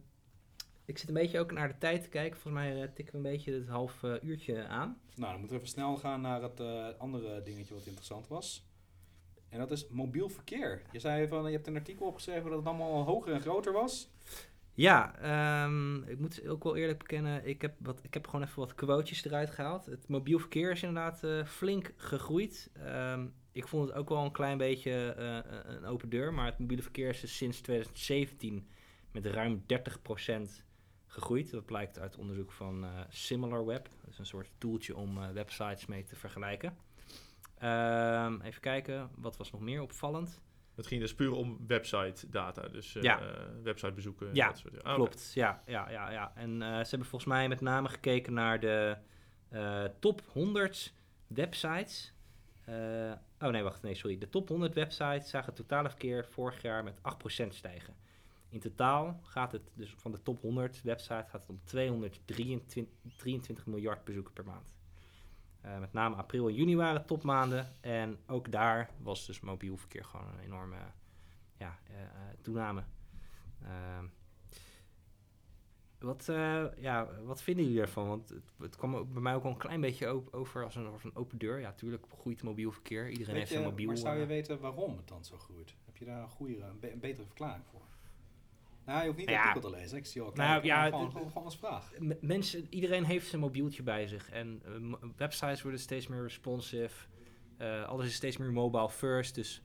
ik 0.85 0.99
zit 0.99 1.09
een 1.09 1.15
beetje 1.15 1.39
ook 1.39 1.53
naar 1.53 1.69
de 1.69 1.79
tijd 1.79 2.03
te 2.03 2.09
kijken. 2.09 2.41
Volgens 2.41 2.65
mij 2.65 2.83
eh, 2.83 2.89
tikken 2.95 3.13
we 3.13 3.29
een 3.29 3.35
beetje 3.35 3.53
het 3.53 3.69
half 3.69 4.03
eh, 4.03 4.15
uurtje 4.23 4.67
aan. 4.67 4.99
Nou, 5.15 5.31
dan 5.31 5.39
moeten 5.39 5.57
we 5.57 5.63
even 5.63 5.69
snel 5.69 5.97
gaan 5.97 6.21
naar 6.21 6.43
het 6.43 6.61
eh, 6.61 6.87
andere 6.99 7.43
dingetje 7.43 7.75
wat 7.75 7.87
interessant 7.87 8.29
was. 8.29 8.67
En 9.49 9.59
dat 9.59 9.71
is 9.71 9.89
mobiel 9.89 10.29
verkeer. 10.29 10.83
Je 10.93 10.99
zei 10.99 11.29
van, 11.29 11.45
je 11.47 11.53
hebt 11.53 11.67
een 11.67 11.77
artikel 11.77 12.07
opgeschreven 12.07 12.49
dat 12.49 12.59
het 12.59 12.67
allemaal 12.67 13.05
hoger 13.05 13.33
en 13.33 13.41
groter 13.41 13.73
was. 13.73 14.11
Ja, 14.77 15.19
ehm, 15.19 16.03
ik 16.03 16.19
moet 16.19 16.47
ook 16.47 16.65
wel 16.65 16.77
eerlijk 16.77 16.99
bekennen, 16.99 17.47
ik 17.47 17.63
heb, 17.63 17.75
wat, 17.79 18.01
ik 18.03 18.15
heb 18.15 18.27
gewoon 18.27 18.43
even 18.47 18.59
wat 18.59 18.75
quotejes 18.75 19.25
eruit 19.25 19.51
gehaald. 19.51 19.87
Het 19.87 20.09
mobiel 20.09 20.39
verkeer 20.39 20.71
is 20.71 20.83
inderdaad 20.83 21.47
flink 21.47 21.93
gegroeid. 21.97 22.71
Ehm, 22.73 23.27
ik 23.53 23.69
vond 23.69 23.89
het 23.89 23.97
ook 23.97 24.09
wel 24.09 24.25
een 24.25 24.33
klein 24.33 24.59
beetje 24.59 25.15
een 25.67 25.85
open 25.85 26.09
deur, 26.09 26.35
maar 26.35 26.47
het 26.47 26.59
mobiele 26.59 26.83
verkeer 26.83 27.09
is 27.09 27.21
dus 27.21 27.37
sinds 27.37 27.61
2017 27.61 28.69
met 29.11 29.27
ruim 29.27 29.65
30% 29.67 30.64
gegroeid. 31.15 31.51
Dat 31.51 31.65
blijkt 31.67 31.99
uit 31.99 32.17
onderzoek 32.17 32.53
van 32.53 32.85
eh 32.85 32.91
SimilarWeb. 33.09 33.89
Dat 34.03 34.11
is 34.13 34.19
een 34.19 34.27
soort 34.27 34.51
tooltje 34.59 34.97
om 34.97 35.23
eh, 35.23 35.29
websites 35.31 35.87
mee 35.87 36.05
te 36.05 36.17
vergelijken. 36.17 36.77
Ehm, 37.59 38.41
even 38.41 38.61
kijken, 38.61 39.11
wat 39.15 39.37
was 39.37 39.51
nog 39.51 39.61
meer 39.61 39.83
opvallend? 39.83 40.41
Het 40.75 40.87
ging 40.87 41.01
dus 41.01 41.15
puur 41.15 41.33
om 41.33 41.59
website 41.67 42.29
data. 42.31 42.69
Dus 42.69 42.95
eh 42.97 43.03
Ja. 43.03 43.21
eh, 43.21 43.47
website 43.63 43.93
bezoeken. 43.93 44.29
en 44.29 44.35
Ja, 44.35 44.47
dat 44.49 44.59
soort, 44.59 44.85
ah. 44.85 44.95
Klopt, 44.95 45.33
ja, 45.35 45.63
ja, 45.67 45.91
ja, 45.91 46.11
ja. 46.11 46.33
En 46.35 46.59
ze 46.61 46.67
hebben 46.91 47.09
volgens 47.09 47.25
mij 47.25 47.49
met 47.49 47.61
name 47.61 47.89
gekeken 47.89 48.33
naar 48.33 48.61
de 48.61 48.97
top 50.01 50.23
100 50.33 50.95
websites. 51.27 52.13
Oh 53.39 53.51
nee, 53.51 53.63
wacht, 53.63 53.83
nee, 53.83 53.95
sorry. 53.95 54.19
De 54.19 54.29
top 54.29 54.49
100 54.49 54.75
websites 54.75 55.31
zagen 55.31 55.47
het 55.47 55.57
totale 55.57 55.89
verkeer 55.89 56.27
vorig 56.27 56.63
jaar 56.63 56.85
met 56.85 57.01
8% 57.03 57.55
stijgen. 57.55 57.95
In 58.55 58.61
totaal 58.61 59.21
gaat 59.23 59.53
het 59.53 59.63
dus 59.75 59.95
van 59.97 60.11
de 60.13 60.23
top 60.23 60.41
100 60.41 60.83
websites 60.83 61.29
gaat 61.31 61.41
het 61.41 61.49
om 61.49 61.61
223 61.65 62.95
23 63.17 63.67
miljard 63.67 64.05
bezoeken 64.05 64.33
per 64.33 64.45
maand. 64.45 64.75
Eh, 65.61 65.79
met 65.79 65.93
name 65.93 66.15
april 66.17 66.49
en 66.49 66.55
juni 66.55 66.77
waren 66.77 67.07
topmaanden. 67.07 67.67
En 67.81 68.19
ook 68.27 68.51
daar 68.53 68.91
was 69.03 69.27
dus 69.27 69.41
mobiel 69.41 69.77
verkeer 69.77 70.05
gewoon 70.05 70.27
een 70.29 70.39
enorme 70.39 70.77
ja, 71.57 71.79
eh, 71.87 72.03
eh, 72.03 72.09
toename. 72.43 72.85
Ehm, 73.63 74.05
wat, 75.99 76.25
ja, 76.77 77.09
wat 77.25 77.43
vinden 77.43 77.65
jullie 77.65 77.81
ervan? 77.81 78.09
Want 78.09 78.29
het, 78.29 78.53
het 78.59 78.77
kwam 78.77 78.97
ook 78.97 79.13
bij 79.13 79.23
mij 79.23 79.35
ook 79.35 79.43
wel 79.43 79.53
een 79.53 79.59
klein 79.59 79.81
beetje 79.81 80.07
o- 80.07 80.29
over 80.31 80.65
als 80.65 80.75
een, 80.77 80.87
als 80.87 81.05
een 81.05 81.17
open 81.17 81.39
deur. 81.39 81.59
Ja, 81.59 81.73
tuurlijk 81.73 82.07
groeit 82.19 82.43
mobiel 82.43 82.73
verkeer. 82.73 83.09
Iedereen 83.11 83.27
Weet 83.27 83.37
heeft 83.43 83.51
je, 83.51 83.57
een 83.59 83.65
mobiel. 83.65 83.87
maar 83.87 83.97
zou 83.97 84.19
je 84.19 84.27
weten 84.27 84.61
waarom 84.61 84.97
het 84.97 85.09
dan 85.09 85.25
zo 85.25 85.39
groeit? 85.39 85.75
Heb 85.85 85.97
je 85.97 86.05
daar 86.05 86.23
een, 86.23 86.29
goede, 86.29 86.61
een, 86.63 86.81
be- 86.81 86.93
een 86.93 87.01
betere 87.01 87.27
verklaring 87.27 87.65
voor? 87.71 87.83
Nou, 88.87 89.01
je 89.01 89.07
hoeft 89.07 89.19
niet 89.19 89.29
Ja. 89.29 89.37
het 89.39 89.47
artikel 89.47 89.71
te 89.71 89.77
lezen. 89.77 89.99
Ik 89.99 90.07
zie 90.07 90.21
al 90.23 90.31
Nou, 90.35 90.49
kijken, 90.49 90.67
ja, 90.69 90.85
gewoon, 90.85 91.03
het- 91.03 91.13
gewoon, 91.13 91.29
gewoon 91.29 91.45
als 91.45 91.57
vraag. 91.59 91.93
Mensen, 92.21 92.67
iedereen 92.71 93.05
heeft 93.05 93.29
zijn 93.29 93.41
mobieltje 93.41 93.83
bij 93.83 94.07
zich. 94.07 94.31
En 94.31 94.63
eh, 94.65 95.09
websites 95.17 95.63
worden 95.63 95.81
steeds 95.81 96.07
meer 96.07 96.23
responsive. 96.23 97.07
Eh, 97.57 97.85
alles 97.85 98.07
is 98.07 98.15
steeds 98.15 98.37
meer 98.37 98.53
mobile 98.53 98.91
first. 98.91 99.35
Dus 99.35 99.63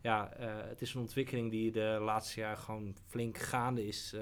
ja, 0.00 0.32
eh, 0.32 0.68
het 0.68 0.80
is 0.82 0.94
een 0.94 1.00
ontwikkeling 1.00 1.50
die 1.50 1.70
de 1.72 1.98
laatste 2.02 2.40
jaren 2.40 2.58
gewoon 2.58 2.96
flink 3.06 3.38
gaande 3.38 3.86
is. 3.86 4.14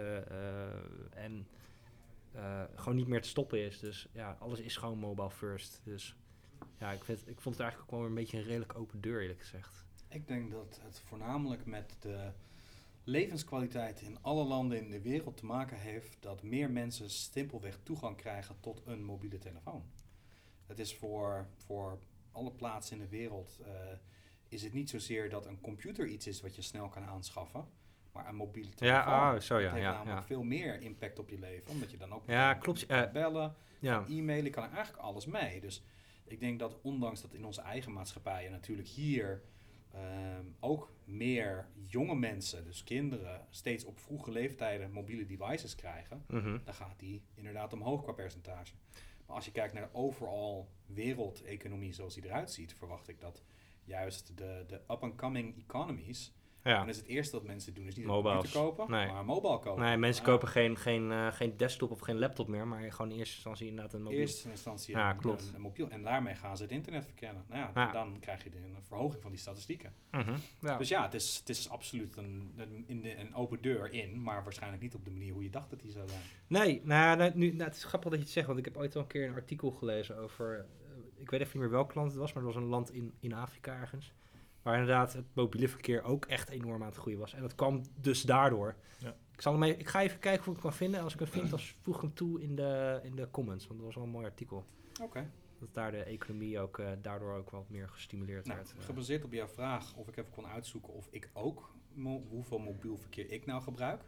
en 1.10 1.46
gewoon 2.74 2.96
niet 2.96 3.06
meer 3.08 3.22
te 3.22 3.28
stoppen 3.28 3.58
is. 3.64 3.78
Dus 3.78 4.08
ja, 4.12 4.36
alles 4.40 4.60
is 4.60 4.76
gewoon 4.76 4.98
mobile 4.98 5.30
first. 5.30 5.80
Dus 5.84 6.16
ja, 6.78 6.90
ik, 6.92 7.04
vind, 7.04 7.18
ik 7.28 7.40
vond 7.40 7.54
het 7.54 7.64
eigenlijk 7.64 7.92
ook 7.92 7.98
wel 8.00 8.08
een 8.08 8.14
beetje 8.14 8.38
een 8.38 8.44
redelijk 8.44 8.78
open 8.78 9.00
deur, 9.00 9.20
eerlijk 9.22 9.40
gezegd. 9.40 9.86
Ik 10.08 10.26
denk 10.28 10.50
dat 10.50 10.80
het 10.82 11.00
voornamelijk 11.04 11.66
met 11.66 11.96
de 12.00 12.30
levenskwaliteit 13.08 14.00
in 14.00 14.18
alle 14.22 14.44
landen 14.44 14.78
in 14.78 14.90
de 14.90 15.00
wereld 15.00 15.36
te 15.36 15.46
maken 15.46 15.76
heeft 15.78 16.16
dat 16.20 16.42
meer 16.42 16.70
mensen 16.70 17.10
simpelweg 17.10 17.78
toegang 17.82 18.16
krijgen 18.16 18.56
tot 18.60 18.82
een 18.84 19.04
mobiele 19.04 19.38
telefoon. 19.38 19.82
Het 20.66 20.78
is 20.78 20.94
voor, 20.94 21.46
voor 21.56 21.98
alle 22.32 22.50
plaatsen 22.52 22.96
in 22.96 23.02
de 23.02 23.08
wereld 23.08 23.58
eh, 23.64 23.72
is 24.48 24.62
het 24.62 24.72
niet 24.72 24.90
zozeer 24.90 25.30
dat 25.30 25.46
een 25.46 25.60
computer 25.60 26.06
iets 26.06 26.26
is 26.26 26.40
wat 26.40 26.56
je 26.56 26.62
snel 26.62 26.88
kan 26.88 27.02
aanschaffen, 27.04 27.68
maar 28.12 28.28
een 28.28 28.34
mobiele 28.36 28.68
Ja, 28.68 28.74
telefoon 29.02 29.34
oh, 29.34 29.40
zo 29.40 29.58
ja, 29.58 29.70
heeft 29.70 29.82
ja, 29.82 29.92
namelijk 29.92 30.18
ja. 30.20 30.24
veel 30.26 30.42
meer 30.42 30.80
impact 30.80 31.18
op 31.18 31.28
je 31.30 31.38
leven. 31.38 31.70
Omdat 31.70 31.90
je 31.90 31.96
dan 31.96 32.12
ook 32.12 32.26
Ja, 32.26 32.52
kan- 32.52 32.62
klopt, 32.62 32.86
kan 32.86 33.04
eh, 33.04 33.12
bellen, 33.12 33.54
Ja, 33.80 34.04
e-mailen, 34.08 34.50
kan 34.50 34.64
er 34.64 34.72
eigenlijk 34.72 35.02
alles 35.02 35.26
mee. 35.26 35.60
Dus 35.60 35.82
ik 36.24 36.40
denk 36.40 36.58
dat 36.58 36.78
ondanks 36.82 37.20
dat 37.20 37.32
in 37.34 37.44
onze 37.44 37.60
eigen 37.60 37.92
maatschappijen 37.92 38.50
natuurlijk 38.50 38.88
hier 38.88 39.42
ehm, 39.92 40.44
ook 40.60 40.92
meer 41.04 41.68
jonge 41.86 42.14
mensen, 42.14 42.64
dus 42.64 42.84
kinderen, 42.84 43.46
steeds 43.50 43.84
op 43.84 43.98
vroege 43.98 44.30
leeftijden 44.30 44.92
mobiele 44.92 45.26
devices 45.26 45.74
krijgen, 45.74 46.24
mhm. 46.28 46.58
dan 46.64 46.74
gaat 46.74 46.98
die 46.98 47.22
inderdaad 47.34 47.72
omhoog 47.72 48.02
qua 48.02 48.12
percentage. 48.12 48.74
Maar 49.26 49.36
als 49.36 49.44
je 49.44 49.50
kijkt 49.52 49.74
naar 49.74 49.82
de 49.82 49.98
overal 49.98 50.68
wereldeconomie 50.86 51.92
zoals 51.92 52.14
die 52.14 52.24
eruit 52.24 52.50
ziet, 52.50 52.74
verwacht 52.74 53.08
ik 53.08 53.20
dat 53.20 53.42
juist 53.84 54.36
de, 54.36 54.64
de 54.66 54.74
up-and-coming 54.74 55.58
economies, 55.58 56.32
ja. 56.64 56.78
dan 56.78 56.88
is 56.88 56.96
het 56.96 57.06
eerste 57.06 57.36
wat 57.36 57.46
mensen 57.46 57.74
doen, 57.74 57.86
is 57.86 57.96
niet 57.96 58.06
een 58.06 58.10
computer 58.22 58.52
kopen, 58.60 58.90
Nee. 58.90 59.06
maar 59.06 59.20
een 59.20 59.26
mobile 59.26 59.58
kopen. 59.58 59.82
Nee, 59.84 59.96
mensen 59.96 60.24
Ja. 60.24 60.30
kopen 60.30 60.48
geen, 60.48 60.76
geen, 60.76 61.12
eh, 61.12 61.32
geen 61.32 61.56
desktop 61.56 61.90
of 61.90 62.00
geen 62.00 62.18
laptop 62.18 62.48
meer, 62.48 62.66
maar 62.66 62.92
gewoon 62.92 63.10
in 63.10 63.18
eerste 63.18 63.34
instantie 63.34 63.66
inderdaad 63.68 63.92
een 63.92 63.98
In 63.98 64.04
mobiel. 64.04 64.20
eerste 64.20 64.50
instantie 64.50 64.94
Ja, 64.96 65.10
een, 65.10 65.16
klopt. 65.16 65.48
Een, 65.48 65.54
een 65.54 65.60
mobiel. 65.60 65.88
En 65.88 66.02
daarmee 66.02 66.34
gaan 66.34 66.56
ze 66.56 66.62
het 66.62 66.72
internet 66.72 67.04
verkennen. 67.04 67.44
Nou 67.48 67.60
ja, 67.60 67.70
Ja. 67.74 67.92
dan 67.92 68.16
krijg 68.20 68.44
je 68.44 68.50
de- 68.50 68.56
een 68.56 68.76
verhoging 68.82 69.22
van 69.22 69.30
die 69.30 69.40
statistieken. 69.40 69.92
Mhm. 70.10 70.34
Ja. 70.60 70.76
Dus 70.76 70.88
ja, 70.88 71.02
het 71.02 71.14
is, 71.14 71.36
het 71.38 71.48
is 71.48 71.68
absoluut 71.68 72.16
een, 72.16 72.52
een, 72.56 72.84
in 72.86 73.00
de, 73.00 73.16
een 73.18 73.34
open 73.34 73.62
deur 73.62 73.92
in, 73.92 74.22
maar 74.22 74.42
waarschijnlijk 74.42 74.82
niet 74.82 74.94
op 74.94 75.04
de 75.04 75.10
manier 75.10 75.32
hoe 75.32 75.42
je 75.42 75.50
dacht 75.50 75.70
dat 75.70 75.80
die 75.80 75.90
zou 75.90 76.08
zijn. 76.08 76.20
Nee, 76.46 76.80
nou, 76.84 77.16
nou, 77.16 77.30
nu, 77.34 77.50
nou, 77.52 77.64
het 77.68 77.76
is 77.76 77.84
grappig 77.84 78.10
dat 78.10 78.18
je 78.18 78.24
het 78.24 78.34
zegt, 78.34 78.46
want 78.46 78.58
ik 78.58 78.64
heb 78.64 78.76
ooit 78.76 78.94
al 78.96 79.00
een 79.02 79.06
keer 79.06 79.28
een 79.28 79.34
artikel 79.34 79.70
gelezen 79.70 80.18
over, 80.18 80.58
eh, 80.58 80.64
ik 81.22 81.30
weet 81.30 81.40
even 81.40 81.52
niet 81.52 81.62
meer 81.68 81.76
welk 81.78 81.94
land 81.94 82.10
het 82.10 82.20
was, 82.20 82.32
maar 82.32 82.42
het 82.44 82.52
was 82.54 82.62
een 82.62 82.68
land 82.68 82.92
in, 82.92 83.12
in 83.20 83.32
Afrika 83.32 83.80
ergens, 83.80 84.12
waar 84.62 84.78
inderdaad 84.78 85.12
het 85.12 85.24
mobiele 85.34 85.68
verkeer 85.68 86.02
ook 86.02 86.24
echt 86.26 86.48
enorm 86.48 86.82
aan 86.82 86.88
het 86.88 86.96
groeien 86.96 87.18
was. 87.18 87.34
En 87.34 87.40
dat 87.42 87.54
kwam 87.54 87.82
dus 88.00 88.22
daardoor. 88.22 88.74
Ja. 88.98 89.16
Ik, 89.32 89.40
zal 89.40 89.52
hem 89.52 89.62
even, 89.62 89.78
ik 89.80 89.88
ga 89.88 90.02
even 90.02 90.18
kijken 90.18 90.40
of 90.40 90.46
ik 90.46 90.52
hem 90.52 90.62
kan 90.62 90.72
vinden. 90.72 90.98
En 90.98 91.04
als 91.04 91.12
ik 91.12 91.18
hem 91.18 91.28
vind, 91.28 91.50
dan 91.50 91.60
voeg 91.82 91.94
ik 91.96 92.00
hem 92.02 92.14
toe 92.14 92.42
in 92.42 92.56
de, 92.56 93.00
in 93.02 93.16
de 93.16 93.30
comments, 93.30 93.66
want 93.66 93.76
dat 93.78 93.86
was 93.86 93.94
wel 93.96 94.04
een 94.04 94.10
mooi 94.10 94.24
artikel. 94.26 94.64
Oké. 95.02 95.30
Dat 95.58 95.74
daar 95.74 95.90
de 95.90 96.02
economie 96.02 96.60
ook 96.60 96.78
eh, 96.78 96.88
daardoor 97.02 97.34
ook 97.34 97.50
wat 97.50 97.68
meer 97.68 97.88
gestimuleerd 97.88 98.46
Nou, 98.46 98.58
werd. 98.58 98.74
eh. 98.78 98.84
gebaseerd 98.84 99.24
op 99.24 99.32
jouw 99.32 99.46
vraag 99.48 99.94
of 99.96 100.08
ik 100.08 100.16
even 100.16 100.30
kon 100.30 100.46
uitzoeken 100.46 100.92
of 100.92 101.08
ik 101.10 101.30
ook, 101.32 101.74
mo- 101.92 102.22
hoeveel 102.28 102.58
mobiel 102.58 102.96
verkeer 102.96 103.30
ik 103.32 103.46
nou 103.46 103.62
gebruik. 103.62 104.02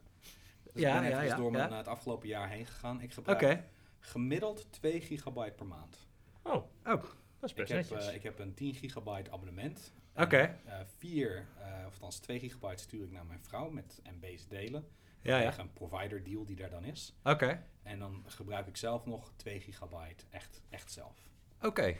Dus 0.73 0.83
Ja, 0.83 0.95
ik 0.95 1.01
ben 1.01 1.11
ja, 1.11 1.17
even 1.17 1.27
ja, 1.29 1.37
door 1.37 1.51
ja. 1.53 1.59
mijn, 1.59 1.71
eh, 1.71 1.77
het 1.77 1.89
afgelopen 1.89 2.29
jaar 2.29 2.49
heen 2.51 2.67
gegaan. 2.67 3.01
Ik 3.01 3.11
Oké. 3.11 3.15
gebruik 3.15 3.63
gemiddeld 3.99 4.67
2 4.73 5.01
gigabyte 5.01 5.53
per 5.57 5.67
maand. 5.67 6.09
Oh, 6.43 6.55
Oh, 6.55 6.65
dat 6.85 7.05
is 7.41 7.51
Ik 7.51 7.57
best 7.57 7.69
heb, 7.73 7.79
netjes. 7.91 8.09
eh, 8.09 8.15
ik 8.15 8.23
heb 8.23 8.39
een 8.39 8.55
10 8.55 8.75
gigabyte 8.75 9.31
abonnement. 9.31 9.93
Oké. 10.17 10.37
En, 10.39 10.61
eh, 10.65 10.81
vier, 10.99 11.47
eh, 11.61 11.85
of 11.87 11.93
althans 11.93 12.19
2 12.19 12.39
gigabyte 12.39 12.83
stuur 12.83 13.05
ik 13.05 13.11
naar 13.11 13.27
mijn 13.27 13.45
vrouw 13.45 13.71
met 13.71 14.01
MB's 14.17 14.47
delen. 14.49 14.89
ja, 15.23 15.39
ja. 15.39 15.51
Tegen 15.51 15.63
een 15.63 15.73
provider 15.73 16.25
deal 16.25 16.45
die 16.45 16.57
daar 16.57 16.71
dan 16.71 16.85
is. 16.85 17.15
Oké. 17.25 17.63
En 17.83 17.99
dan 17.99 18.25
gebruik 18.27 18.67
ik 18.67 18.77
zelf 18.77 19.07
nog 19.07 19.33
2 19.37 19.61
gigabyte, 19.61 20.25
echt, 20.31 20.63
echt 20.69 20.93
zelf. 20.93 21.29
Oké. 21.63 21.97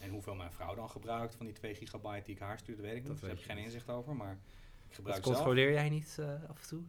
En 0.00 0.10
hoeveel 0.10 0.34
mijn 0.34 0.52
vrouw 0.52 0.74
dan 0.74 0.90
gebruikt 0.90 1.34
van 1.34 1.46
die 1.46 1.54
2 1.54 1.74
gigabyte 1.74 2.24
die 2.24 2.34
ik 2.34 2.40
haar 2.40 2.58
stuur, 2.58 2.76
dat 2.76 2.84
weet 2.84 2.96
ik 2.96 3.02
niet. 3.02 3.08
Dat 3.12 3.20
Daar 3.20 3.30
heb 3.30 3.38
ik 3.38 3.44
geen 3.44 3.58
inzicht 3.58 3.88
over, 3.88 4.16
maar 4.16 4.32
ik 4.32 4.38
Dat 4.86 4.94
gebruik 4.94 5.22
zelf. 5.24 5.36
controleer 5.36 5.72
jij 5.72 5.88
niet 5.88 6.16
eh, 6.20 6.28
af 6.48 6.60
en 6.62 6.68
toe? 6.68 6.82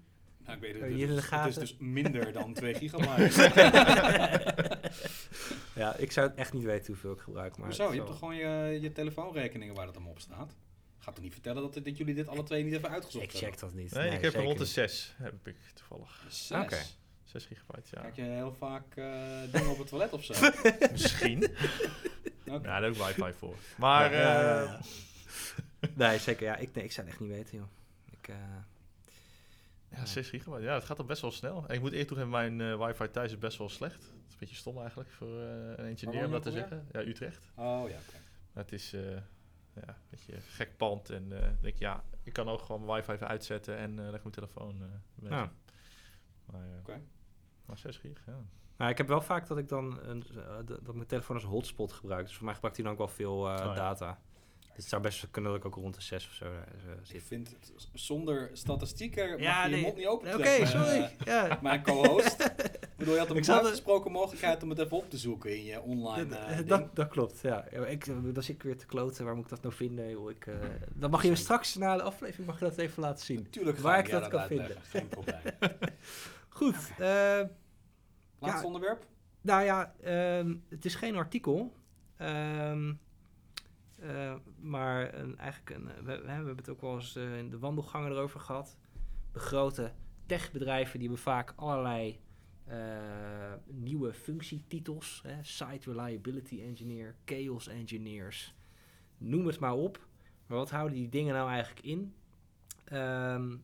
Nou, 0.48 0.60
ik 0.60 0.64
weet 0.64 0.74
het, 0.74 0.84
het, 0.92 0.92
is, 1.00 1.10
het 1.10 1.18
is 1.18 1.24
gaten? 1.26 1.60
dus 1.60 1.76
minder 1.80 2.32
dan 2.32 2.54
2 2.54 2.74
gigabyte. 2.80 3.52
ja, 5.76 5.96
ik 5.96 6.12
zou 6.12 6.28
het 6.28 6.38
echt 6.38 6.54
niet 6.54 6.64
weten 6.64 6.88
hoeveel 6.88 7.12
ik 7.12 7.20
gebruik. 7.20 7.58
Maar 7.58 7.66
Hoezo? 7.68 7.84
het 7.84 7.92
Je 7.92 7.98
hebt 7.98 8.10
toch 8.12 8.20
gewoon 8.20 8.36
je, 8.36 8.80
je 8.82 8.92
telefoonrekeningen 8.92 9.76
waar 9.76 9.86
dat 9.86 9.96
allemaal 9.96 10.12
op 10.12 10.20
staat? 10.20 10.56
Gaat 11.00 11.16
toch 11.16 11.24
niet 11.24 11.34
vertellen 11.34 11.62
dat, 11.62 11.84
dat 11.84 11.98
jullie 11.98 12.14
dit 12.16 12.28
alle 12.28 12.44
twee 12.44 12.64
niet 12.64 12.74
even 12.74 12.90
uitgezocht 12.90 13.24
Ik 13.24 13.32
hebben? 13.32 13.50
check 13.50 13.60
dat 13.60 13.74
niet. 13.74 13.94
nee, 13.94 14.10
ik 14.12 14.22
heb 14.22 14.34
er 14.34 14.44
rond 14.44 14.58
de 14.58 14.64
niet. 14.64 14.74
6, 14.74 15.14
heb 15.18 15.48
ik 15.48 15.56
toevallig. 15.74 16.26
Zes. 16.30 16.58
Oké. 16.62 16.78
6 17.24 17.46
gigabyte, 17.46 17.88
ja. 17.92 18.02
Kijk 18.02 18.16
je 18.16 18.22
heel 18.22 18.56
vaak 18.58 18.96
eh, 18.96 19.06
dingen 19.52 19.70
op 19.70 19.78
het 19.78 19.88
toilet 19.88 20.14
of 20.14 20.24
zo? 20.24 20.34
Misschien. 20.92 21.44
Oké. 22.46 22.54
Ja, 22.54 22.58
daar 22.60 22.84
heb 22.84 22.92
ik 22.96 23.02
wifi 23.02 23.34
voor. 23.38 23.56
Maar, 23.78 24.12
Ja, 24.14 24.20
ja, 24.20 24.42
ja, 24.42 24.64
eh, 24.64 24.70
ja. 24.70 24.80
Nee, 25.96 26.20
zeker. 26.20 26.46
Ja, 26.46 26.56
ik, 26.56 26.74
nee, 26.76 26.84
ik 26.84 26.92
zou 26.92 27.08
het 27.08 27.16
echt 27.16 27.26
niet 27.26 27.36
weten, 27.38 27.58
joh. 27.58 27.68
Ik, 28.22 28.28
eh, 28.28 28.36
Ja, 29.98 30.06
6 30.06 30.30
gigabyte. 30.30 30.62
Ja, 30.64 30.74
het 30.74 30.84
gaat 30.84 31.00
al 31.00 31.06
best 31.06 31.22
wel 31.22 31.32
snel. 31.32 31.68
En 31.68 31.76
ik 31.76 31.82
moet 31.82 31.92
eerlijk 31.92 32.08
toegeven, 32.08 32.32
mijn 32.32 32.62
eh, 32.62 32.86
wifi 32.86 33.12
thuis 33.12 33.32
is 33.32 33.38
best 33.38 33.58
wel 33.58 33.70
slecht. 33.70 33.96
Het 34.04 34.04
is 34.28 34.32
een 34.34 34.40
beetje 34.40 34.56
stom 34.56 34.78
eigenlijk 34.80 35.10
voor 35.10 35.28
eh, 35.42 35.70
een 35.70 35.86
engineer 35.86 36.26
om 36.26 36.32
dat 36.32 36.44
te 36.44 36.52
zeggen. 36.52 36.88
Ja, 36.92 37.00
Utrecht. 37.02 37.52
Oh 37.56 37.66
ja, 37.66 37.96
oké. 37.98 38.18
Maar 38.54 38.64
het 38.64 38.72
is 38.72 38.94
eh, 38.94 39.02
ja, 39.74 39.88
een 39.88 39.96
beetje 40.10 40.34
gek 40.42 40.78
pand. 40.78 41.10
En 41.10 41.32
ik 41.32 41.62
denk, 41.62 41.78
ja, 41.78 42.04
ik 42.24 42.34
kan 42.34 42.50
ook 42.50 42.62
gewoon 42.62 42.86
mijn 42.86 42.98
wifi 42.98 43.12
even 43.12 43.28
uitzetten 43.28 43.78
en 43.78 43.96
leg 43.96 44.22
mijn 44.24 44.34
telefoon 44.36 44.80
weg. 45.16 45.32
Ja. 45.32 45.52
Maar, 46.46 46.66
Oké. 46.80 47.02
maar 47.66 47.78
6 47.78 47.98
gig, 47.98 48.24
ja. 48.26 48.40
nou, 48.78 48.92
ik 48.92 48.98
heb 48.98 49.08
wel 49.08 49.22
vaak 49.22 49.48
dat 49.48 49.58
ik 49.58 49.70
dan 49.70 50.00
een, 50.02 50.24
dat 50.66 50.96
mijn 50.96 51.08
telefoon 51.08 51.36
als 51.36 51.46
hotspot 51.46 51.92
gebruik. 51.94 52.26
Dus 52.26 52.36
voor 52.36 52.46
mij 52.46 52.54
gebruikt 52.54 52.78
hij 52.78 52.86
dan 52.86 52.96
ook 52.96 53.02
wel 53.06 53.16
veel 53.16 53.38
Oh, 53.38 53.56
ja. 53.58 53.74
data. 53.74 54.20
Het 54.78 54.86
zou 54.86 55.02
best 55.02 55.28
kunnen 55.32 55.52
dat 55.52 55.60
ik 55.60 55.66
ook 55.68 55.76
rond 55.76 55.96
de 55.96 56.02
6 56.02 56.28
of 56.28 56.34
zo 56.34 56.46
eh, 56.46 56.52
Ik 56.52 57.06
zit. 57.06 57.24
vind 57.24 57.48
het, 57.50 57.72
zonder 57.94 58.50
statistieken 58.54 59.38
Ja, 59.42 59.66
je 59.66 59.72
nee. 59.72 59.82
mond 59.82 59.96
niet 59.96 60.08
open 60.08 60.34
Oké, 60.34 60.66
sorry. 60.66 60.88
eh, 61.02 61.10
ja. 61.26 61.60
mijn 61.62 61.84
co-host. 61.84 62.42
ik 62.82 62.94
bedoel, 62.98 63.14
je 63.14 63.20
had 63.20 63.30
een 63.30 63.36
Ik 63.38 63.50
uitgesproken 63.50 64.12
mogelijkheid 64.12 64.64
om 64.64 64.70
het 64.70 64.80
even 64.80 64.98
op 64.98 65.10
te 65.10 65.18
zoeken 65.18 65.56
in 65.58 65.64
je 65.64 65.82
online 65.82 66.26
Dat- 66.30 66.40
eh, 66.40 66.58
dat, 66.58 66.68
dat, 66.68 66.96
dat 66.96 67.08
klopt, 67.08 67.40
ja. 67.42 67.66
Ik, 67.66 68.06
dan 68.34 68.44
zit 68.44 68.56
ik 68.56 68.64
weer 68.64 68.78
te 68.78 68.86
kloten. 68.86 69.26
Waar 69.26 69.36
moet 69.36 69.44
ik 69.44 69.50
dat 69.50 69.62
nou 69.62 69.74
vinden? 69.74 70.10
joh? 70.10 70.30
Ik, 70.32 70.48
dan 70.94 71.10
mag 71.10 71.24
je 71.24 71.30
me 71.30 71.36
straks 71.36 71.76
na 71.76 71.96
de 71.96 72.02
aflevering 72.04 72.48
mag 72.48 72.60
je 72.60 72.66
dat 72.66 72.78
even 72.78 73.02
laten 73.04 73.26
zien. 73.26 73.42
Natuurlijk 73.44 73.78
waar 73.78 74.00
ik 74.00 74.08
jij 74.08 74.20
dat 74.20 74.30
kan 74.30 74.40
uitleggen, 74.40 74.82
Geen 74.82 75.08
probleem. 75.08 75.42
Goed. 76.50 76.76
eh, 76.98 77.42
Laatste 78.40 78.66
onderwerp? 78.66 79.06
nou 79.42 79.64
ja, 79.64 79.94
ehm, 80.02 80.56
het 80.70 80.86
is 80.86 80.96
geen 80.96 81.16
artikel. 81.16 81.74
Ehm, 82.18 82.94
eh, 84.00 84.36
maar 84.60 85.14
een, 85.14 85.38
eigenlijk 85.38 85.70
een, 85.70 86.06
we, 86.06 86.22
we 86.22 86.30
hebben 86.30 86.56
het 86.56 86.70
ook 86.70 86.82
wel 86.82 86.96
eens 86.96 87.16
eh, 87.16 87.38
in 87.38 87.50
de 87.50 87.60
wandelgangen 87.60 88.12
erover 88.12 88.40
gehad. 88.40 88.78
De 89.32 89.40
grote 89.40 89.92
techbedrijven 90.26 91.00
die 91.00 91.08
hebben 91.08 91.26
vaak 91.26 91.54
allerlei 91.56 92.20
eh, 92.68 93.54
nieuwe 93.66 94.14
functietitels. 94.14 95.22
Hè? 95.24 95.44
Site 95.44 95.92
Reliability 95.92 96.62
Engineer, 96.62 97.16
Chaos 97.26 97.68
Engineers. 97.68 98.56
Noem 99.18 99.46
het 99.48 99.60
maar 99.60 99.74
op. 99.74 100.08
Maar 100.46 100.58
wat 100.58 100.70
houden 100.70 100.98
die 100.98 101.10
dingen 101.10 101.34
nou 101.34 101.50
eigenlijk 101.50 101.86
in? 101.86 102.16
Ehm, 102.86 103.48
nou, 103.48 103.60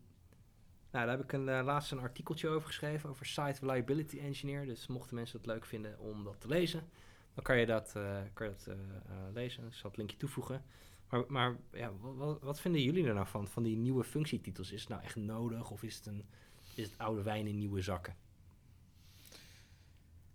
daar 1.05 1.09
heb 1.09 1.23
ik 1.23 1.31
een, 1.31 1.49
eh, 1.49 1.63
laatst 1.63 1.91
een 1.91 1.99
artikeltje 1.99 2.47
over 2.49 2.67
geschreven, 2.67 3.09
over 3.09 3.25
Site 3.25 3.59
Reliability 3.59 4.19
Engineer. 4.19 4.65
Dus 4.65 4.87
mochten 4.87 5.15
mensen 5.15 5.37
het 5.37 5.47
leuk 5.47 5.65
vinden 5.65 5.99
om 5.99 6.23
dat 6.23 6.41
te 6.41 6.47
lezen, 6.47 6.89
dan 7.33 7.43
kan 7.43 7.57
je 7.57 7.65
dat, 7.65 7.93
eh, 7.95 8.17
kan 8.33 8.47
je 8.47 8.53
dat 8.53 8.67
eh, 8.67 8.73
eh, 8.73 9.33
lezen. 9.33 9.67
Ik 9.67 9.73
zal 9.73 9.89
het 9.89 9.97
linkje 9.97 10.17
toevoegen. 10.17 10.63
Maar, 11.09 11.23
maar 11.27 11.55
ja, 11.71 11.91
wat, 11.99 12.41
wat 12.41 12.59
vinden 12.59 12.81
jullie 12.81 13.07
er 13.07 13.13
nou 13.13 13.27
van, 13.27 13.47
van 13.47 13.63
die 13.63 13.77
nieuwe 13.77 14.03
functietitels? 14.03 14.71
Is 14.71 14.79
het 14.79 14.89
nou 14.89 15.03
echt 15.03 15.15
nodig 15.15 15.71
of 15.71 15.83
is 15.83 15.95
het, 15.95 16.05
een, 16.05 16.25
is 16.75 16.83
het 16.85 16.97
oude 16.97 17.21
wijn 17.21 17.47
in 17.47 17.57
nieuwe 17.57 17.81
zakken? 17.81 18.15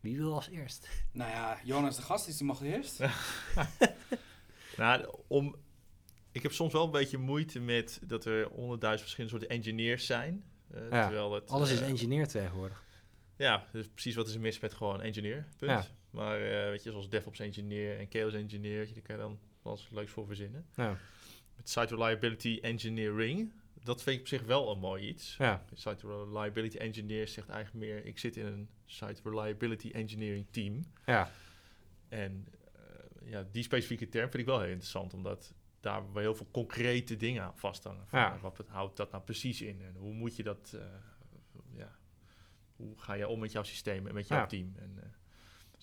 Wie 0.00 0.16
wil 0.16 0.34
als 0.34 0.48
eerst? 0.48 0.88
Nou 1.12 1.30
ja, 1.30 1.58
Jonas 1.64 1.96
de 1.96 2.02
gast 2.02 2.28
is, 2.28 2.36
die 2.36 2.46
mag 2.46 2.62
eerst. 2.62 3.00
Nou, 4.76 5.14
om, 5.26 5.56
ik 6.32 6.42
heb 6.42 6.52
soms 6.52 6.72
wel 6.72 6.84
een 6.84 6.90
beetje 6.90 7.18
moeite 7.18 7.60
met 7.60 8.00
dat 8.04 8.24
er 8.24 8.46
honderdduizend 8.48 9.02
verschillende 9.02 9.38
soorten 9.38 9.56
engineers 9.56 10.06
zijn. 10.06 10.44
Eh, 10.70 10.90
Ja, 10.90 11.02
terwijl 11.02 11.32
het, 11.32 11.50
Alles 11.50 11.70
is 11.70 11.80
engineer 11.80 12.28
tegenwoordig. 12.28 12.84
Ja, 13.36 13.66
dus 13.72 13.88
precies 13.88 14.14
wat 14.14 14.28
is 14.28 14.34
er 14.34 14.40
mis 14.40 14.60
met 14.60 14.74
gewoon 14.74 15.00
engineer, 15.00 15.48
punt. 15.56 15.70
Ja. 15.70 15.86
Maar 16.10 16.40
eh, 16.40 16.68
weet 16.70 16.82
je, 16.82 16.90
zoals 16.90 17.08
DevOps 17.08 17.38
engineer 17.38 17.98
en 17.98 18.06
Chaos 18.08 18.34
engineer, 18.34 18.78
weet 18.78 18.88
je, 18.88 18.94
daar 18.94 19.02
kan 19.02 19.16
je 19.16 19.22
dan 19.22 19.38
wel 19.62 19.72
eens 19.72 19.88
leuks 19.90 20.10
voor 20.10 20.26
verzinnen. 20.26 20.66
Ja. 20.74 20.96
Met 21.56 21.68
Site 21.68 21.94
Reliability 21.94 22.58
Engineering, 22.62 23.52
dat 23.82 24.02
vind 24.02 24.14
ik 24.16 24.22
op 24.22 24.28
zich 24.28 24.42
wel 24.42 24.70
een 24.72 24.78
mooi 24.78 25.08
iets. 25.08 25.36
Ja. 25.36 25.64
Site 25.74 26.06
Reliability 26.06 26.76
Engineer 26.76 27.28
zegt 27.28 27.48
eigenlijk 27.48 27.84
meer, 27.86 28.04
ik 28.04 28.18
zit 28.18 28.36
in 28.36 28.46
een 28.46 28.68
Site 28.86 29.20
Reliability 29.24 29.90
Engineering 29.90 30.46
team. 30.50 30.84
Ja. 31.06 31.30
En 32.08 32.46
eh, 32.74 33.30
ja, 33.30 33.46
die 33.52 33.62
specifieke 33.62 34.08
term 34.08 34.30
vind 34.30 34.42
ik 34.42 34.46
wel 34.48 34.60
heel 34.60 34.68
interessant, 34.70 35.14
omdat 35.14 35.54
daar 35.80 36.02
heel 36.14 36.34
veel 36.34 36.48
concrete 36.50 37.16
dingen 37.16 37.42
aan 37.42 37.56
vasthangen. 37.58 38.06
Van, 38.08 38.18
Ja. 38.18 38.34
eh, 38.34 38.40
Wat 38.42 38.64
houdt 38.68 38.96
dat 38.96 39.10
nou 39.10 39.22
precies 39.22 39.62
in 39.62 39.82
en 39.82 39.94
hoe 39.96 40.12
moet 40.12 40.36
je 40.36 40.42
dat, 40.42 40.76
ja, 41.76 41.96
hoe 42.76 42.98
ga 42.98 43.12
je 43.12 43.28
om 43.28 43.38
met 43.40 43.52
jouw 43.52 43.62
systeem 43.62 44.06
en 44.06 44.14
met 44.14 44.28
jouw 44.28 44.38
Ja. 44.38 44.46
team? 44.46 44.72
En, 44.76 45.14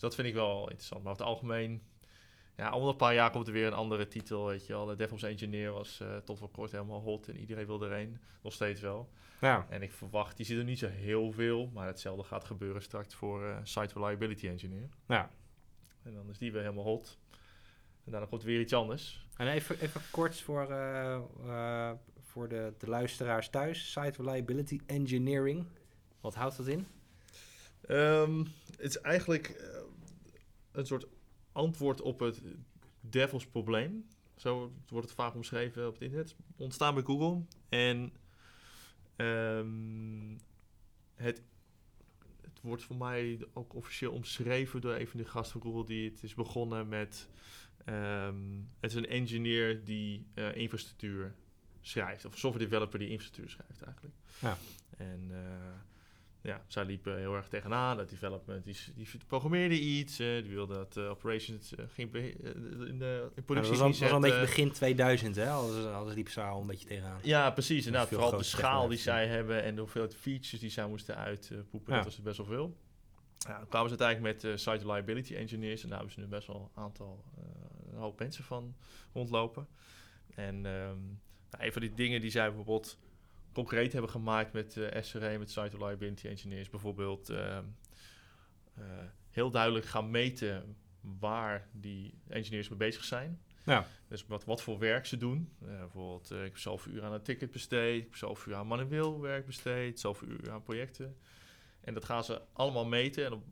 dat 0.06 0.16
vind 0.16 0.28
ik 0.28 0.34
wel 0.34 0.62
interessant. 0.62 1.04
Maar 1.04 1.12
over 1.12 1.26
het 1.26 1.34
algemeen, 1.34 1.82
ja, 2.58 2.74
om 2.74 2.88
een 2.88 2.96
paar 2.96 3.14
jaar 3.14 3.32
komt 3.32 3.48
er 3.48 3.54
weer 3.54 3.68
een 3.68 3.74
andere 3.74 4.08
titel, 4.08 4.46
weet 4.46 4.66
je 4.66 4.74
wel. 4.74 4.86
De 4.86 4.96
DevOps 4.96 5.24
Engineer 5.24 5.72
was 5.72 6.00
eh, 6.00 6.18
tot 6.18 6.38
voor 6.38 6.50
kort 6.50 6.72
helemaal 6.72 7.02
hot 7.02 7.28
en 7.28 7.38
iedereen 7.40 7.66
wilde 7.66 7.88
er 7.88 8.00
een. 8.00 8.20
Nog 8.42 8.54
steeds 8.54 8.82
wel. 8.82 9.10
Ja. 9.42 9.66
En 9.70 9.82
ik 9.82 9.92
verwacht, 9.92 10.38
die 10.38 10.46
zit 10.46 10.58
er 10.58 10.64
niet 10.64 10.80
zo 10.80 10.88
heel 10.88 11.32
veel, 11.32 11.70
maar 11.74 11.88
hetzelfde 11.88 12.24
gaat 12.24 12.44
gebeuren 12.44 12.82
straks 12.82 13.14
voor 13.14 13.46
eh, 13.46 13.58
Site 13.64 13.94
Reliability 13.94 14.48
Engineer. 14.48 14.90
ja. 15.08 15.30
En 16.04 16.14
dan 16.14 16.30
is 16.30 16.38
die 16.38 16.52
weer 16.52 16.62
helemaal 16.62 16.84
hot. 16.84 17.18
En 18.04 18.12
daarna 18.12 18.28
komt 18.28 18.44
weer 18.44 18.60
iets 18.60 18.74
anders. 18.74 19.28
En 19.38 19.48
even, 19.48 19.80
even 19.80 20.02
kort 20.12 20.42
voor, 20.42 20.72
eh, 20.72 21.16
eh, 21.46 21.92
voor 22.22 22.48
de, 22.48 22.74
de 22.78 22.88
luisteraars 22.88 23.50
thuis. 23.50 23.92
Site 23.92 24.22
Reliability 24.22 24.80
Engineering. 24.86 25.66
Wat 26.22 26.36
houdt 26.36 26.58
dat 26.58 26.68
in? 26.68 26.88
Ehm, 27.88 28.38
het 28.78 28.90
is 28.90 29.02
eigenlijk 29.02 29.50
eh, 29.50 29.80
een 30.78 30.86
soort 30.86 31.06
antwoord 31.52 32.02
op 32.02 32.20
het 32.20 32.42
DevOps 33.00 33.46
probleem. 33.46 34.08
Zo 34.36 34.72
wordt 34.88 35.08
het 35.08 35.16
vaak 35.16 35.36
omschreven 35.36 35.88
op 35.88 35.94
het 35.94 36.02
internet. 36.02 36.36
Ontstaan 36.56 36.94
bij 36.94 37.04
Google. 37.04 37.44
En 37.70 38.14
ehm, 39.16 40.38
het, 41.16 41.42
het 42.42 42.62
wordt 42.62 42.84
voor 42.84 42.96
mij 42.96 43.46
ook 43.54 43.74
officieel 43.74 44.12
omschreven 44.12 44.82
door 44.82 44.94
een 44.94 45.08
van 45.08 45.20
de 45.20 45.26
gasten 45.26 45.62
van 45.62 45.72
Google. 45.72 45.86
Die 45.86 46.10
het 46.10 46.24
is 46.24 46.34
begonnen 46.34 46.88
met... 46.88 47.30
ehm, 47.86 48.60
het 48.80 48.92
is 48.92 48.98
een 48.98 49.08
engineer 49.08 49.84
die 49.84 50.28
eh, 50.34 50.56
infrastructuur 50.56 51.36
schrijft. 51.82 52.26
Of 52.26 52.38
software 52.38 52.66
developer 52.66 53.00
die 53.00 53.10
infrastructuur 53.10 53.50
schrijft 53.50 53.82
eigenlijk. 53.82 54.16
Ja. 54.40 54.58
En 54.98 55.28
eh, 55.32 55.95
ja, 56.46 56.62
zij 56.68 56.86
liepen 56.86 57.18
heel 57.18 57.36
erg 57.36 57.48
tegenaan. 57.48 57.98
Dat 57.98 58.10
development, 58.10 58.64
die, 58.66 58.78
die 58.96 59.08
programmeerde 59.28 59.80
iets. 59.80 60.20
eh, 60.20 60.42
die 60.44 60.52
wilde 60.54 60.74
dat 60.74 60.98
eh, 60.98 61.10
operations 61.10 61.76
eh, 61.76 61.86
ging 61.94 62.14
eh, 62.14 62.24
in, 62.26 62.34
de, 62.34 62.86
in 62.88 63.00
Ja, 63.00 63.42
productie 63.46 63.72
dat 63.72 63.80
was 63.80 63.80
al, 63.82 63.88
was 64.00 64.10
al 64.10 64.16
een 64.16 64.22
beetje 64.22 64.40
begin 64.40 64.72
2000, 64.72 65.36
hè? 65.36 65.50
Alles, 65.50 65.86
alles 65.86 66.14
liep 66.14 66.30
ze 66.30 66.42
al 66.42 66.62
een 66.62 66.68
beetje 66.68 66.88
tegenaan. 66.88 67.20
Ja, 67.24 67.52
precies. 67.52 67.86
Inderdaad, 67.86 68.08
veel 68.10 68.20
vooral 68.20 68.38
de 68.38 68.44
schaal 68.44 68.88
die 68.88 68.98
zij 68.98 69.28
hebben 69.28 69.64
en 69.64 69.76
de 69.76 69.82
hoeveelheid 69.82 70.16
features 70.16 70.60
die 70.60 70.70
zij 70.70 70.88
moesten 70.88 71.16
uitpoepen, 71.16 71.94
Ja. 71.94 71.96
dat 71.96 72.06
was 72.06 72.22
best 72.22 72.38
wel 72.38 72.46
veel. 72.46 72.78
Ja, 73.38 73.58
dan 73.58 73.68
kwamen 73.68 73.90
ze 73.90 73.98
uiteindelijk 74.00 74.44
met 74.44 74.52
eh, 74.52 74.58
site 74.58 74.84
reliability 74.86 75.36
engineers 75.36 75.84
en 75.84 75.90
daar 75.90 75.98
hebben 75.98 76.16
ze 76.16 76.22
nu 76.22 76.28
best 76.28 76.48
wel 76.48 76.72
een 76.76 76.82
aantal, 76.84 77.24
eh, 77.38 77.44
een 77.94 77.98
hoop 78.00 78.20
mensen 78.20 78.44
van 78.44 78.76
rondlopen. 79.14 79.68
En 80.36 80.56
ehm, 80.66 80.98
nou, 81.52 81.64
een 81.66 81.72
van 81.72 81.82
die 81.82 81.94
dingen 81.94 82.22
die 82.22 82.32
zij 82.32 82.46
bijvoorbeeld 82.48 82.98
concreet 83.56 83.92
hebben 83.92 84.12
gemaakt 84.12 84.54
met 84.54 84.78
eh 84.78 85.02
SRE, 85.02 85.38
met 85.38 85.52
site 85.52 85.78
reliability 85.78 86.28
engineers, 86.28 86.70
bijvoorbeeld 86.70 87.30
ehm, 87.30 87.64
eh, 88.74 88.84
heel 89.30 89.50
duidelijk 89.50 89.86
gaan 89.86 90.12
meten 90.12 90.76
waar 91.20 91.68
die 91.72 92.14
engineers 92.28 92.70
mee 92.70 92.78
bezig 92.78 93.04
zijn. 93.04 93.42
Ja. 93.66 93.88
Dus 94.08 94.26
wat, 94.28 94.46
wat 94.46 94.62
voor 94.62 94.80
werk 94.80 95.06
ze 95.06 95.18
doen. 95.18 95.50
Eh, 95.62 95.68
bijvoorbeeld, 95.68 96.32
ik 96.32 96.38
heb 96.38 96.58
zoveel 96.58 96.92
uur 96.92 97.04
aan 97.04 97.14
een 97.14 97.22
ticket 97.22 97.52
besteed, 97.52 97.98
ik 97.98 98.04
heb 98.04 98.16
zoveel 98.16 98.52
uur 98.52 98.58
aan 98.58 98.68
manueel 98.68 99.22
werk 99.22 99.46
besteed, 99.46 100.00
zoveel 100.00 100.28
uur 100.28 100.52
aan 100.52 100.64
projecten. 100.64 101.18
En 101.82 101.94
dat 101.94 102.06
gaan 102.06 102.24
ze 102.24 102.42
allemaal 102.54 102.86
meten 102.86 103.24
en 103.24 103.30
dan, 103.30 103.44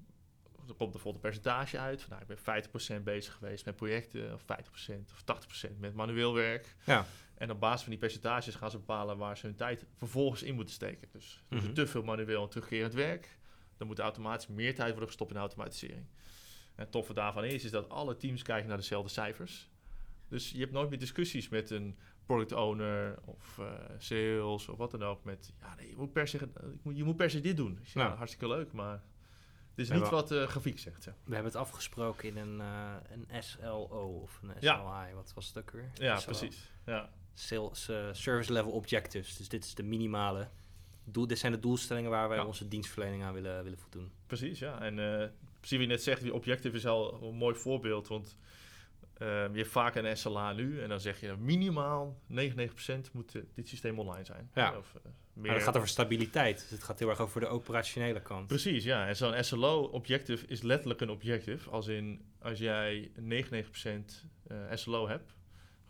dan 0.68 0.76
komt 0.76 0.94
er 0.94 1.02
bijvoorbeeld 1.02 1.24
een 1.24 1.32
percentage 1.32 1.80
uit. 1.80 2.02
Van, 2.02 2.10
nou, 2.10 2.22
ik 2.22 2.28
ben 2.44 3.00
50% 3.00 3.04
bezig 3.04 3.34
geweest 3.34 3.66
met 3.66 3.76
projecten, 3.76 4.34
of 4.34 4.42
50% 4.42 4.46
of 5.14 5.24
80% 5.68 5.78
met 5.78 5.94
manueel 5.94 6.34
werk. 6.34 6.76
Ja. 6.86 7.06
En 7.38 7.52
op 7.52 7.60
basis 7.60 7.82
van 7.82 7.90
die 7.90 8.00
percentages 8.00 8.56
gaan 8.56 8.72
ze 8.72 8.78
bepalen 8.78 9.18
waar 9.18 9.38
ze 9.38 9.46
hun 9.46 9.56
tijd 9.56 9.86
vervolgens 9.98 10.44
in 10.44 10.56
moeten 10.56 10.74
steken. 10.74 11.08
Dus 11.12 11.44
ze 11.50 11.56
Mhm. 11.56 11.74
te 11.74 11.88
veel 11.88 12.04
manueel 12.04 12.44
en 12.44 12.50
terugkerend 12.50 12.94
werk, 12.94 13.38
dan 13.78 13.88
moet 13.88 14.00
automatisch 14.00 14.48
meer 14.48 14.76
tijd 14.76 14.90
worden 14.90 15.08
gestopt 15.08 15.32
in 15.32 15.38
automatisering. 15.38 16.06
En 16.76 16.84
het 16.84 16.92
toffe 16.92 17.14
daarvan 17.14 17.44
is, 17.46 17.64
is 17.64 17.72
dat 17.72 17.90
alle 17.90 18.16
teams 18.16 18.42
kijken 18.42 18.68
naar 18.68 18.78
dezelfde 18.78 19.10
cijfers. 19.10 19.70
Dus 20.28 20.52
je 20.52 20.60
hebt 20.60 20.72
nooit 20.72 20.90
meer 20.90 21.00
discussies 21.00 21.50
met 21.50 21.70
een 21.70 21.98
product 22.26 22.52
owner 22.52 23.20
of 23.26 23.58
eh, 23.60 23.66
sales 23.98 24.68
of 24.70 24.78
wat 24.78 24.92
dan 24.92 25.04
ook. 25.04 25.24
Met 25.24 25.54
ja, 25.60 25.76
nee, 25.76 25.90
je 25.90 25.96
moet 25.96 26.14
per 26.14 26.28
se, 26.28 26.50
je 26.94 27.04
moet 27.04 27.16
per 27.18 27.30
se 27.30 27.42
dit 27.42 27.58
doen. 27.58 27.72
Ik 27.72 27.86
zeg, 27.86 27.94
Ja. 27.94 28.04
nou, 28.04 28.16
hartstikke 28.18 28.48
leuk, 28.48 28.72
maar 28.72 29.04
Ja, 29.76 29.94
niet 29.96 30.10
wat 30.10 30.32
eh 30.32 30.48
grafiek 30.48 30.80
zegt. 30.80 31.04
Ja, 31.04 31.14
We 31.24 31.34
hebben 31.34 31.52
het 31.52 31.62
afgesproken 31.62 32.30
in 32.30 32.38
een, 32.38 32.62
eh, 32.62 32.94
een 33.30 33.44
SLO 33.44 33.78
of 34.24 34.40
een 34.42 34.52
Ja. 34.60 34.76
SLI. 35.06 35.14
Wat 35.16 35.32
was 35.36 35.48
het 35.48 35.58
ook 35.58 35.72
weer? 35.72 35.92
ja 35.94 36.16
SLO. 36.20 36.26
precies. 36.26 36.70
Ja. 36.86 37.10
Sales, 37.34 37.90
eh, 37.90 38.08
service 38.12 38.54
level 38.54 38.72
objectives. 38.72 39.38
Dus 39.38 39.50
dit 39.50 39.64
is 39.66 39.76
de 39.76 39.84
minimale. 39.84 40.48
Doel, 41.04 41.28
dit 41.28 41.40
zijn 41.40 41.52
de 41.52 41.60
doelstellingen 41.60 42.10
waar 42.10 42.30
wij 42.30 42.38
Ja. 42.38 42.46
onze 42.46 42.68
dienstverlening 42.68 43.24
aan 43.24 43.34
willen, 43.34 43.64
willen 43.64 43.80
voldoen. 43.80 44.12
Precies, 44.28 44.60
ja. 44.60 44.82
En 44.82 45.00
eh 45.22 45.28
precies 45.60 45.80
je 45.80 45.86
net 45.88 46.04
zegt, 46.04 46.22
die 46.22 46.34
objective 46.34 46.76
is 46.76 46.86
al 46.86 47.24
een 47.24 47.36
mooi 47.36 47.56
voorbeeld. 47.56 48.08
Want 48.08 48.38
je 49.26 49.52
hebt 49.54 49.68
vaak 49.68 49.96
een 49.96 50.18
SLA 50.18 50.54
nu 50.54 50.82
en 50.82 50.90
dan 50.90 51.00
zeg 51.00 51.20
je 51.20 51.36
minimaal 51.40 52.18
99% 52.32 52.36
moet 53.12 53.36
eh, 53.36 53.42
dit 53.54 53.68
systeem 53.68 54.00
online 54.00 54.26
zijn. 54.26 54.50
Ja. 54.54 54.78
Of, 54.78 54.96
eh, 54.96 55.02
meer. 55.34 55.46
Maar 55.46 55.56
het 55.56 55.64
gaat 55.64 55.76
over 55.76 55.88
stabiliteit. 55.88 56.60
Dus 56.60 56.70
het 56.70 56.84
gaat 56.84 57.00
heel 57.00 57.10
erg 57.10 57.20
over 57.20 57.40
de 57.42 57.48
operationele 57.48 58.22
kant. 58.22 58.48
Precies, 58.48 58.84
ja. 58.84 59.08
En 59.08 59.16
zo'n 59.16 59.44
SLO-objective 59.44 60.46
is 60.48 60.62
letterlijk 60.62 61.02
een 61.02 61.10
objective. 61.10 61.70
Als 61.70 61.88
in, 61.88 62.26
als 62.42 62.60
jij 62.60 63.12
99% 63.16 64.28
eh 64.48 64.58
SLO 64.74 65.08
hebt, 65.08 65.34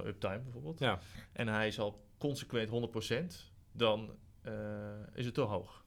uptime 0.06 0.40
bijvoorbeeld, 0.40 0.80
Ja. 0.80 1.00
en 1.34 1.48
hij 1.48 1.68
is 1.68 1.80
al 1.80 2.06
consequent 2.18 2.70
100%, 2.70 3.52
dan 3.72 4.18
eh, 4.42 4.54
is 5.14 5.26
het 5.26 5.34
te 5.34 5.42
hoog. 5.42 5.84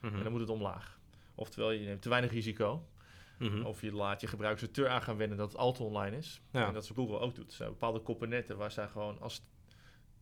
Mhm. 0.00 0.14
En 0.16 0.22
dan 0.22 0.32
moet 0.32 0.40
het 0.40 0.50
omlaag. 0.50 0.98
Oftewel, 1.34 1.70
je 1.70 1.86
neemt 1.86 2.02
te 2.02 2.08
weinig 2.08 2.30
risico. 2.30 2.86
Mhm. 3.38 3.62
Of 3.62 3.80
je 3.80 3.92
laat 3.92 4.20
je 4.20 4.26
gebruikers 4.26 4.62
er 4.62 4.70
te 4.70 4.88
aan 4.88 5.02
gaan 5.02 5.16
wennen 5.16 5.38
dat 5.38 5.48
het 5.52 5.60
altijd 5.60 5.88
online 5.88 6.16
is. 6.16 6.40
Ja. 6.50 6.66
En 6.66 6.72
dat 6.72 6.82
is 6.82 6.88
wat 6.88 6.98
Google 6.98 7.18
ook 7.18 7.34
doet. 7.34 7.46
Er 7.50 7.56
zijn 7.56 7.68
bepaalde 7.68 8.02
componenten 8.02 8.56
waar 8.56 8.70
zij 8.70 8.88
gewoon, 8.88 9.20
als 9.20 9.42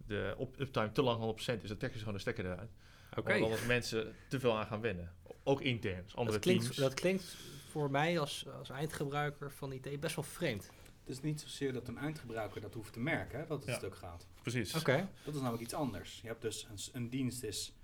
de 0.07 0.49
uptime 0.59 0.93
te 0.93 1.03
lang 1.03 1.21
100% 1.21 1.63
is, 1.63 1.69
dan 1.69 1.77
trekken 1.79 1.91
ze 1.91 1.99
gewoon 1.99 2.15
de 2.15 2.19
stekker 2.21 2.45
eruit. 2.45 2.71
Oké. 3.17 3.35
Omdat 3.43 3.67
mensen 3.67 4.15
te 4.29 4.41
veel 4.41 4.57
aan 4.59 4.67
gaan 4.67 4.81
wennen. 4.81 5.13
Ook 5.45 5.61
intern. 5.61 6.03
Dus 6.03 6.17
andere 6.17 6.37
Dat 6.37 6.45
klinkt, 6.45 6.63
teams. 6.63 6.77
dat 6.77 6.95
klinkt 6.95 7.37
voor 7.71 7.91
mij 7.91 8.19
als, 8.19 8.47
als 8.59 8.71
eindgebruiker 8.71 9.53
van 9.53 9.73
IT 9.73 10.01
best 10.01 10.15
wel 10.15 10.25
vreemd. 10.25 10.71
Het 11.01 11.13
is 11.13 11.21
niet 11.21 11.41
zozeer 11.41 11.73
dat 11.73 11.89
een 11.89 11.99
eindgebruiker 11.99 12.61
dat 12.61 12.75
hoeft 12.75 12.93
te 12.93 13.01
merken, 13.01 13.39
hè, 13.39 13.47
dat 13.47 13.59
het 13.59 13.69
Ja. 13.69 13.75
stuk 13.75 13.97
gaat. 13.97 14.27
Precies. 14.43 14.75
Oké. 14.75 15.09
Dat 15.25 15.35
is 15.35 15.41
namelijk 15.41 15.63
iets 15.63 15.75
anders. 15.75 16.21
Je 16.21 16.27
hebt 16.27 16.43
dus 16.43 16.67
een, 16.71 16.79
een 17.03 17.09
dienst 17.11 17.43
is 17.43 17.75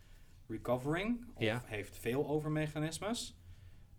recovering, 0.48 1.26
of 1.34 1.42
Ja. 1.42 1.62
heeft 1.66 1.96
failover-mechanismes. 1.96 3.34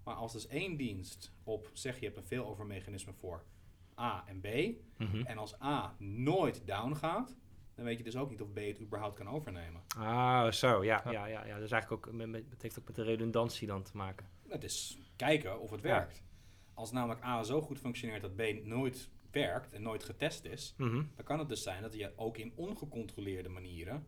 Maar 0.04 0.16
als 0.16 0.32
dus 0.34 0.48
één 0.48 0.78
dienst 0.78 1.32
op, 1.44 1.70
zeg 1.74 2.00
je 2.00 2.06
hebt 2.06 2.18
een 2.18 2.24
failover-mechanisme 2.24 3.14
voor 3.14 3.44
A 4.00 4.24
en 4.28 4.40
B, 4.42 4.48
Mhm. 4.98 5.22
en 5.26 5.38
als 5.38 5.62
A 5.62 5.96
nooit 6.00 6.68
down 6.68 6.94
gaat, 6.94 7.36
dan 7.76 7.86
weet 7.86 7.98
je 7.98 8.04
dus 8.04 8.16
ook 8.16 8.30
niet 8.30 8.42
of 8.42 8.52
B 8.54 8.58
het 8.58 8.82
überhaupt 8.82 9.16
kan 9.16 9.30
overnemen. 9.30 9.82
Ah, 9.98 10.52
zo. 10.52 10.84
Ja, 10.84 11.02
Ja. 11.06 11.12
ja. 11.12 11.26
Ja, 11.26 11.46
ja, 11.46 11.60
Dus 11.60 11.72
eigenlijk 11.72 12.08
ook, 12.08 12.14
met, 12.14 12.28
met- 12.30 12.50
het 12.50 12.62
heeft 12.62 12.80
ook 12.80 12.86
met 12.88 12.96
de 12.96 13.04
redundantie 13.04 13.68
dan 13.68 13.84
te 13.84 13.98
maken. 13.98 14.28
Het 14.48 14.64
is 14.64 15.00
kijken 15.16 15.60
of 15.60 15.70
het 15.72 15.82
Ja. 15.82 15.88
werkt. 15.88 16.24
Als 16.74 16.92
namelijk 16.92 17.24
A 17.24 17.44
zo 17.44 17.62
goed 17.62 17.80
functioneert 17.80 18.22
dat 18.22 18.36
B 18.36 18.42
nooit 18.64 19.10
werkt 19.32 19.74
en 19.74 19.82
nooit 19.82 20.04
getest 20.04 20.46
is, 20.46 20.74
Mhm. 20.78 21.04
dan 21.16 21.26
kan 21.26 21.40
het 21.40 21.50
dus 21.50 21.64
zijn 21.64 21.82
dat 21.82 21.94
je 21.94 22.14
ook 22.16 22.38
in 22.38 22.52
ongecontroleerde 22.56 23.50
manieren 23.50 24.08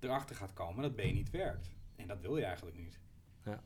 erachter 0.00 0.36
gaat 0.36 0.52
komen 0.52 0.82
dat 0.82 0.94
B 0.96 1.02
niet 1.12 1.30
werkt. 1.30 1.74
En 1.96 2.06
dat 2.06 2.20
wil 2.20 2.36
je 2.36 2.44
eigenlijk 2.44 2.76
niet. 2.76 3.00
Ja, 3.44 3.62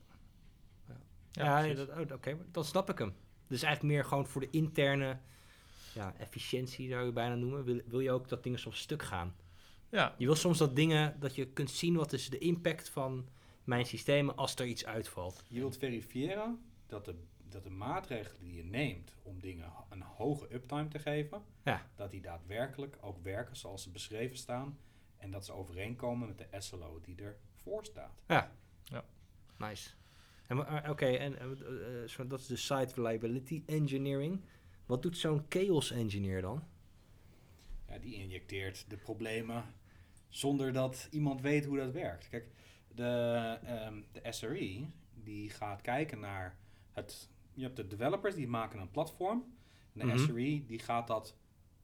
dat- 1.75 1.89
oh, 1.89 2.11
oké, 2.13 2.37
dan 2.51 2.65
snap 2.65 2.89
ik 2.89 2.97
hem. 2.97 3.13
Dus 3.47 3.61
eigenlijk 3.63 3.93
meer 3.93 4.05
gewoon 4.05 4.27
voor 4.27 4.41
de 4.41 4.49
interne 4.49 5.17
ja, 5.93 6.13
efficiëntie 6.17 6.89
zou 6.89 7.05
je 7.05 7.11
bijna 7.11 7.35
noemen. 7.35 7.63
Wil, 7.63 7.81
wil 7.85 7.99
je 7.99 8.11
ook 8.11 8.27
dat 8.29 8.43
dingen 8.43 8.59
soms 8.59 8.79
stuk 8.79 9.03
gaan? 9.03 9.35
Ja, 9.89 10.15
Je 10.17 10.25
wil 10.25 10.35
soms 10.35 10.57
dat 10.57 10.75
dingen, 10.75 11.19
dat 11.19 11.35
je 11.35 11.47
kunt 11.47 11.69
zien 11.71 11.95
wat 11.95 12.13
is 12.13 12.29
de 12.29 12.37
impact 12.37 12.89
van 12.89 13.27
mijn 13.63 13.85
systemen 13.85 14.35
als 14.35 14.55
er 14.55 14.65
iets 14.65 14.85
uitvalt. 14.85 15.43
Je 15.47 15.59
wilt 15.59 15.77
verifiëren 15.77 16.61
dat 16.87 17.05
de, 17.05 17.15
dat 17.49 17.63
de 17.63 17.69
maatregelen 17.69 18.43
die 18.43 18.55
je 18.55 18.63
neemt 18.63 19.11
om 19.21 19.39
dingen 19.39 19.71
een 19.89 20.01
hoge 20.01 20.53
uptime 20.53 20.87
te 20.87 20.99
geven, 20.99 21.41
Ja. 21.63 21.85
dat 21.95 22.11
die 22.11 22.21
daadwerkelijk 22.21 22.97
ook 23.01 23.23
werken 23.23 23.55
zoals 23.55 23.83
ze 23.83 23.89
beschreven 23.89 24.37
staan. 24.37 24.77
En 25.17 25.31
dat 25.31 25.45
ze 25.45 25.51
overeenkomen 25.53 26.27
met 26.27 26.37
de 26.37 26.47
SLO 26.61 26.99
die 27.03 27.15
ervoor 27.15 27.85
staat. 27.85 28.21
Ja. 28.27 28.51
Ja. 28.83 29.03
Nice. 29.57 29.89
Eh, 30.47 30.89
Oké, 30.89 31.05
en 31.05 31.39
eh, 31.39 32.19
eh, 32.19 32.29
dat 32.29 32.39
is 32.39 32.45
de 32.47 32.55
site 32.55 32.93
reliability 32.95 33.63
engineering. 33.65 34.41
Wat 34.85 35.01
doet 35.01 35.17
zo'n 35.17 35.45
chaos 35.49 35.91
engineer 35.91 36.41
dan? 36.41 36.63
Ja, 37.87 37.97
die 37.97 38.15
injecteert 38.15 38.85
de 38.89 38.97
problemen 38.97 39.63
zonder 40.29 40.73
dat 40.73 41.07
iemand 41.11 41.41
weet 41.41 41.65
hoe 41.65 41.77
dat 41.77 41.91
werkt. 41.91 42.29
Kijk, 42.29 42.47
de, 42.95 43.03
ehm, 43.63 44.01
de 44.11 44.31
SRE 44.31 44.85
die 45.13 45.49
gaat 45.49 45.81
kijken 45.81 46.19
naar 46.19 46.57
het. 46.91 47.29
Je 47.53 47.63
hebt 47.63 47.75
de 47.75 47.87
developers 47.87 48.35
die 48.35 48.47
maken 48.47 48.79
een 48.79 48.91
platform. 48.91 49.53
En 49.93 50.07
de 50.07 50.13
Mhm. 50.13 50.17
SRE 50.23 50.65
die 50.65 50.79
gaat 50.79 51.07
dat 51.07 51.37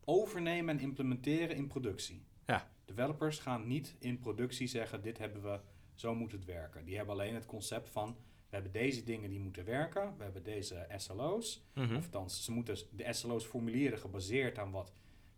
overnemen 0.06 0.78
en 0.78 0.84
implementeren 0.84 1.56
in 1.56 1.68
productie. 1.68 2.26
Ja. 2.46 2.72
Developers 2.86 3.40
gaan 3.40 3.68
niet 3.68 3.96
in 4.00 4.20
productie 4.20 4.68
zeggen: 4.68 5.02
dit 5.02 5.18
hebben 5.18 5.42
we, 5.42 5.60
zo 5.94 6.16
moet 6.16 6.32
het 6.32 6.46
werken. 6.46 6.86
Die 6.86 6.96
hebben 6.96 7.14
alleen 7.16 7.34
het 7.34 7.46
concept 7.46 7.90
van: 7.90 8.18
we 8.52 8.58
hebben 8.58 8.72
deze 8.72 9.04
dingen 9.04 9.30
die 9.30 9.40
moeten 9.40 9.66
werken, 9.66 10.14
we 10.18 10.24
hebben 10.24 10.44
deze 10.44 10.88
SLO's. 10.98 11.64
Mhm. 11.74 11.96
Of 11.96 12.04
althans, 12.06 12.44
ze 12.46 12.52
moeten 12.52 12.78
de 12.92 13.14
SLO's 13.14 13.46
formuleren 13.46 13.98
gebaseerd 13.98 14.58
aan 14.58 14.72
wat 14.72 14.94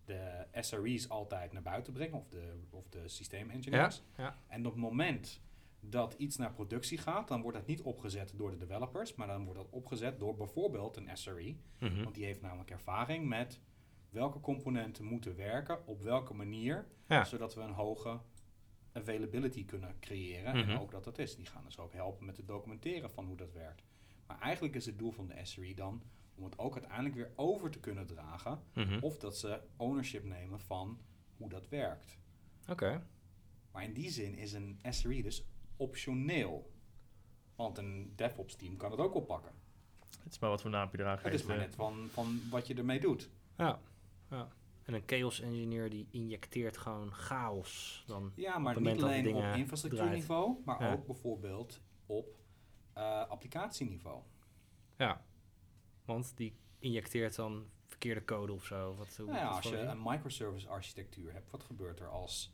de 0.05 0.45
SRE's 0.53 1.09
altijd 1.09 1.51
naar 1.53 1.61
buiten 1.61 1.93
brengen, 1.93 2.17
of 2.17 2.27
de, 2.27 2.53
of 2.69 2.89
de 2.89 3.07
systeemengineers. 3.07 4.03
ja. 4.17 4.37
En 4.47 4.65
op 4.65 4.71
het 4.71 4.81
moment 4.81 5.41
dat 5.79 6.13
iets 6.17 6.37
naar 6.37 6.51
productie 6.53 6.97
gaat, 6.97 7.27
dan 7.27 7.41
wordt 7.41 7.57
dat 7.57 7.67
niet 7.67 7.81
opgezet 7.81 8.33
door 8.35 8.51
de 8.51 8.57
developers, 8.57 9.15
maar 9.15 9.27
dan 9.27 9.43
wordt 9.45 9.59
dat 9.59 9.69
opgezet 9.69 10.19
door 10.19 10.35
bijvoorbeeld 10.35 10.97
een 10.97 11.09
SRE. 11.13 11.55
Mhm. 11.79 12.03
Want 12.03 12.15
die 12.15 12.25
heeft 12.25 12.41
namelijk 12.41 12.69
ervaring 12.71 13.27
met 13.27 13.59
welke 14.09 14.39
componenten 14.39 15.05
moeten 15.05 15.35
werken, 15.35 15.87
op 15.87 16.01
welke 16.01 16.33
manier, 16.33 16.87
Ja. 17.07 17.23
zodat 17.23 17.55
we 17.55 17.61
een 17.61 17.71
hoge 17.71 18.19
availability 18.93 19.65
kunnen 19.65 19.95
creëren. 19.99 20.57
Mhm. 20.57 20.69
En 20.69 20.79
ook 20.79 20.91
dat 20.91 21.03
dat 21.03 21.17
is. 21.17 21.35
Die 21.35 21.45
gaan 21.45 21.63
dus 21.63 21.79
ook 21.79 21.93
helpen 21.93 22.25
met 22.25 22.37
het 22.37 22.47
documenteren 22.47 23.09
van 23.09 23.25
hoe 23.25 23.37
dat 23.37 23.51
werkt. 23.51 23.83
Maar 24.27 24.39
eigenlijk 24.39 24.75
is 24.75 24.85
het 24.85 24.99
doel 24.99 25.11
van 25.11 25.27
de 25.27 25.45
SRE 25.45 25.73
dan 25.73 26.03
om 26.35 26.43
het 26.43 26.59
ook 26.59 26.73
uiteindelijk 26.73 27.15
weer 27.15 27.31
over 27.35 27.69
te 27.69 27.79
kunnen 27.79 28.05
dragen. 28.05 28.59
Mhm. 28.73 28.97
Of 29.01 29.17
dat 29.17 29.37
ze 29.37 29.61
ownership 29.77 30.23
nemen 30.23 30.59
van 30.59 30.99
hoe 31.37 31.49
dat 31.49 31.69
werkt. 31.69 32.17
Oké. 32.69 33.07
Maar 33.71 33.83
in 33.83 33.93
die 33.93 34.09
zin 34.09 34.35
is 34.35 34.53
een 34.53 34.79
SRE 34.89 35.21
dus 35.21 35.43
optioneel. 35.77 36.71
Want 37.55 37.77
een 37.77 38.13
DevOps 38.15 38.55
team 38.55 38.77
kan 38.77 38.91
het 38.91 38.99
ook 38.99 39.15
oppakken. 39.15 39.51
Het 40.23 40.31
is 40.33 40.39
maar 40.39 40.49
wat 40.49 40.61
voor 40.61 40.69
naam 40.69 40.89
je 40.91 40.99
eraan 40.99 41.19
Het 41.21 41.33
is 41.33 41.43
maar 41.43 41.57
net 41.57 41.75
van, 41.75 42.07
van 42.09 42.41
wat 42.49 42.67
je 42.67 42.73
ermee 42.73 42.99
doet. 42.99 43.29
Ja. 43.57 43.79
ja. 44.29 44.51
En 44.85 44.93
een 44.93 45.03
chaos 45.05 45.39
engineer 45.39 45.89
die 45.89 46.07
injecteert 46.11 46.77
gewoon 46.77 47.13
chaos. 47.13 48.03
Dan. 48.07 48.31
Ja, 48.35 48.57
maar 48.57 48.81
niet 48.81 49.03
alleen 49.03 49.35
op 49.35 49.43
infrastructuurniveau, 49.43 50.61
maar 50.65 50.81
Ja. 50.83 50.91
ook 50.93 51.05
bijvoorbeeld 51.05 51.81
op 52.05 52.35
eh, 52.93 53.27
applicatieniveau. 53.27 54.21
Ja. 54.97 55.25
Want 56.05 56.37
die 56.37 56.55
injecteert 56.79 57.35
dan 57.35 57.65
verkeerde 57.87 58.25
code 58.25 58.53
of 58.53 58.65
zo. 58.65 58.95
Wat, 58.95 59.15
hoe 59.17 59.25
Nou 59.25 59.37
ja, 59.37 59.47
als 59.47 59.69
je 59.69 59.77
een 59.77 60.01
microservice 60.03 60.67
architectuur 60.67 61.33
hebt, 61.33 61.51
wat 61.51 61.63
gebeurt 61.63 61.99
er 61.99 62.09
als... 62.09 62.53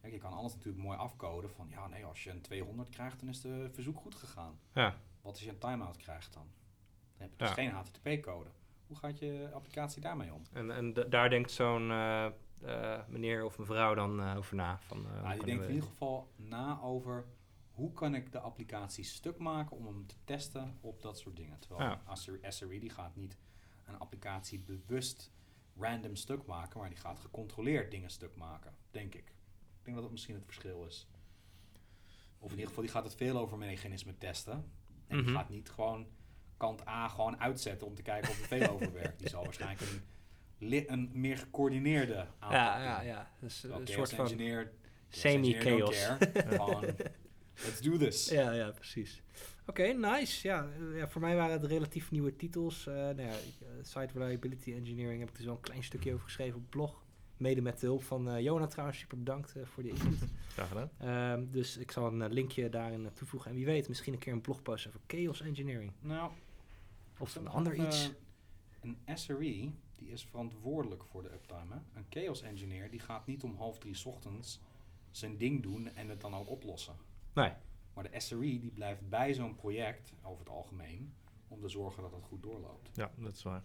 Kijk, 0.00 0.12
je 0.12 0.18
kan 0.18 0.32
alles 0.32 0.54
natuurlijk 0.54 0.84
mooi 0.84 0.98
afcoden 0.98 1.50
van, 1.50 1.68
ja 1.70 1.86
nee, 1.88 2.04
als 2.04 2.24
je 2.24 2.30
een 2.30 2.40
200 2.40 2.88
krijgt, 2.88 3.20
dan 3.20 3.28
is 3.28 3.40
de 3.40 3.68
verzoek 3.72 3.98
goed 3.98 4.14
gegaan. 4.14 4.58
Ja. 4.74 4.96
Wat 5.22 5.32
als 5.32 5.42
je 5.42 5.50
een 5.50 5.58
timeout 5.58 5.96
krijgt 5.96 6.32
dan? 6.32 6.42
Dan 6.42 7.20
heb 7.28 7.30
je 7.30 7.36
dus 7.36 7.48
Ja. 7.48 7.54
geen 7.54 7.70
HTTP-code. 7.70 8.50
Hoe 8.86 8.96
gaat 8.96 9.18
je 9.18 9.50
applicatie 9.52 10.00
daarmee 10.02 10.32
om? 10.34 10.42
En, 10.52 10.70
en 10.70 10.92
daar 11.08 11.30
denkt 11.30 11.50
zo'n 11.50 11.90
eh, 11.90 12.26
eh, 12.62 13.00
meneer 13.08 13.44
of 13.44 13.58
mevrouw 13.58 13.94
dan 13.94 14.20
eh, 14.20 14.36
over 14.36 14.56
na. 14.56 14.78
Van, 14.80 15.02
Nou, 15.22 15.34
die 15.36 15.44
denkt 15.44 15.64
in 15.64 15.74
ieder 15.74 15.88
geval 15.88 16.32
na 16.36 16.80
over 16.80 17.26
hoe 17.72 17.92
kan 17.92 18.14
ik 18.14 18.32
de 18.32 18.40
applicatie 18.40 19.04
stuk 19.04 19.38
maken 19.38 19.76
om 19.76 19.86
hem 19.86 20.06
te 20.06 20.14
testen 20.24 20.78
op 20.80 21.02
dat 21.02 21.18
soort 21.18 21.36
dingen. 21.36 21.58
Terwijl 21.58 21.82
Ja. 22.06 22.14
SRE 22.14 22.38
SRE 22.48 22.78
die 22.78 22.90
gaat 22.90 23.16
niet 23.16 23.38
een 23.86 23.98
applicatie 23.98 24.58
bewust 24.60 25.30
random 25.78 26.16
stuk 26.16 26.46
maken, 26.46 26.80
maar 26.80 26.88
die 26.88 26.98
gaat 26.98 27.18
gecontroleerd 27.18 27.90
dingen 27.90 28.10
stuk 28.10 28.36
maken, 28.36 28.74
denk 28.90 29.14
ik. 29.14 29.28
Ik 29.28 29.82
denk 29.82 29.96
dat 29.96 30.02
dat 30.04 30.10
misschien 30.12 30.34
het 30.34 30.44
verschil 30.44 30.84
is. 30.86 31.08
Of 32.38 32.46
in 32.50 32.54
ieder 32.56 32.66
geval, 32.68 32.82
die 32.82 32.92
gaat 32.92 33.04
het 33.04 33.14
veel 33.14 33.38
over 33.38 33.58
mechanismen 33.58 34.18
testen. 34.18 34.52
En 35.06 35.16
die 35.16 35.22
Mhm. 35.26 35.34
gaat 35.34 35.48
niet 35.48 35.70
gewoon 35.70 36.06
kant 36.56 36.86
A 36.86 37.08
gewoon 37.08 37.40
uitzetten 37.40 37.86
om 37.86 37.94
te 37.94 38.02
kijken 38.02 38.30
of 38.30 38.40
er 38.40 38.46
veel 38.46 38.68
over 38.68 38.92
werkt. 38.92 39.18
Die 39.18 39.28
zal 39.28 39.44
waarschijnlijk 39.50 39.80
een, 40.58 41.10
meer 41.12 41.38
gecoördineerde 41.38 42.26
aanpak 42.38 42.50
Ja, 42.50 42.82
ja, 42.82 43.00
ja. 43.00 43.30
Dus 43.40 43.62
een 43.62 43.70
chaos 43.70 43.90
soort 43.90 44.12
van 44.12 44.28
semi-chaos. 45.08 46.08
Gewoon, 46.34 46.84
let's 47.64 47.80
do 47.80 47.96
this. 47.96 48.28
Ja, 48.28 48.52
ja, 48.52 48.70
precies. 48.70 49.22
Oké, 49.66 49.82
nice. 49.82 50.48
Ja, 50.48 50.68
ja, 50.94 51.08
voor 51.08 51.20
mij 51.20 51.36
waren 51.36 51.60
het 51.60 51.70
relatief 51.70 52.10
nieuwe 52.10 52.36
titels. 52.36 52.86
Eh 52.86 52.94
nou 52.94 53.20
ja, 53.20 53.28
eh, 53.28 53.66
Site 53.82 54.08
Reliability 54.12 54.72
Engineering 54.72 55.20
heb 55.20 55.28
ik 55.28 55.36
dus 55.36 55.44
wel 55.44 55.54
een 55.54 55.60
klein 55.60 55.84
stukje 55.84 56.12
over 56.12 56.24
geschreven 56.24 56.54
op 56.54 56.60
het 56.60 56.70
blog. 56.70 57.04
Mede 57.36 57.60
met 57.60 57.80
de 57.80 57.86
hulp 57.86 58.02
van 58.02 58.28
eh 58.28 58.40
Jona 58.40 58.66
trouwens. 58.66 58.98
Super 58.98 59.18
bedankt 59.18 59.54
voor 59.64 59.82
die 59.82 59.92
input. 59.92 60.28
Graag 60.48 60.68
gedaan. 60.68 60.90
Ehm, 60.98 61.50
dus 61.50 61.76
ik 61.76 61.90
zal 61.90 62.06
een 62.06 62.32
linkje 62.32 62.68
daarin 62.68 63.10
toevoegen. 63.14 63.50
En 63.50 63.56
wie 63.56 63.64
weet, 63.64 63.88
misschien 63.88 64.12
een 64.12 64.18
keer 64.18 64.32
een 64.32 64.40
blogpost 64.40 64.86
over 64.86 65.00
Chaos 65.06 65.40
Engineering. 65.40 65.92
Nou, 66.00 66.30
Of 67.18 67.34
een 67.34 67.48
ander 67.48 67.74
iets. 67.74 68.12
Een 68.80 68.98
SRE, 69.14 69.72
die 69.96 70.08
is 70.08 70.24
verantwoordelijk 70.24 71.04
voor 71.04 71.22
de 71.22 71.32
uptime. 71.32 71.74
Hè? 71.74 71.80
Een 71.98 72.06
chaos 72.08 72.42
engineer, 72.42 72.90
die 72.90 73.00
gaat 73.00 73.26
niet 73.26 73.42
om 73.42 73.56
half 73.56 73.78
drie 73.78 73.94
's 73.94 74.04
ochtends 74.04 74.60
zijn 75.10 75.36
ding 75.36 75.62
doen 75.62 75.94
en 75.94 76.08
het 76.08 76.20
dan 76.20 76.34
ook 76.34 76.48
oplossen. 76.48 76.96
Nee. 77.32 77.52
Maar 77.94 78.10
de 78.10 78.20
SRE, 78.20 78.58
die 78.58 78.70
blijft 78.70 79.08
bij 79.08 79.34
zo'n 79.34 79.54
project, 79.54 80.12
over 80.22 80.38
het 80.38 80.48
algemeen, 80.48 81.14
om 81.48 81.60
te 81.60 81.68
zorgen 81.68 82.02
dat 82.02 82.12
het 82.12 82.24
goed 82.24 82.42
doorloopt. 82.42 82.90
Ja, 82.96 83.10
dat 83.16 83.34
is 83.34 83.42
waar. 83.42 83.62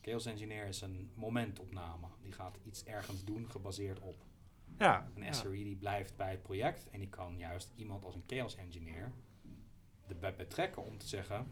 Chaos 0.00 0.26
engineer 0.26 0.66
is 0.66 0.80
een 0.80 1.10
momentopname. 1.14 2.06
Die 2.22 2.32
gaat 2.32 2.58
iets 2.62 2.84
ergens 2.84 3.24
doen 3.24 3.50
gebaseerd 3.50 4.00
op. 4.00 4.24
Ja, 4.78 5.10
Een 5.14 5.22
ja. 5.22 5.32
SRE 5.32 5.50
die 5.50 5.76
blijft 5.76 6.16
bij 6.16 6.30
het 6.30 6.42
project 6.42 6.88
en 6.90 6.98
die 6.98 7.08
kan 7.08 7.38
juist 7.38 7.72
iemand 7.76 8.04
als 8.04 8.14
een 8.14 8.24
chaos 8.26 8.56
engineer 8.56 9.12
erbij 10.06 10.36
betrekken 10.36 10.84
om 10.84 10.98
te 10.98 11.06
zeggen, 11.06 11.46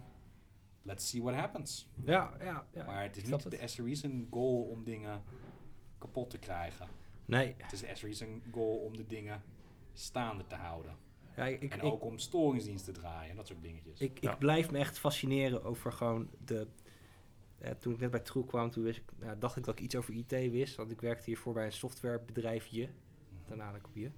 let's 0.84 1.08
see 1.08 1.22
what 1.22 1.34
happens. 1.34 1.88
Ja, 2.04 2.34
ja, 2.40 2.66
ja. 2.72 2.84
maar 2.84 3.02
het 3.02 3.16
is 3.16 3.24
niet 3.24 3.44
het. 3.44 3.50
de 3.60 3.66
SRE 3.68 3.94
zijn 3.94 4.26
goal 4.30 4.62
om 4.62 4.84
dingen 4.84 5.22
kapot 5.98 6.30
te 6.30 6.38
krijgen. 6.38 6.88
Nee. 7.24 7.54
Het 7.56 7.72
is 7.72 7.80
de 7.80 7.90
SRE 7.94 8.12
zijn 8.12 8.42
goal 8.52 8.76
om 8.76 8.96
de 8.96 9.06
dingen 9.06 9.42
staande 9.92 10.46
te 10.46 10.54
houden. 10.54 10.96
Ja, 11.36 11.44
ik, 11.46 11.62
en 11.72 11.78
ik, 11.78 11.84
ook 11.84 12.04
om 12.04 12.18
storingsdienst 12.18 12.84
te 12.84 12.92
draaien 12.92 13.30
en 13.30 13.36
dat 13.36 13.46
soort 13.46 13.62
dingetjes. 13.62 14.00
Ik, 14.00 14.20
Ja. 14.20 14.32
ik 14.32 14.38
blijf 14.38 14.70
me 14.70 14.78
echt 14.78 14.98
fascineren 14.98 15.64
over 15.64 15.92
gewoon 15.92 16.30
de... 16.44 16.66
eh, 17.58 17.70
toen 17.70 17.92
ik 17.92 17.98
net 18.00 18.10
bij 18.10 18.20
True 18.20 18.44
kwam, 18.44 18.70
toen 18.70 18.84
wist 18.84 18.98
ik, 18.98 19.04
nou, 19.18 19.38
dacht 19.38 19.56
ik 19.56 19.64
dat 19.64 19.78
ik 19.78 19.84
iets 19.84 19.96
over 19.96 20.14
IT 20.14 20.30
wist. 20.30 20.74
Want 20.76 20.90
ik 20.90 21.00
werkte 21.00 21.24
hiervoor 21.24 21.52
bij 21.52 21.64
een 21.64 21.72
softwarebedrijfje. 21.72 22.88
Daarna 23.46 23.66
had 23.66 23.76
ik 23.76 23.86
op 23.86 23.96
je. 23.96 24.10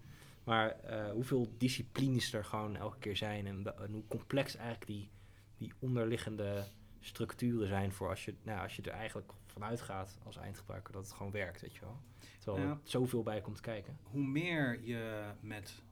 Maar 0.44 0.70
eh, 0.70 1.10
hoeveel 1.12 1.48
disciplines 1.56 2.32
er 2.32 2.44
gewoon 2.44 2.76
elke 2.76 2.98
keer 2.98 3.16
zijn. 3.16 3.46
En 3.46 3.74
hoe 3.90 4.02
complex 4.08 4.56
eigenlijk 4.56 4.86
die, 4.86 5.08
die 5.56 5.72
onderliggende 5.78 6.64
structuren 7.00 7.68
zijn. 7.68 7.92
Voor 7.92 8.08
als 8.08 8.24
je, 8.24 8.34
nou, 8.42 8.60
als 8.62 8.76
je 8.76 8.82
er 8.82 8.90
eigenlijk 8.90 9.32
vanuit 9.46 9.80
gaat 9.80 10.18
als 10.24 10.36
eindgebruiker 10.36 10.92
dat 10.92 11.04
het 11.04 11.12
gewoon 11.12 11.32
werkt, 11.32 11.60
weet 11.60 11.74
je 11.74 11.80
wel. 11.80 12.00
Terwijl 12.38 12.64
Ja. 12.66 12.70
er 12.70 12.78
zoveel 12.82 13.22
bij 13.22 13.40
komt 13.40 13.60
kijken. 13.60 13.98
Hoe 14.02 14.22
meer 14.26 14.80
je 14.84 15.24
met 15.40 15.82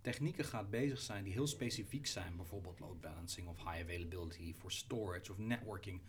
technieken 0.00 0.44
gaat 0.44 0.70
bezig 0.70 1.00
zijn 1.00 1.24
die 1.24 1.32
heel 1.32 1.46
specifiek 1.46 2.06
zijn, 2.06 2.36
bijvoorbeeld 2.36 2.80
load 2.80 3.00
balancing 3.00 3.48
of 3.48 3.56
high 3.56 3.82
availability 3.82 4.54
voor 4.54 4.72
storage 4.72 5.32
of 5.32 5.38
networking. 5.38 6.00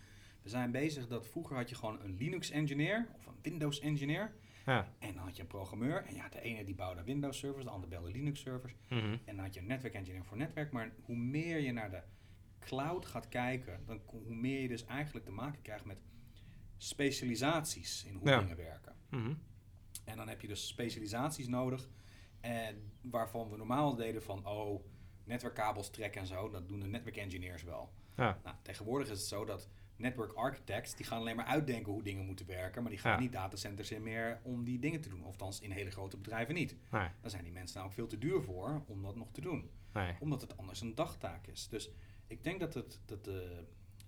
We 0.42 0.50
zijn 0.50 0.72
bezig 0.72 1.08
dat 1.08 1.28
vroeger 1.28 1.56
had 1.56 1.70
je 1.70 1.76
gewoon 1.76 2.02
een 2.02 2.16
Linux 2.16 2.50
engineer 2.50 3.08
of 3.16 3.26
een 3.26 3.38
Windows 3.42 3.80
engineer. 3.80 4.34
Ja. 4.66 4.94
En 5.00 5.14
dan 5.14 5.24
had 5.24 5.36
je 5.36 5.42
een 5.42 5.48
programmeur. 5.48 6.04
En 6.06 6.16
ja, 6.16 6.30
de 6.30 6.42
ene 6.42 6.64
die 6.64 6.76
bouwde 6.76 7.04
Windows 7.04 7.38
servers, 7.38 7.64
de 7.64 7.70
andere 7.70 7.90
belde 7.90 8.12
Linux 8.12 8.40
servers. 8.40 8.74
Mhm. 8.90 8.98
En 9.26 9.36
dan 9.36 9.40
had 9.40 9.54
je 9.54 9.60
een 9.60 9.66
netwerk 9.68 9.94
engineer 9.94 10.24
voor 10.24 10.38
netwerk. 10.38 10.72
Maar 10.72 10.92
hoe 11.02 11.16
meer 11.16 11.60
je 11.60 11.72
naar 11.72 11.90
de 11.90 12.02
cloud 12.68 13.06
gaat 13.06 13.28
kijken, 13.28 13.80
dan 13.86 14.02
hoe 14.06 14.34
meer 14.36 14.62
je 14.62 14.68
dus 14.68 14.86
eigenlijk 14.86 15.26
te 15.26 15.32
maken 15.32 15.62
krijgt 15.62 15.86
met 15.86 15.98
specialisaties 16.78 18.04
in 18.06 18.16
hoe 18.16 18.30
Ja. 18.30 18.40
dingen 18.40 18.58
werken. 18.58 18.96
Mhm. 19.10 19.34
En 20.06 20.18
dan 20.18 20.28
heb 20.28 20.42
je 20.42 20.48
dus 20.48 20.68
specialisaties 20.68 21.48
nodig. 21.48 21.90
En 22.42 22.92
waarvan 23.02 23.50
we 23.50 23.58
normaal 23.58 23.96
deden 23.96 24.24
van, 24.24 24.48
oh, 24.48 24.86
netwerkkabels 25.24 25.90
trekken 25.90 26.22
en 26.22 26.28
zo, 26.28 26.50
dat 26.50 26.68
doen 26.68 26.80
de 26.80 26.88
netwerk 26.88 27.18
engineers 27.18 27.64
wel. 27.64 27.94
Ja. 28.16 28.40
Nou, 28.44 28.56
tegenwoordig 28.62 29.10
is 29.10 29.20
het 29.20 29.28
zo 29.28 29.46
dat 29.46 29.70
network 29.96 30.32
architects, 30.32 30.96
die 30.96 31.06
gaan 31.06 31.20
alleen 31.20 31.36
maar 31.36 31.46
uitdenken 31.46 31.92
hoe 31.92 32.04
dingen 32.04 32.26
moeten 32.26 32.46
werken, 32.48 32.82
maar 32.82 32.92
die 32.92 33.00
gaan 33.00 33.12
Ja. 33.12 33.20
niet 33.20 33.32
datacenters 33.32 33.92
in 33.92 34.04
meer 34.04 34.40
om 34.44 34.64
die 34.64 34.80
dingen 34.80 35.02
te 35.02 35.10
doen. 35.10 35.20
Of 35.24 35.26
althans 35.32 35.60
in 35.60 35.72
hele 35.72 35.92
grote 35.92 36.18
bedrijven 36.18 36.54
niet. 36.54 36.72
Nee, 36.92 37.10
Daar 37.22 37.30
zijn 37.30 37.44
die 37.44 37.52
mensen 37.52 37.78
nou 37.78 37.88
ook 37.90 37.94
veel 37.96 38.08
te 38.08 38.18
duur 38.18 38.42
voor 38.44 38.84
om 38.88 39.02
dat 39.04 39.16
nog 39.16 39.32
te 39.32 39.42
doen. 39.42 39.70
nee. 39.94 40.16
Omdat 40.20 40.42
het 40.42 40.58
anders 40.58 40.82
een 40.82 40.96
dagtaak 40.96 41.48
is. 41.48 41.68
Dus 41.70 41.90
ik 42.28 42.44
denk 42.44 42.60
dat, 42.60 42.74
het, 42.74 43.00
dat 43.06 43.24
de, 43.24 43.64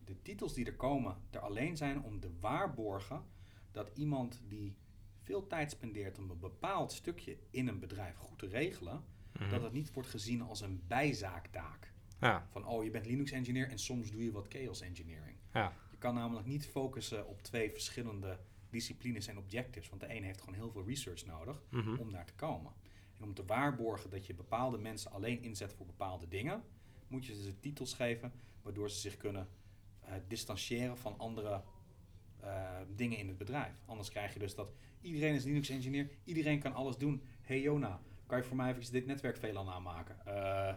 de 0.05 0.21
titels 0.21 0.53
die 0.53 0.65
er 0.65 0.75
komen 0.75 1.17
er 1.29 1.39
alleen 1.39 1.77
zijn 1.77 2.03
om 2.03 2.19
te 2.19 2.29
waarborgen 2.39 3.23
dat 3.71 3.91
iemand 3.93 4.41
die 4.47 4.75
veel 5.21 5.47
tijd 5.47 5.71
spendeert 5.71 6.17
om 6.17 6.29
een 6.29 6.39
bepaald 6.39 6.91
stukje 6.91 7.37
in 7.49 7.67
een 7.67 7.79
bedrijf 7.79 8.15
goed 8.15 8.39
te 8.39 8.47
regelen, 8.47 9.03
Mhm. 9.39 9.49
dat 9.49 9.61
het 9.63 9.73
niet 9.73 9.93
wordt 9.93 10.09
gezien 10.09 10.41
als 10.41 10.61
een 10.61 10.81
bijzaaktaak. 10.87 11.93
Ja, 12.19 12.47
Van 12.51 12.65
oh, 12.65 12.83
je 12.83 12.89
bent 12.91 13.05
Linux 13.05 13.31
engineer 13.31 13.69
en 13.69 13.79
soms 13.79 14.11
doe 14.11 14.23
je 14.23 14.31
wat 14.31 14.45
chaos 14.49 14.81
engineering. 14.81 15.37
ja. 15.53 15.73
Je 15.91 15.97
kan 15.97 16.13
namelijk 16.13 16.47
niet 16.47 16.65
focussen 16.67 17.27
op 17.27 17.41
twee 17.41 17.71
verschillende 17.71 18.39
disciplines 18.69 19.27
en 19.27 19.37
objectives, 19.37 19.89
want 19.89 20.01
de 20.01 20.15
een 20.15 20.23
heeft 20.23 20.39
gewoon 20.39 20.55
heel 20.55 20.71
veel 20.71 20.85
research 20.85 21.25
nodig 21.25 21.61
Mhm. 21.69 21.95
om 21.99 22.11
daar 22.11 22.25
te 22.25 22.33
komen. 22.33 22.73
En 23.17 23.23
om 23.23 23.33
te 23.33 23.45
waarborgen 23.45 24.09
dat 24.09 24.25
je 24.25 24.33
bepaalde 24.33 24.77
mensen 24.77 25.11
alleen 25.11 25.41
inzet 25.43 25.73
voor 25.73 25.85
bepaalde 25.85 26.27
dingen, 26.27 26.63
moet 27.09 27.25
je 27.25 27.41
ze 27.41 27.59
titels 27.59 27.93
geven 27.93 28.31
waardoor 28.61 28.89
ze 28.89 28.99
zich 28.99 29.17
kunnen 29.17 29.47
eh, 30.01 30.13
distancieren 30.27 30.97
van 30.97 31.17
andere 31.17 31.61
eh, 32.39 32.77
dingen 32.95 33.17
in 33.17 33.27
het 33.27 33.37
bedrijf. 33.37 33.73
Anders 33.85 34.09
krijg 34.09 34.33
je 34.33 34.39
dus 34.39 34.55
dat 34.55 34.71
iedereen 35.01 35.33
is 35.33 35.43
Linux 35.43 35.69
engineer, 35.69 36.09
iedereen 36.23 36.59
kan 36.59 36.73
alles 36.73 36.97
doen. 36.97 37.23
Hey 37.41 37.61
Jona, 37.61 38.01
kan 38.25 38.37
je 38.37 38.43
voor 38.43 38.55
mij 38.55 38.69
even 38.75 38.91
dit 38.91 39.05
netwerk 39.05 39.37
VLAN 39.37 39.69
aanmaken? 39.69 40.25
Eh, 40.25 40.73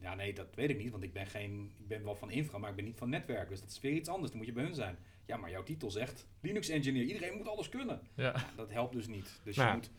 ja, 0.00 0.14
nee, 0.14 0.32
dat 0.34 0.54
weet 0.54 0.70
ik 0.70 0.78
niet, 0.78 0.90
want 0.90 1.02
ik 1.02 1.12
ben, 1.12 1.26
geen, 1.26 1.72
ik 1.78 1.88
ben 1.88 2.04
wel 2.04 2.14
van 2.16 2.30
infra, 2.30 2.58
maar 2.58 2.70
ik 2.70 2.76
ben 2.76 2.84
niet 2.84 2.96
van 2.98 3.08
netwerk. 3.08 3.48
Dus 3.48 3.60
dat 3.60 3.70
is 3.70 3.80
weer 3.80 3.92
iets 3.92 4.08
anders, 4.08 4.28
dan 4.28 4.38
moet 4.38 4.46
je 4.46 4.52
bij 4.52 4.64
hun 4.64 4.74
zijn. 4.74 4.98
Ja, 5.26 5.36
maar 5.36 5.50
jouw 5.50 5.62
titel 5.62 5.90
zegt 5.90 6.26
Linux 6.40 6.68
engineer, 6.68 7.04
iedereen 7.04 7.36
moet 7.36 7.48
alles 7.48 7.68
kunnen. 7.68 8.00
Ja. 8.14 8.34
Dat 8.56 8.70
helpt 8.70 8.92
dus 8.92 9.06
niet. 9.06 9.40
Dus 9.44 9.56
Nou. 9.56 9.68
je 9.68 9.74
moet, 9.74 9.90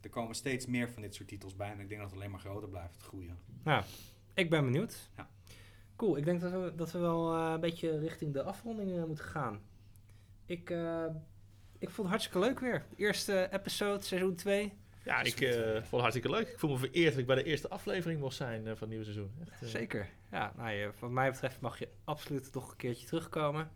er 0.00 0.10
komen 0.10 0.34
steeds 0.34 0.66
meer 0.66 0.90
van 0.90 1.02
dit 1.02 1.14
soort 1.14 1.28
titels 1.28 1.56
bij. 1.56 1.70
En 1.70 1.80
ik 1.80 1.88
denk 1.88 2.00
dat 2.00 2.10
het 2.10 2.18
alleen 2.18 2.30
maar 2.30 2.40
groter 2.40 2.68
blijft 2.68 3.02
groeien. 3.02 3.38
Nou, 3.62 3.84
ik 4.40 4.50
ben 4.50 4.64
benieuwd. 4.64 5.10
Ja. 5.16 5.28
Cool, 5.96 6.16
ik 6.16 6.24
denk 6.24 6.40
dat 6.40 6.52
we, 6.52 6.72
dat 6.76 6.92
we 6.92 6.98
wel 6.98 7.34
eh, 7.34 7.52
een 7.52 7.60
beetje 7.60 7.98
richting 7.98 8.32
de 8.32 8.42
afronding 8.42 8.96
eh, 8.96 9.04
moeten 9.04 9.24
gaan. 9.24 9.60
Ik, 10.46 10.70
eh, 10.70 11.04
ik 11.78 11.90
vond 11.90 11.96
het 11.96 12.06
hartstikke 12.06 12.38
leuk 12.38 12.60
weer. 12.60 12.84
Eerste 12.96 13.48
episode, 13.52 14.02
seizoen 14.02 14.34
2. 14.34 14.72
Ja, 15.04 15.20
ik 15.22 15.36
vond 15.74 15.90
het 15.90 16.00
hartstikke 16.00 16.30
leuk. 16.30 16.48
Ik 16.48 16.58
voel 16.58 16.70
me 16.70 16.78
vereerd 16.78 17.10
dat 17.10 17.20
ik 17.20 17.26
bij 17.26 17.36
de 17.36 17.42
eerste 17.42 17.68
aflevering 17.68 18.20
mocht 18.20 18.36
zijn 18.36 18.62
van 18.62 18.76
het 18.78 18.88
nieuwe 18.88 19.04
seizoen. 19.04 19.32
Echt, 19.40 19.70
Zeker. 19.70 20.08
Ja, 20.30 20.52
nou, 20.56 20.70
je, 20.70 20.90
wat 20.98 21.10
mij 21.10 21.30
betreft 21.30 21.60
mag 21.60 21.78
je 21.78 21.88
absoluut 22.04 22.52
toch 22.52 22.70
een 22.70 22.76
keertje 22.76 23.06
terugkomen. 23.06 23.70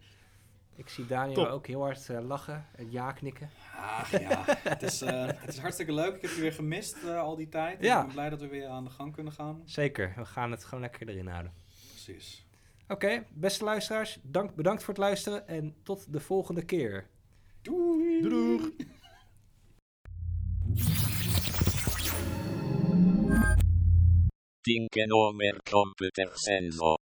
Ik 0.76 0.88
zie 0.88 1.06
Daniel 1.06 1.34
Top. 1.34 1.46
ook 1.46 1.66
heel 1.66 1.80
hard 1.80 2.08
eh, 2.08 2.26
lachen 2.26 2.66
en 2.76 2.90
ja 2.90 3.12
knikken. 3.12 3.50
Ach 3.76 4.10
ja, 4.10 4.44
het 4.74 4.82
is, 4.82 5.02
eh, 5.02 5.26
het 5.26 5.48
is 5.48 5.58
hartstikke 5.58 5.92
leuk. 5.92 6.14
Ik 6.14 6.22
heb 6.22 6.30
je 6.30 6.40
weer 6.40 6.52
gemist 6.52 6.96
eh, 7.04 7.20
al 7.20 7.36
die 7.36 7.48
tijd. 7.48 7.82
Ja. 7.82 7.98
Ik 7.98 8.04
ben 8.04 8.14
blij 8.14 8.30
dat 8.30 8.40
we 8.40 8.48
weer 8.48 8.66
aan 8.66 8.84
de 8.84 8.90
gang 8.90 9.14
kunnen 9.14 9.32
gaan. 9.32 9.62
Zeker, 9.64 10.12
we 10.16 10.24
gaan 10.24 10.50
het 10.50 10.64
gewoon 10.64 10.80
lekker 10.80 11.08
erin 11.08 11.26
houden. 11.26 11.52
Precies. 11.90 12.46
Oké, 12.88 13.26
beste 13.30 13.64
luisteraars, 13.64 14.18
dank, 14.22 14.54
bedankt 14.54 14.82
voor 14.82 14.94
het 14.94 15.02
luisteren 15.02 15.48
en 15.48 15.76
tot 15.82 16.12
de 16.12 16.20
volgende 16.20 16.64
keer. 16.64 17.06
Doei! 17.62 18.22
Doei 18.22 18.74
computer 25.64 26.30
sensor. 26.34 27.03